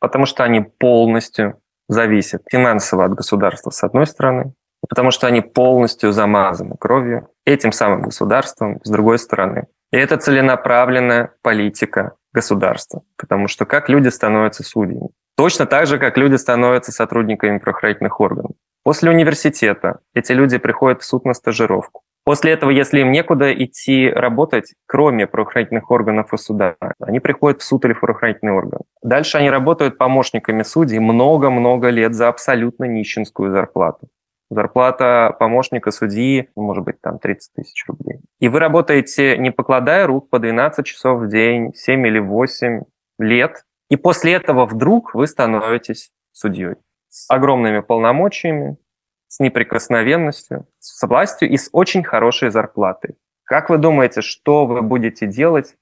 Потому 0.00 0.26
что 0.26 0.44
они 0.44 0.60
полностью 0.60 1.58
зависят 1.88 2.42
финансово 2.50 3.04
от 3.04 3.14
государства, 3.14 3.70
с 3.70 3.82
одной 3.84 4.06
стороны, 4.06 4.54
потому 4.88 5.10
что 5.10 5.26
они 5.26 5.40
полностью 5.40 6.12
замазаны 6.12 6.76
кровью 6.78 7.28
этим 7.44 7.72
самым 7.72 8.02
государством, 8.02 8.80
с 8.84 8.90
другой 8.90 9.18
стороны. 9.18 9.66
И 9.92 9.96
это 9.96 10.16
целенаправленная 10.16 11.32
политика 11.42 12.12
государства, 12.32 13.02
потому 13.16 13.48
что 13.48 13.64
как 13.64 13.88
люди 13.88 14.08
становятся 14.08 14.62
судьями? 14.62 15.08
Точно 15.36 15.66
так 15.66 15.86
же, 15.86 15.98
как 15.98 16.18
люди 16.18 16.36
становятся 16.36 16.92
сотрудниками 16.92 17.58
правоохранительных 17.58 18.20
органов. 18.20 18.52
После 18.82 19.10
университета 19.10 20.00
эти 20.14 20.32
люди 20.32 20.58
приходят 20.58 21.02
в 21.02 21.04
суд 21.04 21.24
на 21.24 21.34
стажировку. 21.34 22.02
После 22.24 22.52
этого, 22.52 22.70
если 22.70 23.00
им 23.00 23.12
некуда 23.12 23.52
идти 23.52 24.08
работать, 24.08 24.74
кроме 24.86 25.26
правоохранительных 25.26 25.90
органов 25.90 26.32
и 26.32 26.36
суда, 26.36 26.76
они 27.00 27.18
приходят 27.18 27.60
в 27.60 27.64
суд 27.64 27.84
или 27.84 27.92
в 27.92 28.00
правоохранительный 28.00 28.52
орган. 28.52 28.80
Дальше 29.02 29.38
они 29.38 29.50
работают 29.50 29.98
помощниками 29.98 30.62
судей 30.62 30.98
много-много 30.98 31.88
лет 31.88 32.14
за 32.14 32.28
абсолютно 32.28 32.84
нищенскую 32.84 33.50
зарплату. 33.52 34.08
Зарплата 34.50 35.34
помощника 35.38 35.92
судьи, 35.92 36.48
ну, 36.56 36.64
может 36.64 36.84
быть, 36.84 37.00
там 37.00 37.18
30 37.18 37.52
тысяч 37.54 37.84
рублей. 37.86 38.20
И 38.40 38.48
вы 38.48 38.58
работаете, 38.58 39.38
не 39.38 39.50
покладая 39.50 40.06
рук, 40.06 40.28
по 40.28 40.38
12 40.38 40.84
часов 40.84 41.20
в 41.20 41.28
день, 41.28 41.72
7 41.74 42.06
или 42.06 42.18
8 42.18 42.82
лет. 43.20 43.64
И 43.90 43.96
после 43.96 44.34
этого 44.34 44.66
вдруг 44.66 45.14
вы 45.14 45.26
становитесь 45.26 46.12
судьей 46.32 46.76
с 47.08 47.28
огромными 47.28 47.80
полномочиями, 47.80 48.78
с 49.26 49.40
неприкосновенностью, 49.40 50.66
с 50.78 51.06
властью 51.06 51.50
и 51.50 51.56
с 51.56 51.68
очень 51.72 52.02
хорошей 52.02 52.50
зарплатой. 52.50 53.16
Как 53.44 53.68
вы 53.68 53.78
думаете, 53.78 54.22
что 54.22 54.64
вы 54.64 54.80
будете 54.80 55.26
делать 55.26 55.76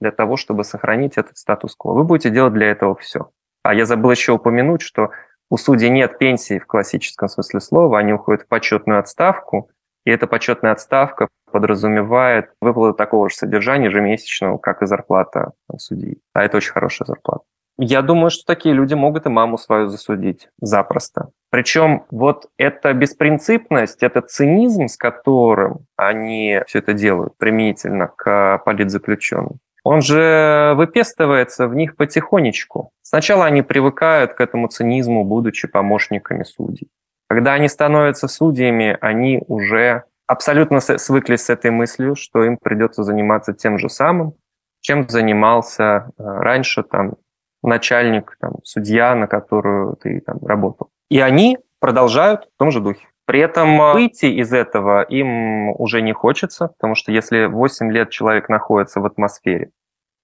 для 0.00 0.10
того, 0.10 0.36
чтобы 0.36 0.64
сохранить 0.64 1.16
этот 1.16 1.38
статус-кво? 1.38 1.92
Вы 1.92 2.04
будете 2.04 2.30
делать 2.30 2.52
для 2.52 2.70
этого 2.70 2.96
все. 2.96 3.30
А 3.62 3.74
я 3.74 3.86
забыл 3.86 4.10
еще 4.10 4.32
упомянуть, 4.32 4.82
что 4.82 5.10
у 5.48 5.56
судей 5.56 5.90
нет 5.90 6.18
пенсии 6.18 6.58
в 6.58 6.66
классическом 6.66 7.28
смысле 7.28 7.60
слова, 7.60 7.98
они 7.98 8.12
уходят 8.12 8.42
в 8.42 8.48
почетную 8.48 8.98
отставку, 8.98 9.70
и 10.04 10.10
эта 10.10 10.26
почетная 10.26 10.72
отставка 10.72 11.28
подразумевает 11.52 12.50
выплату 12.60 12.96
такого 12.96 13.28
же 13.28 13.36
содержания 13.36 13.86
ежемесячного, 13.86 14.58
как 14.58 14.82
и 14.82 14.86
зарплата 14.86 15.52
судьи. 15.76 16.20
А 16.32 16.42
это 16.42 16.56
очень 16.56 16.72
хорошая 16.72 17.06
зарплата. 17.06 17.44
Я 17.84 18.00
думаю, 18.02 18.30
что 18.30 18.44
такие 18.46 18.76
люди 18.76 18.94
могут 18.94 19.26
и 19.26 19.28
маму 19.28 19.58
свою 19.58 19.88
засудить 19.88 20.48
запросто. 20.60 21.30
Причем 21.50 22.04
вот 22.12 22.46
эта 22.56 22.92
беспринципность, 22.92 24.04
это 24.04 24.20
цинизм, 24.20 24.86
с 24.86 24.96
которым 24.96 25.86
они 25.96 26.60
все 26.68 26.78
это 26.78 26.92
делают 26.92 27.36
применительно 27.38 28.06
к 28.06 28.58
политзаключенным, 28.64 29.58
он 29.82 30.00
же 30.00 30.74
выпестывается 30.76 31.66
в 31.66 31.74
них 31.74 31.96
потихонечку. 31.96 32.92
Сначала 33.02 33.46
они 33.46 33.62
привыкают 33.62 34.34
к 34.34 34.40
этому 34.40 34.68
цинизму, 34.68 35.24
будучи 35.24 35.66
помощниками 35.66 36.44
судей. 36.44 36.86
Когда 37.28 37.54
они 37.54 37.66
становятся 37.66 38.28
судьями, 38.28 38.96
они 39.00 39.42
уже 39.48 40.04
абсолютно 40.28 40.78
свыклись 40.78 41.46
с 41.46 41.50
этой 41.50 41.72
мыслью, 41.72 42.14
что 42.14 42.44
им 42.44 42.58
придется 42.58 43.02
заниматься 43.02 43.52
тем 43.54 43.76
же 43.76 43.88
самым, 43.88 44.34
чем 44.82 45.08
занимался 45.08 46.12
э, 46.16 46.22
раньше 46.22 46.84
там, 46.84 47.14
начальник, 47.62 48.36
там, 48.40 48.54
судья, 48.64 49.14
на 49.14 49.26
которую 49.26 49.96
ты 49.96 50.20
там, 50.20 50.38
работал. 50.44 50.90
И 51.08 51.20
они 51.20 51.58
продолжают 51.78 52.48
в 52.54 52.58
том 52.58 52.70
же 52.70 52.80
духе. 52.80 53.06
При 53.24 53.40
этом 53.40 53.80
э, 53.80 53.92
выйти 53.92 54.26
из 54.26 54.52
этого 54.52 55.02
им 55.02 55.70
уже 55.80 56.02
не 56.02 56.12
хочется, 56.12 56.68
потому 56.68 56.94
что 56.94 57.12
если 57.12 57.46
8 57.46 57.92
лет 57.92 58.10
человек 58.10 58.48
находится 58.48 59.00
в 59.00 59.06
атмосфере, 59.06 59.70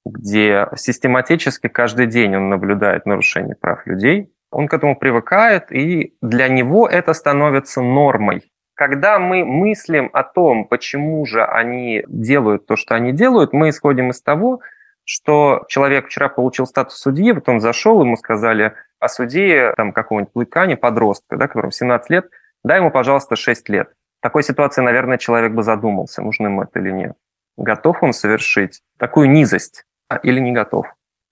где 0.05 0.68
систематически 0.76 1.68
каждый 1.68 2.07
день 2.07 2.36
он 2.36 2.49
наблюдает 2.49 3.07
нарушение 3.07 3.55
прав 3.55 3.86
людей, 3.86 4.32
он 4.51 4.66
к 4.66 4.74
этому 4.74 4.97
привыкает, 4.97 5.70
и 5.70 6.14
для 6.22 6.49
него 6.49 6.89
это 6.89 7.12
становится 7.12 7.82
нормой. 7.82 8.51
Когда 8.74 9.18
мы 9.18 9.45
мыслим 9.45 10.09
о 10.12 10.22
том, 10.22 10.64
почему 10.64 11.24
же 11.26 11.45
они 11.45 12.05
делают 12.09 12.66
то, 12.66 12.76
что 12.76 12.95
они 12.95 13.12
делают, 13.12 13.53
мы 13.53 13.70
исходим 13.70 14.11
из 14.11 14.22
того, 14.22 14.61
что 15.09 15.64
человек 15.68 16.09
вчера 16.09 16.28
получил 16.28 16.66
статус 16.66 16.98
судьи, 16.98 17.32
вот 17.32 17.48
он 17.48 17.61
зашел, 17.61 18.02
ему 18.02 18.18
сказали 18.18 18.74
о 19.00 19.09
судье 19.09 19.72
там, 19.74 19.94
какого-нибудь 19.94 20.32
лыкани, 20.34 20.74
подростка, 20.74 21.38
да, 21.38 21.48
которому 21.48 21.72
17 21.72 22.11
лет, 22.11 22.28
дай 22.62 22.78
ему, 22.78 22.90
пожалуйста, 22.90 23.34
6 23.34 23.70
лет. 23.70 23.88
В 24.18 24.22
такой 24.22 24.42
ситуации, 24.42 24.82
наверное, 24.82 25.16
человек 25.16 25.52
бы 25.52 25.62
задумался, 25.62 26.20
нужно 26.20 26.48
ему 26.48 26.62
это 26.62 26.78
или 26.78 26.90
нет. 26.90 27.16
Готов 27.56 28.02
он 28.02 28.12
совершить 28.12 28.82
такую 28.98 29.30
низость 29.30 29.86
или 30.22 30.40
не 30.40 30.52
готов? 30.52 30.86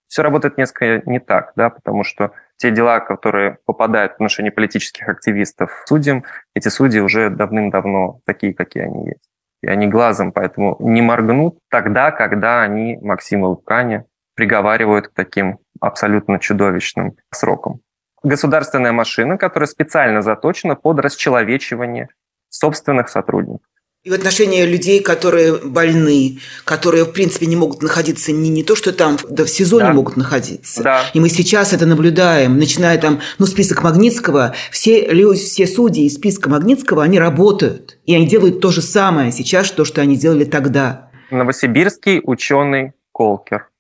Все 0.07 0.23
работает 0.23 0.57
несколько 0.57 1.03
не 1.05 1.19
так, 1.19 1.53
да, 1.55 1.69
потому 1.69 2.03
что 2.03 2.33
те 2.57 2.71
дела, 2.71 3.01
которые 3.01 3.59
попадают 3.67 4.13
в 4.13 4.15
отношении 4.15 4.49
политических 4.49 5.07
активистов 5.07 5.85
судьям, 5.87 6.25
эти 6.55 6.69
судьи 6.69 7.01
уже 7.01 7.29
давным-давно 7.29 8.21
такие, 8.25 8.55
какие 8.55 8.85
они 8.85 9.09
есть. 9.09 9.31
И 9.67 9.69
они 9.69 9.89
глазом 9.89 10.31
поэтому 10.31 10.77
не 10.79 11.03
моргнут 11.03 11.59
тогда, 11.71 12.13
когда 12.13 12.63
они 12.63 12.99
Максима 13.03 13.47
Лукани 13.47 14.05
приговаривают 14.37 15.09
к 15.09 15.13
таким 15.13 15.59
абсолютно 15.81 16.39
чудовищным 16.39 17.17
срокам. 17.33 17.81
Государственная 18.23 18.93
машина, 18.93 19.37
которая 19.37 19.67
специально 19.67 20.23
заточена 20.23 20.77
под 20.77 21.01
расчеловечивание 21.01 22.11
собственных 22.49 23.09
сотрудников. 23.09 23.67
И 24.07 24.11
в 24.11 24.13
отношении 24.13 24.63
людей, 24.63 25.03
которые 25.03 25.57
больны, 25.57 26.39
которые, 26.65 27.03
в 27.07 27.13
принципе, 27.13 27.47
не 27.47 27.57
могут 27.57 27.83
находиться 27.83 28.31
не, 28.31 28.51
не 28.51 28.63
то, 28.63 28.77
что 28.77 28.93
там, 28.93 29.17
да 29.29 29.45
в 29.45 29.49
СИЗО 29.49 29.81
да. 29.81 29.89
не 29.89 29.95
могут 29.95 30.17
находиться. 30.17 30.81
Да. 30.81 31.01
И 31.13 31.19
мы 31.19 31.29
сейчас 31.29 31.73
это 31.73 31.87
наблюдаем, 31.87 32.57
начиная 32.57 32.99
там, 32.99 33.21
ну, 33.41 33.47
список 33.47 33.83
Магнитского, 33.83 34.55
все, 34.71 35.09
люди, 35.09 35.41
все 35.41 35.67
судьи 35.67 36.07
из 36.07 36.15
списка 36.15 36.49
Магнитского, 36.49 37.03
они 37.03 37.19
работают. 37.19 37.99
И 38.05 38.15
они 38.15 38.29
делают 38.29 38.61
то 38.61 38.71
же 38.71 38.81
самое 38.81 39.33
сейчас, 39.33 39.73
то, 39.73 39.85
что 39.85 40.03
они 40.03 40.17
делали 40.17 40.45
тогда. 40.45 41.11
Новосибирский 41.33 42.21
ученый 42.23 42.93
Колкер, 43.11 43.71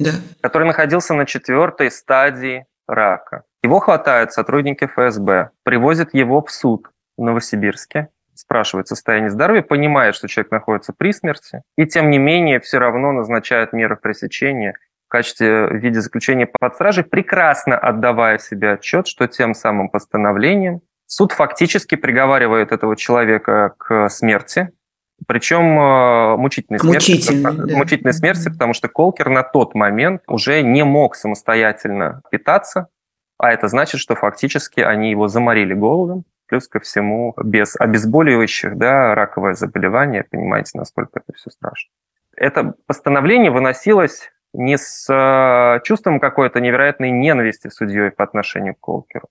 да. 0.00 0.10
который 0.40 0.66
находился 0.66 1.14
на 1.14 1.26
четвертой 1.26 1.92
стадии 1.92 2.66
рака. 2.88 3.44
Его 3.62 3.78
хватают 3.78 4.32
сотрудники 4.32 4.90
ФСБ, 4.92 5.50
привозят 5.62 6.12
его 6.12 6.44
в 6.44 6.50
суд 6.50 6.88
в 7.16 7.22
Новосибирске, 7.22 8.08
спрашивает 8.36 8.88
состояние 8.88 9.30
здоровья, 9.30 9.62
понимает, 9.62 10.14
что 10.14 10.28
человек 10.28 10.52
находится 10.52 10.92
при 10.96 11.12
смерти, 11.12 11.62
и 11.76 11.86
тем 11.86 12.10
не 12.10 12.18
менее 12.18 12.60
все 12.60 12.78
равно 12.78 13.12
назначает 13.12 13.72
меры 13.72 13.96
пресечения 13.96 14.74
в 15.06 15.08
качестве 15.08 15.66
в 15.66 15.76
виде 15.76 16.00
заключения 16.00 16.46
под 16.46 16.74
стражей, 16.74 17.04
прекрасно 17.04 17.78
отдавая 17.78 18.38
себе 18.38 18.72
отчет, 18.72 19.06
что 19.06 19.28
тем 19.28 19.54
самым 19.54 19.88
постановлением 19.88 20.80
суд 21.06 21.32
фактически 21.32 21.94
приговаривает 21.94 22.72
этого 22.72 22.96
человека 22.96 23.74
к 23.78 24.08
смерти, 24.08 24.70
причем 25.26 25.78
э, 25.78 26.36
мучительной 26.36 26.78
смерти, 26.78 27.12
мучительной, 27.12 27.52
да. 27.52 27.76
мучительной 27.76 28.12
смерти, 28.12 28.50
потому 28.50 28.74
что 28.74 28.88
Колкер 28.88 29.30
на 29.30 29.42
тот 29.42 29.74
момент 29.74 30.22
уже 30.26 30.62
не 30.62 30.84
мог 30.84 31.14
самостоятельно 31.14 32.22
питаться, 32.30 32.88
а 33.38 33.52
это 33.52 33.68
значит, 33.68 34.00
что 34.00 34.14
фактически 34.14 34.80
они 34.80 35.10
его 35.10 35.28
заморили 35.28 35.72
голодом, 35.72 36.24
Плюс 36.48 36.68
ко 36.68 36.80
всему, 36.80 37.34
без 37.42 37.74
обезболивающих, 37.78 38.76
да, 38.76 39.14
раковое 39.14 39.54
заболевание, 39.54 40.24
понимаете, 40.24 40.78
насколько 40.78 41.20
это 41.20 41.32
все 41.36 41.50
страшно. 41.50 41.90
Это 42.36 42.74
постановление 42.86 43.50
выносилось 43.50 44.30
не 44.52 44.78
с 44.78 45.06
э, 45.10 45.80
чувством 45.84 46.20
какой-то 46.20 46.60
невероятной 46.60 47.10
ненависти 47.10 47.68
судьей 47.68 48.10
по 48.10 48.24
отношению 48.24 48.74
к 48.74 48.80
Колкеру. 48.80 49.28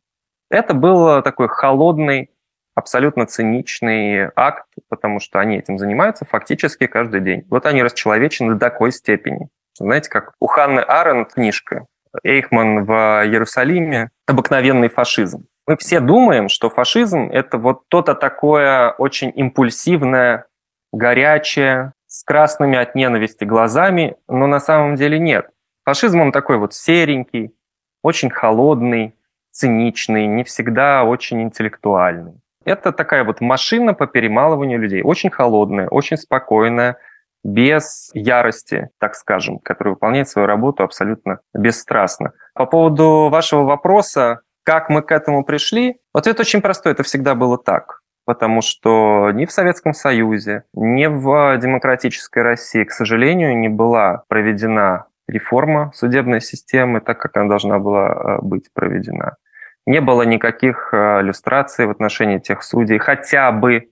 Это 0.50 0.74
был 0.74 1.22
такой 1.22 1.48
холодный, 1.48 2.32
абсолютно 2.76 3.26
циничный 3.26 4.30
акт, 4.36 4.68
потому 4.90 5.20
что 5.20 5.40
они 5.40 5.58
этим 5.58 5.78
занимаются 5.78 6.26
фактически 6.26 6.86
каждый 6.88 7.22
день. 7.22 7.46
Вот 7.50 7.66
они 7.66 7.82
расчеловечены 7.82 8.54
до 8.54 8.60
такой 8.60 8.92
степени. 8.92 9.50
Знаете, 9.78 10.10
как 10.10 10.34
у 10.40 10.48
Ханны 10.48 10.82
Аренд 10.82 11.34
книжка 11.34 11.86
«Эйхман 12.24 12.86
в 12.86 12.92
Иерусалиме. 13.26 14.10
Обыкновенный 14.28 14.90
фашизм». 14.90 15.48
Мы 15.68 15.78
все 15.78 16.00
думаем, 16.00 16.48
что 16.48 16.70
фашизм– 16.70 17.30
это 17.32 17.58
вот 17.58 17.88
то-то 17.90 18.14
такое 18.14 18.92
очень 18.92 19.32
импульсивное, 19.36 20.46
горячее, 20.94 21.94
с 22.08 22.24
красными 22.24 22.78
от 22.78 22.96
ненависти 22.96 23.44
глазами, 23.44 24.16
но 24.28 24.48
на 24.48 24.60
самом 24.60 24.96
деле 24.96 25.20
нет. 25.20 25.50
Фашизм, 25.84 26.22
он 26.22 26.32
такой 26.32 26.58
вот 26.58 26.74
серенький, 26.74 27.56
очень 28.04 28.30
холодный, 28.30 29.16
циничный, 29.52 30.28
не 30.28 30.44
всегда 30.44 31.04
очень 31.04 31.42
интеллектуальный. 31.42 32.34
Это 32.64 32.92
такая 32.92 33.24
вот 33.24 33.42
машина 33.42 33.94
по 33.94 34.06
перемалыванию 34.06 34.80
людей, 34.80 35.02
очень 35.02 35.30
холодная, 35.30 35.88
очень 35.88 36.18
спокойная, 36.18 36.98
без 37.44 38.10
ярости, 38.14 38.90
так 39.00 39.14
скажем, 39.14 39.60
которая 39.60 39.94
выполняет 39.94 40.28
свою 40.28 40.48
работу 40.48 40.84
абсолютно 40.84 41.40
бесстрастно. 41.54 42.34
По 42.56 42.66
поводу 42.66 43.30
вашего 43.30 43.62
вопроса, 43.64 44.42
как 44.66 44.90
мы 44.90 45.04
к 45.04 45.12
этому 45.12 45.46
пришли? 45.46 45.98
Ответ 46.12 46.40
очень 46.40 46.62
простой. 46.62 46.94
Это 46.94 47.04
всегда 47.04 47.36
было 47.36 47.58
так. 47.58 48.02
Потому 48.26 48.62
что 48.62 49.30
ни 49.32 49.46
в 49.46 49.52
Советском 49.52 49.94
Союзе, 49.94 50.64
ни 50.74 51.06
в 51.06 51.58
демократической 51.58 52.40
России, 52.40 52.84
к 52.84 52.92
сожалению, 52.92 53.56
не 53.56 53.70
была 53.70 54.24
проведена 54.28 55.06
реформа 55.28 55.92
судебной 55.94 56.42
системы 56.42 57.00
так, 57.00 57.20
как 57.20 57.38
она 57.38 57.48
должна 57.48 57.78
была 57.78 58.08
э, 58.08 58.42
быть 58.42 58.70
проведена. 58.74 59.38
Не 59.86 60.02
было 60.02 60.24
никаких 60.24 60.90
э, 60.92 61.22
иллюстраций 61.22 61.86
в 61.86 61.92
отношении 61.92 62.40
тех 62.40 62.64
судей, 62.64 62.98
хотя 62.98 63.52
бы, 63.52 63.90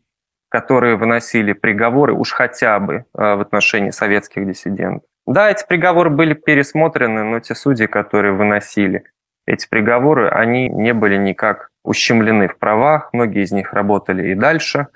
которые 0.49 0.95
выносили 0.95 1.53
приговоры, 1.53 2.13
уж 2.13 2.31
хотя 2.31 2.79
бы 2.79 2.95
э, 2.95 3.03
в 3.13 3.41
отношении 3.41 3.91
советских 3.91 4.47
диссидентов. 4.47 5.07
Да, 5.27 5.51
эти 5.51 5.65
приговоры 5.67 6.09
были 6.09 6.33
пересмотрены, 6.33 7.23
но 7.23 7.39
те 7.39 7.53
судьи, 7.53 7.85
которые 7.85 8.33
выносили 8.33 9.03
эти 9.45 9.67
приговоры, 9.67 10.29
они 10.29 10.69
не 10.69 10.93
были 10.93 11.17
никак 11.17 11.69
ущемлены 11.83 12.47
в 12.47 12.57
правах, 12.57 13.09
многие 13.13 13.43
из 13.43 13.51
них 13.51 13.73
работали 13.73 14.31
и 14.31 14.35
дальше. 14.35 14.87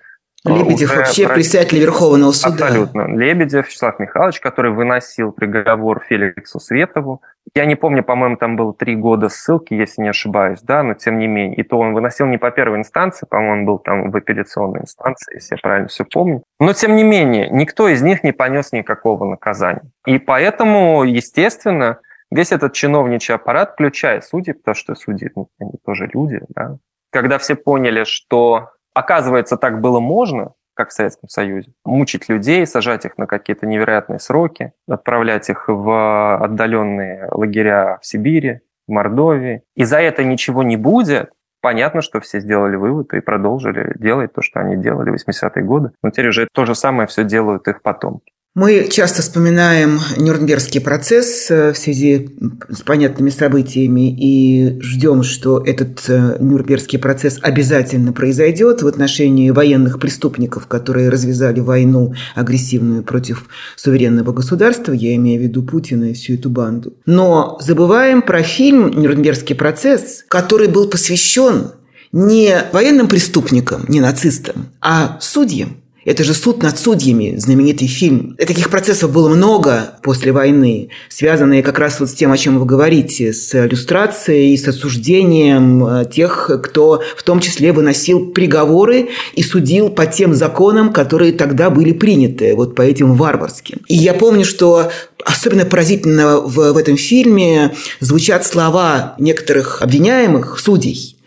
Лебедев 0.46 0.92
Уже 0.92 1.00
вообще 1.00 1.26
про... 1.26 1.34
председатель 1.34 1.80
Верховного 1.80 2.32
суда. 2.32 2.66
Абсолютно. 2.68 3.08
Лебедев, 3.08 3.68
Вячеслав 3.68 4.00
Михайлович, 4.00 4.40
который 4.40 4.72
выносил 4.72 5.32
приговор 5.32 6.04
Феликсу 6.08 6.60
Светову. 6.60 7.22
Я 7.56 7.66
не 7.66 7.76
помню, 7.76 8.04
по-моему, 8.04 8.38
там 8.38 8.56
было 8.56 8.74
три 8.74 8.96
года 8.96 9.30
ссылки, 9.30 9.74
если 9.74 10.02
не 10.02 10.10
ошибаюсь, 10.10 10.62
да, 10.62 10.84
но 10.84 10.94
тем 10.94 11.18
не 11.18 11.28
менее. 11.28 11.56
И 11.58 11.64
то 11.64 11.80
он 11.80 11.94
выносил 11.94 12.28
не 12.28 12.38
по 12.38 12.52
первой 12.52 12.78
инстанции, 12.78 13.26
по-моему, 13.26 13.54
он 13.54 13.66
был 13.66 13.80
там 13.80 14.12
в 14.12 14.16
апелляционной 14.16 14.82
инстанции, 14.82 15.36
если 15.36 15.56
я 15.56 15.60
правильно 15.62 15.88
все 15.88 16.06
помню. 16.06 16.44
Но 16.60 16.74
тем 16.74 16.96
не 16.96 17.04
менее, 17.04 17.50
никто 17.50 17.88
из 17.88 18.02
них 18.02 18.24
не 18.24 18.32
понес 18.32 18.72
никакого 18.72 19.26
наказания. 19.26 19.82
И 20.06 20.20
поэтому, 20.20 21.04
естественно, 21.04 22.00
весь 22.32 22.52
этот 22.52 22.74
чиновничий 22.74 23.34
аппарат, 23.34 23.74
включая 23.74 24.22
судей, 24.22 24.54
потому 24.54 24.76
что 24.76 24.96
судьи 24.96 25.32
ну, 25.36 25.50
они 25.60 25.74
тоже 25.86 26.10
люди, 26.14 26.42
да, 26.50 26.78
когда 27.12 27.38
все 27.38 27.56
поняли, 27.56 28.04
что 28.04 28.70
оказывается 28.94 29.58
так 29.58 29.82
было 29.82 30.00
можно, 30.00 30.54
как 30.74 30.90
в 30.90 30.94
Советском 30.94 31.30
Союзе, 31.30 31.74
мучить 31.84 32.30
людей, 32.30 32.66
сажать 32.68 33.06
их 33.06 33.18
на 33.18 33.26
какие-то 33.26 33.66
невероятные 33.66 34.20
сроки, 34.20 34.74
отправлять 34.88 35.50
их 35.50 35.66
в 35.68 36.44
отдаленные 36.44 37.28
лагеря 37.32 37.98
в 38.02 38.06
Сибири, 38.06 38.62
в 38.88 38.92
Мордовии, 38.92 39.64
и 39.76 39.84
за 39.84 40.00
это 40.00 40.24
ничего 40.24 40.62
не 40.64 40.78
будет, 40.78 41.32
понятно, 41.62 42.02
что 42.02 42.20
все 42.22 42.40
сделали 42.40 42.76
вывод 42.76 43.14
и 43.14 43.20
продолжили 43.20 43.94
делать 43.98 44.34
то, 44.34 44.42
что 44.42 44.60
они 44.60 44.78
делали 44.78 45.10
в 45.10 45.16
80-е 45.16 45.64
годы. 45.64 45.92
Но 46.04 46.12
теперь 46.12 46.30
уже 46.30 46.48
то 46.54 46.66
же 46.66 46.76
самое 46.76 47.08
все 47.08 47.24
делают 47.24 47.68
их 47.68 47.82
потомки. 47.82 48.32
Мы 48.58 48.88
часто 48.90 49.22
вспоминаем 49.22 50.00
Нюрнбергский 50.18 50.82
процесс 50.82 51.46
э, 51.52 51.74
в 51.74 51.78
связи 51.78 52.36
с 52.72 52.82
понятными 52.82 53.30
событиями 53.30 54.10
и 54.10 54.82
ждем, 54.82 55.22
что 55.22 55.64
этот 55.64 56.04
э, 56.10 56.38
Нюрнбергский 56.40 56.98
процесс 56.98 57.38
обязательно 57.44 58.14
произойдет 58.14 58.82
в 58.82 58.88
отношении 58.88 59.52
военных 59.52 60.00
преступников, 60.00 60.66
которые 60.66 61.10
развязали 61.10 61.60
войну 61.60 62.16
агрессивную 62.34 63.04
против 63.04 63.48
суверенного 63.76 64.32
государства, 64.32 64.92
я 64.92 65.16
имею 65.18 65.40
в 65.40 65.44
виду 65.44 65.62
Путина 65.62 66.06
и 66.06 66.14
всю 66.14 66.34
эту 66.34 66.50
банду. 66.50 66.96
Но 67.06 67.60
забываем 67.62 68.24
про 68.24 68.42
фильм 68.42 68.90
«Нюрнбергский 68.90 69.56
процесс», 69.56 70.26
который 70.30 70.68
был 70.68 70.90
посвящен 70.90 71.74
не 72.12 72.56
военным 72.74 73.08
преступникам, 73.08 73.86
не 73.88 74.02
нацистам, 74.02 74.70
а 74.82 75.20
судьям– 75.22 75.78
Это 76.08 76.24
же 76.24 76.34
суд 76.34 76.64
над 76.64 76.80
судьями, 76.80 77.36
знаменитый 77.36 77.90
фильм. 77.90 78.38
И 78.40 78.46
таких 78.46 78.70
процессов 78.70 79.12
было 79.12 79.28
много 79.28 79.98
после 80.04 80.32
войны, 80.32 80.88
связанные 81.10 81.62
как 81.62 81.80
раз 81.80 82.00
вот 82.00 82.10
с 82.10 82.14
тем, 82.14 82.32
о 82.32 82.38
чем 82.38 82.60
вы 82.60 82.66
говорите, 82.66 83.34
с 83.34 83.54
иллюстрацией, 83.54 84.58
с 84.58 84.66
осуждением 84.70 85.86
э, 85.86 86.06
тех, 86.06 86.50
кто 86.64 87.04
в 87.18 87.24
том 87.24 87.42
числе 87.42 87.74
выносил 87.74 88.28
приговоры 88.28 89.10
и 89.34 89.44
судил 89.44 89.90
по 89.90 90.06
тем 90.06 90.34
законам, 90.34 90.94
которые 90.94 91.34
тогда 91.34 91.70
были 91.70 91.92
приняты, 91.92 92.56
вот 92.56 92.74
по 92.74 92.84
этим 92.84 93.16
варварским. 93.16 93.82
И 93.90 93.96
я 93.96 94.14
помню, 94.14 94.46
что 94.46 94.90
особенно 95.26 95.66
поразительно 95.66 96.38
в, 96.38 96.72
в 96.72 96.78
этом 96.78 96.96
фильме 96.96 97.74
звучат 98.00 98.46
слова 98.46 99.16
некоторых 99.20 99.82
обвиняемых, 99.82 100.58
судей, 100.58 101.18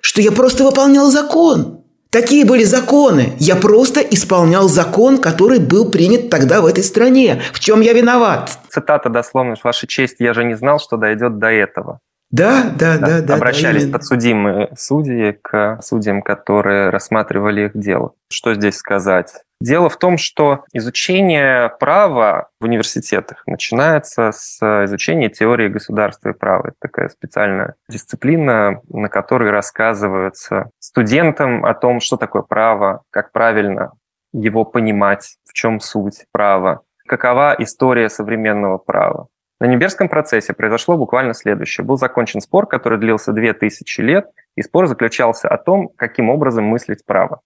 что 0.00 0.22
я 0.22 0.32
просто 0.32 0.64
выполнял 0.64 1.10
закон. 1.10 1.79
Такие 2.10 2.44
были 2.44 2.64
законы. 2.64 3.34
Я 3.38 3.54
просто 3.54 4.00
исполнял 4.00 4.68
закон, 4.68 5.18
который 5.18 5.60
был 5.60 5.90
принят 5.90 6.28
тогда 6.28 6.60
в 6.60 6.66
этой 6.66 6.82
стране. 6.82 7.40
В 7.52 7.60
чем 7.60 7.80
я 7.80 7.92
виноват? 7.92 8.58
Цитата 8.68 9.08
дословно, 9.08 9.54
«Ваша 9.62 9.86
честь, 9.86 10.16
я 10.18 10.34
же 10.34 10.42
не 10.44 10.54
знал, 10.54 10.80
что 10.80 10.96
дойдет 10.96 11.38
до 11.38 11.46
этого». 11.48 12.00
Да, 12.32 12.70
да, 12.76 12.98
да, 12.98 13.20
да. 13.20 13.34
Обращались 13.34 13.86
да, 13.86 13.92
подсудимые 13.92 14.70
судьи 14.78 15.36
к 15.42 15.80
судьям, 15.82 16.22
которые 16.22 16.90
рассматривали 16.90 17.66
их 17.66 17.72
дело. 17.74 18.12
Что 18.28 18.54
здесь 18.54 18.76
сказать? 18.76 19.42
Дело 19.60 19.90
в 19.90 19.98
том, 19.98 20.16
что 20.16 20.64
изучение 20.72 21.68
права 21.78 22.48
в 22.60 22.64
университетах 22.64 23.42
начинается 23.46 24.32
с 24.32 24.58
изучения 24.84 25.28
теории 25.28 25.68
государства 25.68 26.30
и 26.30 26.32
права. 26.32 26.68
Это 26.68 26.76
такая 26.80 27.08
специальная 27.10 27.74
дисциплина, 27.86 28.80
на 28.88 29.08
которой 29.10 29.50
рассказываются 29.50 30.70
студентам 30.78 31.66
о 31.66 31.74
том, 31.74 32.00
что 32.00 32.16
такое 32.16 32.40
право, 32.40 33.02
как 33.10 33.32
правильно 33.32 33.92
его 34.32 34.64
понимать, 34.64 35.36
в 35.44 35.52
чем 35.52 35.78
суть 35.78 36.24
права, 36.32 36.80
какова 37.06 37.54
история 37.58 38.08
современного 38.08 38.78
права. 38.78 39.26
На 39.60 39.66
Нюрнбергском 39.66 40.08
процессе 40.08 40.54
произошло 40.54 40.96
буквально 40.96 41.34
следующее. 41.34 41.84
Был 41.84 41.98
закончен 41.98 42.40
спор, 42.40 42.66
который 42.66 42.98
длился 42.98 43.32
2000 43.32 44.00
лет, 44.00 44.30
и 44.56 44.62
спор 44.62 44.86
заключался 44.86 45.48
о 45.48 45.58
том, 45.58 45.90
каким 45.96 46.30
образом 46.30 46.64
мыслить 46.64 47.04
право. 47.04 47.42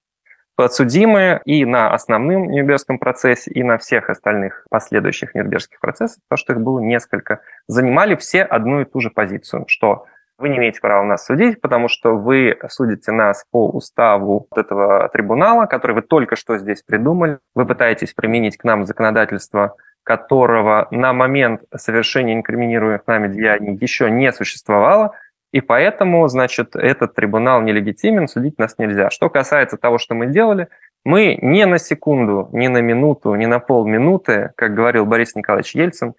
Подсудимые 0.57 1.41
и 1.45 1.65
на 1.65 1.93
основном 1.93 2.49
Нюрнбергском 2.51 2.99
процессе, 2.99 3.51
и 3.51 3.63
на 3.65 3.77
всех 3.79 4.09
остальных 4.09 4.65
последующих 4.71 5.35
Нюрнбергских 5.35 5.81
процессах, 5.81 6.23
потому 6.29 6.39
что 6.39 6.53
их 6.53 6.61
было 6.61 6.79
несколько, 6.79 7.41
занимали 7.67 8.15
все 8.15 8.43
одну 8.43 8.81
и 8.81 8.85
ту 8.85 9.01
же 9.01 9.11
позицию, 9.11 9.65
что 9.67 10.07
вы 10.39 10.49
не 10.49 10.59
имеете 10.59 10.81
права 10.81 11.05
нас 11.05 11.27
судить, 11.27 11.61
потому 11.61 11.89
что 11.89 12.17
вы 12.17 12.59
судите 12.69 13.13
нас 13.13 13.45
по 13.51 13.69
уставу 13.69 14.47
вот 14.51 14.59
этого 14.59 15.09
трибунала, 15.09 15.67
который 15.67 15.93
вы 15.93 16.03
только 16.03 16.37
что 16.37 16.59
здесь 16.59 16.83
придумали. 16.83 17.39
Вы 17.55 17.67
пытаетесь 17.67 18.15
применить 18.15 18.57
к 18.57 18.65
нам 18.65 18.85
законодательство 18.85 19.77
которого 20.05 20.87
на 20.91 21.13
момент 21.13 21.63
совершения 21.75 22.35
инкриминируемых 22.35 23.07
нами 23.07 23.29
деяний 23.29 23.77
еще 23.81 24.11
не 24.11 24.31
существовало, 24.33 25.17
и 25.55 25.61
поэтому, 25.61 26.27
значит, 26.27 26.75
этот 26.75 27.15
трибунал 27.15 27.63
нелегитимен, 27.63 28.27
судить 28.27 28.59
нас 28.59 28.75
нельзя. 28.77 29.11
Что 29.11 29.31
касается 29.31 29.77
того, 29.77 29.99
что 29.99 30.17
мы 30.17 30.27
делали, 30.27 30.67
мы 31.05 31.39
ни 31.41 31.63
на 31.63 31.79
секунду, 31.79 32.49
ни 32.51 32.67
на 32.67 32.79
минуту, 32.79 33.37
ни 33.37 33.47
на 33.47 33.61
полминуты, 33.61 34.51
как 34.57 34.75
говорил 34.75 35.07
Борис 35.07 35.37
Николаевич 35.37 35.77
Ельцин, 35.77 36.15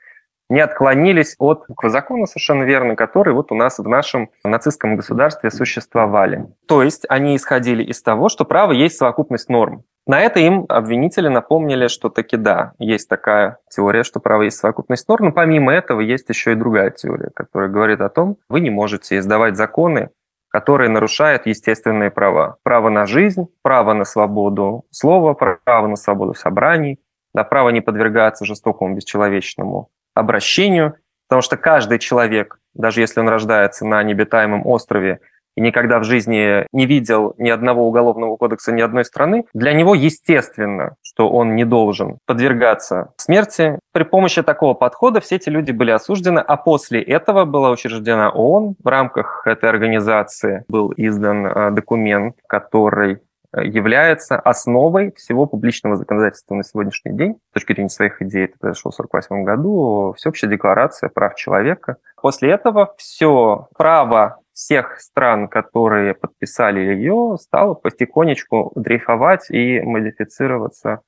не 0.50 0.62
отклонились 0.62 1.36
от 1.38 1.66
закона, 1.84 2.28
совершенно 2.28 2.64
верно, 2.64 2.96
которые 2.96 3.34
вот 3.34 3.52
у 3.52 3.56
нас 3.56 3.78
в 3.78 3.86
нашем 3.90 4.30
нацистском 4.46 4.96
государстве 4.96 5.52
существовали. 5.52 6.46
То 6.66 6.82
есть 6.82 7.06
они 7.10 7.36
исходили 7.36 7.84
из 7.84 8.02
того, 8.02 8.30
что 8.30 8.46
право 8.46 8.72
есть 8.72 8.96
совокупность 8.96 9.50
норм. 9.50 9.84
На 10.08 10.22
это 10.22 10.40
им 10.40 10.66
обвинители 10.70 11.30
напомнили, 11.30 11.88
что 11.88 12.10
таки 12.10 12.38
да, 12.38 12.74
есть 12.78 13.10
такая 13.10 13.58
теория, 13.70 14.04
что 14.04 14.20
право 14.20 14.44
есть 14.44 14.58
совокупность 14.58 15.08
норм, 15.08 15.26
но 15.26 15.32
помимо 15.32 15.74
этого 15.74 16.00
есть 16.00 16.30
еще 16.30 16.52
и 16.52 16.56
другая 16.56 16.92
теория, 16.92 17.32
которая 17.34 17.70
говорит 17.70 18.02
о 18.02 18.10
том, 18.10 18.38
вы 18.48 18.60
не 18.60 18.70
можете 18.70 19.18
издавать 19.18 19.58
законы, 19.58 20.12
которые 20.50 20.90
нарушают 20.90 21.48
естественные 21.48 22.12
права. 22.12 22.58
Право 22.64 22.90
на 22.90 23.08
жизнь, 23.08 23.48
право 23.64 23.94
на 23.94 24.06
свободу 24.06 24.86
слова, 24.92 25.34
право 25.34 25.88
на 25.88 25.96
свободу 25.96 26.36
собраний, 26.36 27.00
на 27.34 27.44
право 27.44 27.70
не 27.70 27.82
подвергаться 27.82 28.46
жестокому 28.46 28.96
бесчеловечному 28.96 29.90
обращению, 30.14 30.96
потому 31.28 31.42
что 31.42 31.58
каждый 31.58 31.98
человек, 31.98 32.60
даже 32.76 33.02
если 33.02 33.20
он 33.20 33.28
рождается 33.28 33.86
на 33.86 34.02
необитаемом 34.04 34.66
острове 34.68 35.20
и 35.56 35.62
никогда 35.62 36.00
в 36.00 36.04
жизни 36.04 36.66
не 36.72 36.86
видел 36.86 37.34
ни 37.38 37.50
одного 37.50 37.88
уголовного 37.88 38.36
кодекса 38.38 38.72
ни 38.72 38.82
одной 38.82 39.06
страны, 39.06 39.46
для 39.54 39.74
него 39.74 39.96
естественно, 39.96 40.96
что 41.02 41.30
он 41.30 41.56
не 41.56 41.66
должен 41.66 42.20
подвергаться 42.26 43.14
смерти. 43.18 43.80
При 43.92 44.04
помощи 44.04 44.44
такого 44.44 44.74
подхода 44.74 45.22
все 45.22 45.36
эти 45.36 45.50
люди 45.50 45.72
были 45.72 45.92
осуждены, 45.92 46.40
а 46.40 46.58
после 46.58 47.02
этого 47.02 47.46
была 47.46 47.72
учреждена 47.72 48.30
ООН. 48.30 48.76
В 48.84 48.88
рамках 48.88 49.48
этой 49.48 49.70
организации 49.70 50.66
был 50.68 50.94
издан 50.96 51.46
э, 51.46 51.72
документ, 51.72 52.36
который 52.48 53.20
является 53.64 54.38
основой 54.38 55.14
всего 55.16 55.46
публичного 55.46 55.96
законодательства 55.96 56.56
на 56.56 56.64
сегодняшний 56.64 57.14
день. 57.14 57.38
С 57.52 57.54
точки 57.54 57.74
зрения 57.74 57.90
своих 57.90 58.22
идей, 58.22 58.46
это 58.46 58.58
произошло 58.60 58.92
в 58.92 58.96
1948 58.96 59.44
году, 59.44 60.14
всеобщая 60.18 60.48
декларация 60.48 61.10
прав 61.10 61.36
человека. 61.36 61.98
После 62.22 62.52
этого 62.52 62.94
все 62.98 63.68
право 63.78 64.40
всех 64.56 65.00
стран, 65.02 65.50
которые 65.50 66.14
подписали 66.14 66.80
ее, 66.80 67.38
стало 67.40 67.74
потихонечку 67.74 68.72
дрейфовать 68.76 69.52
и 69.52 69.82
модифицироваться 69.82 71.02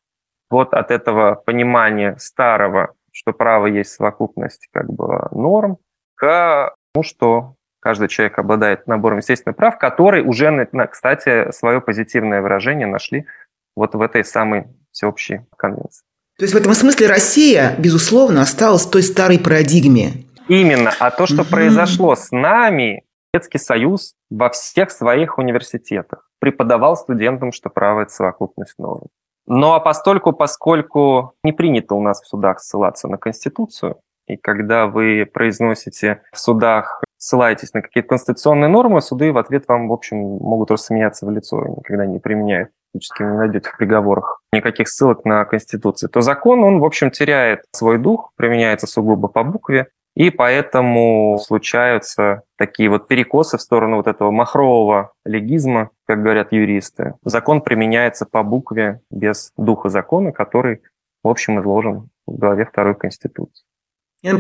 вот 0.50 0.74
от 0.74 0.92
этого 0.92 1.36
понимания 1.36 2.18
старого, 2.20 2.94
что 3.12 3.32
право 3.32 3.66
есть 3.66 3.92
совокупность 3.92 4.68
как 4.72 4.92
бы 4.92 5.30
норм, 5.32 5.78
к 6.16 6.74
тому, 6.94 7.04
что 7.04 7.56
каждый 7.80 8.10
человек 8.10 8.38
обладает 8.38 8.86
набором 8.86 9.20
естественных 9.20 9.56
прав, 9.56 9.78
которые 9.78 10.24
уже, 10.24 10.68
кстати, 10.92 11.52
свое 11.52 11.80
позитивное 11.80 12.42
выражение 12.42 12.88
нашли 12.88 13.26
вот 13.78 13.96
в 13.96 14.02
этой 14.02 14.26
самой 14.26 14.66
всеобщей 14.92 15.42
конвенции. 15.56 16.04
То 16.38 16.44
есть 16.44 16.54
в 16.54 16.58
этом 16.58 16.74
смысле 16.74 17.08
Россия, 17.08 17.76
безусловно, 17.78 18.42
осталась 18.42 18.86
в 18.86 18.92
той 18.92 19.04
старой 19.04 19.40
парадигме. 19.40 20.26
Именно. 20.48 20.92
А 21.00 21.12
то, 21.12 21.26
что 21.26 21.42
угу. 21.42 21.50
произошло 21.50 22.16
с 22.16 22.32
нами, 22.32 23.04
Советский 23.34 23.58
Союз 23.58 24.14
во 24.30 24.50
всех 24.50 24.92
своих 24.92 25.38
университетах 25.38 26.30
преподавал 26.40 26.96
студентам, 26.96 27.52
что 27.52 27.70
право– 27.70 28.02
это 28.02 28.12
совокупность 28.12 28.76
норм. 28.78 29.08
Но 29.46 29.74
а 29.74 29.80
постольку, 29.80 30.34
поскольку 30.34 31.34
не 31.44 31.54
принято 31.54 31.96
у 31.96 32.02
нас 32.02 32.22
в 32.22 32.28
судах 32.28 32.60
ссылаться 32.60 33.08
на 33.08 33.18
Конституцию, 33.18 33.98
и 34.28 34.36
когда 34.36 34.88
вы 34.88 35.30
произносите 35.32 36.22
в 36.34 36.40
судах 36.40 37.02
ссылаетесь 37.18 37.74
на 37.74 37.82
какие-то 37.82 38.10
конституционные 38.10 38.68
нормы, 38.68 39.02
суды 39.02 39.32
в 39.32 39.38
ответ 39.38 39.68
вам, 39.68 39.88
в 39.88 39.94
общем, 39.94 40.18
могут 40.18 40.70
рассмеяться 40.70 41.26
в 41.26 41.32
лицо 41.32 41.66
и 41.66 41.72
никогда 41.72 42.06
не 42.06 42.20
применяют. 42.20 42.70
Фактически 42.94 43.24
не 43.24 43.38
найдете 43.38 43.70
в 43.70 43.78
приговорах 43.78 44.42
никаких 44.54 44.88
ссылок 44.88 45.26
на 45.26 45.44
Конституцию. 45.46 46.10
То 46.10 46.22
закон, 46.22 46.64
он, 46.64 46.80
в 46.80 46.86
общем, 46.86 47.12
теряет 47.12 47.64
свой 47.72 47.98
дух, 47.98 48.32
применяется 48.36 48.88
сугубо 48.88 49.28
по 49.28 49.44
букве, 49.44 49.88
и 50.18 50.32
поэтому 50.32 51.38
случаются 51.40 52.42
такие 52.58 52.90
вот 52.90 53.08
перекосы 53.08 53.60
в 53.60 53.62
сторону 53.62 53.98
вот 53.98 54.08
этого 54.08 54.32
махрового 54.32 55.12
легизма, 55.26 55.92
как 56.08 56.24
говорят 56.24 56.52
юристы. 56.52 57.14
Закон 57.24 57.62
применяется 57.62 58.26
по 58.26 58.42
букве 58.42 59.02
без 59.12 59.52
духа 59.58 59.90
закона, 59.90 60.32
который, 60.32 60.82
в 61.24 61.28
общем, 61.28 61.60
изложен 61.60 62.10
в 62.26 62.36
главе 62.36 62.66
второй 62.66 62.96
Конституции. 62.96 63.64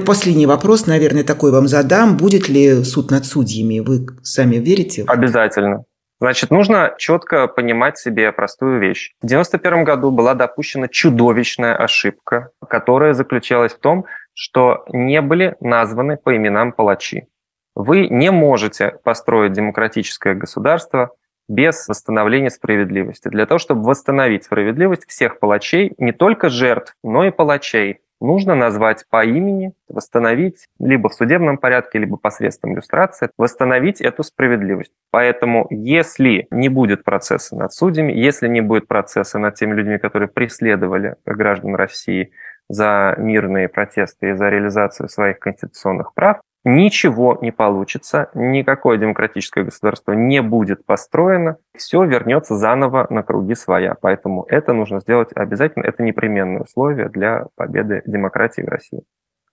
Последний 0.03 0.47
вопрос, 0.47 0.87
наверное, 0.87 1.23
такой 1.23 1.51
вам 1.51 1.67
задам. 1.67 2.17
Будет 2.17 2.49
ли 2.49 2.83
суд 2.83 3.11
над 3.11 3.25
судьями? 3.25 3.79
Вы 3.79 4.07
сами 4.23 4.55
верите? 4.55 5.03
Обязательно. 5.07 5.83
Значит, 6.19 6.49
нужно 6.49 6.95
четко 6.97 7.47
понимать 7.47 7.99
себе 7.99 8.31
простую 8.31 8.79
вещь. 8.79 9.11
В 9.21 9.25
1991 9.25 9.83
году 9.83 10.09
была 10.09 10.33
допущена 10.33 10.87
чудовищная 10.87 11.75
ошибка, 11.75 12.49
которая 12.67 13.13
заключалась 13.13 13.73
в 13.73 13.79
том, 13.79 14.05
что 14.37 14.85
не 14.89 15.19
были 15.21 15.55
названы 15.61 16.15
по 16.15 16.37
именам 16.37 16.71
палачи. 16.71 17.27
Вы 17.73 18.07
не 18.07 18.29
можете 18.29 18.99
построить 19.03 19.53
демократическое 19.53 20.35
государство 20.35 21.09
без 21.49 21.87
восстановления 21.87 22.51
справедливости. 22.51 23.29
Для 23.29 23.47
того, 23.47 23.57
чтобы 23.57 23.81
восстановить 23.81 24.43
справедливость 24.43 25.07
всех 25.07 25.39
палачей, 25.39 25.93
не 25.97 26.11
только 26.11 26.49
жертв, 26.49 26.93
но 27.03 27.25
и 27.25 27.31
палачей, 27.31 28.01
нужно 28.21 28.53
назвать 28.53 29.05
по 29.09 29.25
имени, 29.25 29.73
восстановить 29.89 30.67
либо 30.79 31.09
в 31.09 31.15
судебном 31.15 31.57
порядке, 31.57 31.97
либо 31.97 32.17
посредством 32.17 32.75
иллюстрации, 32.75 33.29
восстановить 33.37 34.01
эту 34.01 34.21
справедливость. 34.21 34.91
Поэтому 35.09 35.65
если 35.71 36.47
не 36.51 36.69
будет 36.69 37.03
процесса 37.03 37.55
над 37.55 37.73
судьями, 37.73 38.13
если 38.13 38.47
не 38.47 38.61
будет 38.61 38.87
процесса 38.87 39.39
над 39.39 39.55
теми 39.55 39.73
людьми, 39.73 39.97
которые 39.97 40.29
преследовали 40.29 41.15
граждан 41.25 41.75
России 41.75 42.31
за 42.69 43.15
мирные 43.17 43.69
протесты 43.69 44.31
и 44.31 44.33
за 44.33 44.49
реализацию 44.49 45.09
своих 45.09 45.39
конституционных 45.39 46.13
прав, 46.13 46.41
ничего 46.63 47.37
не 47.41 47.51
получится, 47.51 48.29
никакое 48.33 48.97
демократическое 48.97 49.63
государство 49.63 50.11
не 50.11 50.41
будет 50.41 50.85
построено, 50.85 51.57
все 51.75 52.03
вернется 52.03 52.55
заново 52.55 53.07
на 53.09 53.23
круги 53.23 53.55
своя. 53.55 53.95
Поэтому 53.99 54.45
это 54.49 54.73
нужно 54.73 54.99
сделать 54.99 55.29
обязательно, 55.33 55.85
это 55.85 56.03
непременное 56.03 56.63
условие 56.63 57.09
для 57.09 57.45
победы 57.55 58.01
демократии 58.05 58.61
в 58.61 58.67
России. 58.67 59.01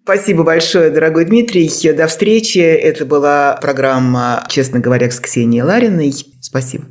Спасибо 0.03 0.45
большое, 0.45 0.91
дорогой 0.91 1.25
Дмитрий. 1.25 1.71
До 1.95 2.07
встречи. 2.09 2.59
Это 2.59 3.07
была 3.07 3.59
программа 3.62 4.45
«Честно 4.49 4.79
говоря» 4.79 5.11
с 5.11 5.19
Ксенией 5.19 5.62
Лариной. 5.62 6.12
Спасибо. 6.43 6.85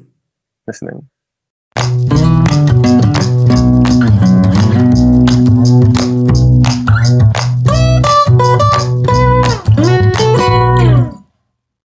До 0.66 0.74
свидания. 0.74 2.23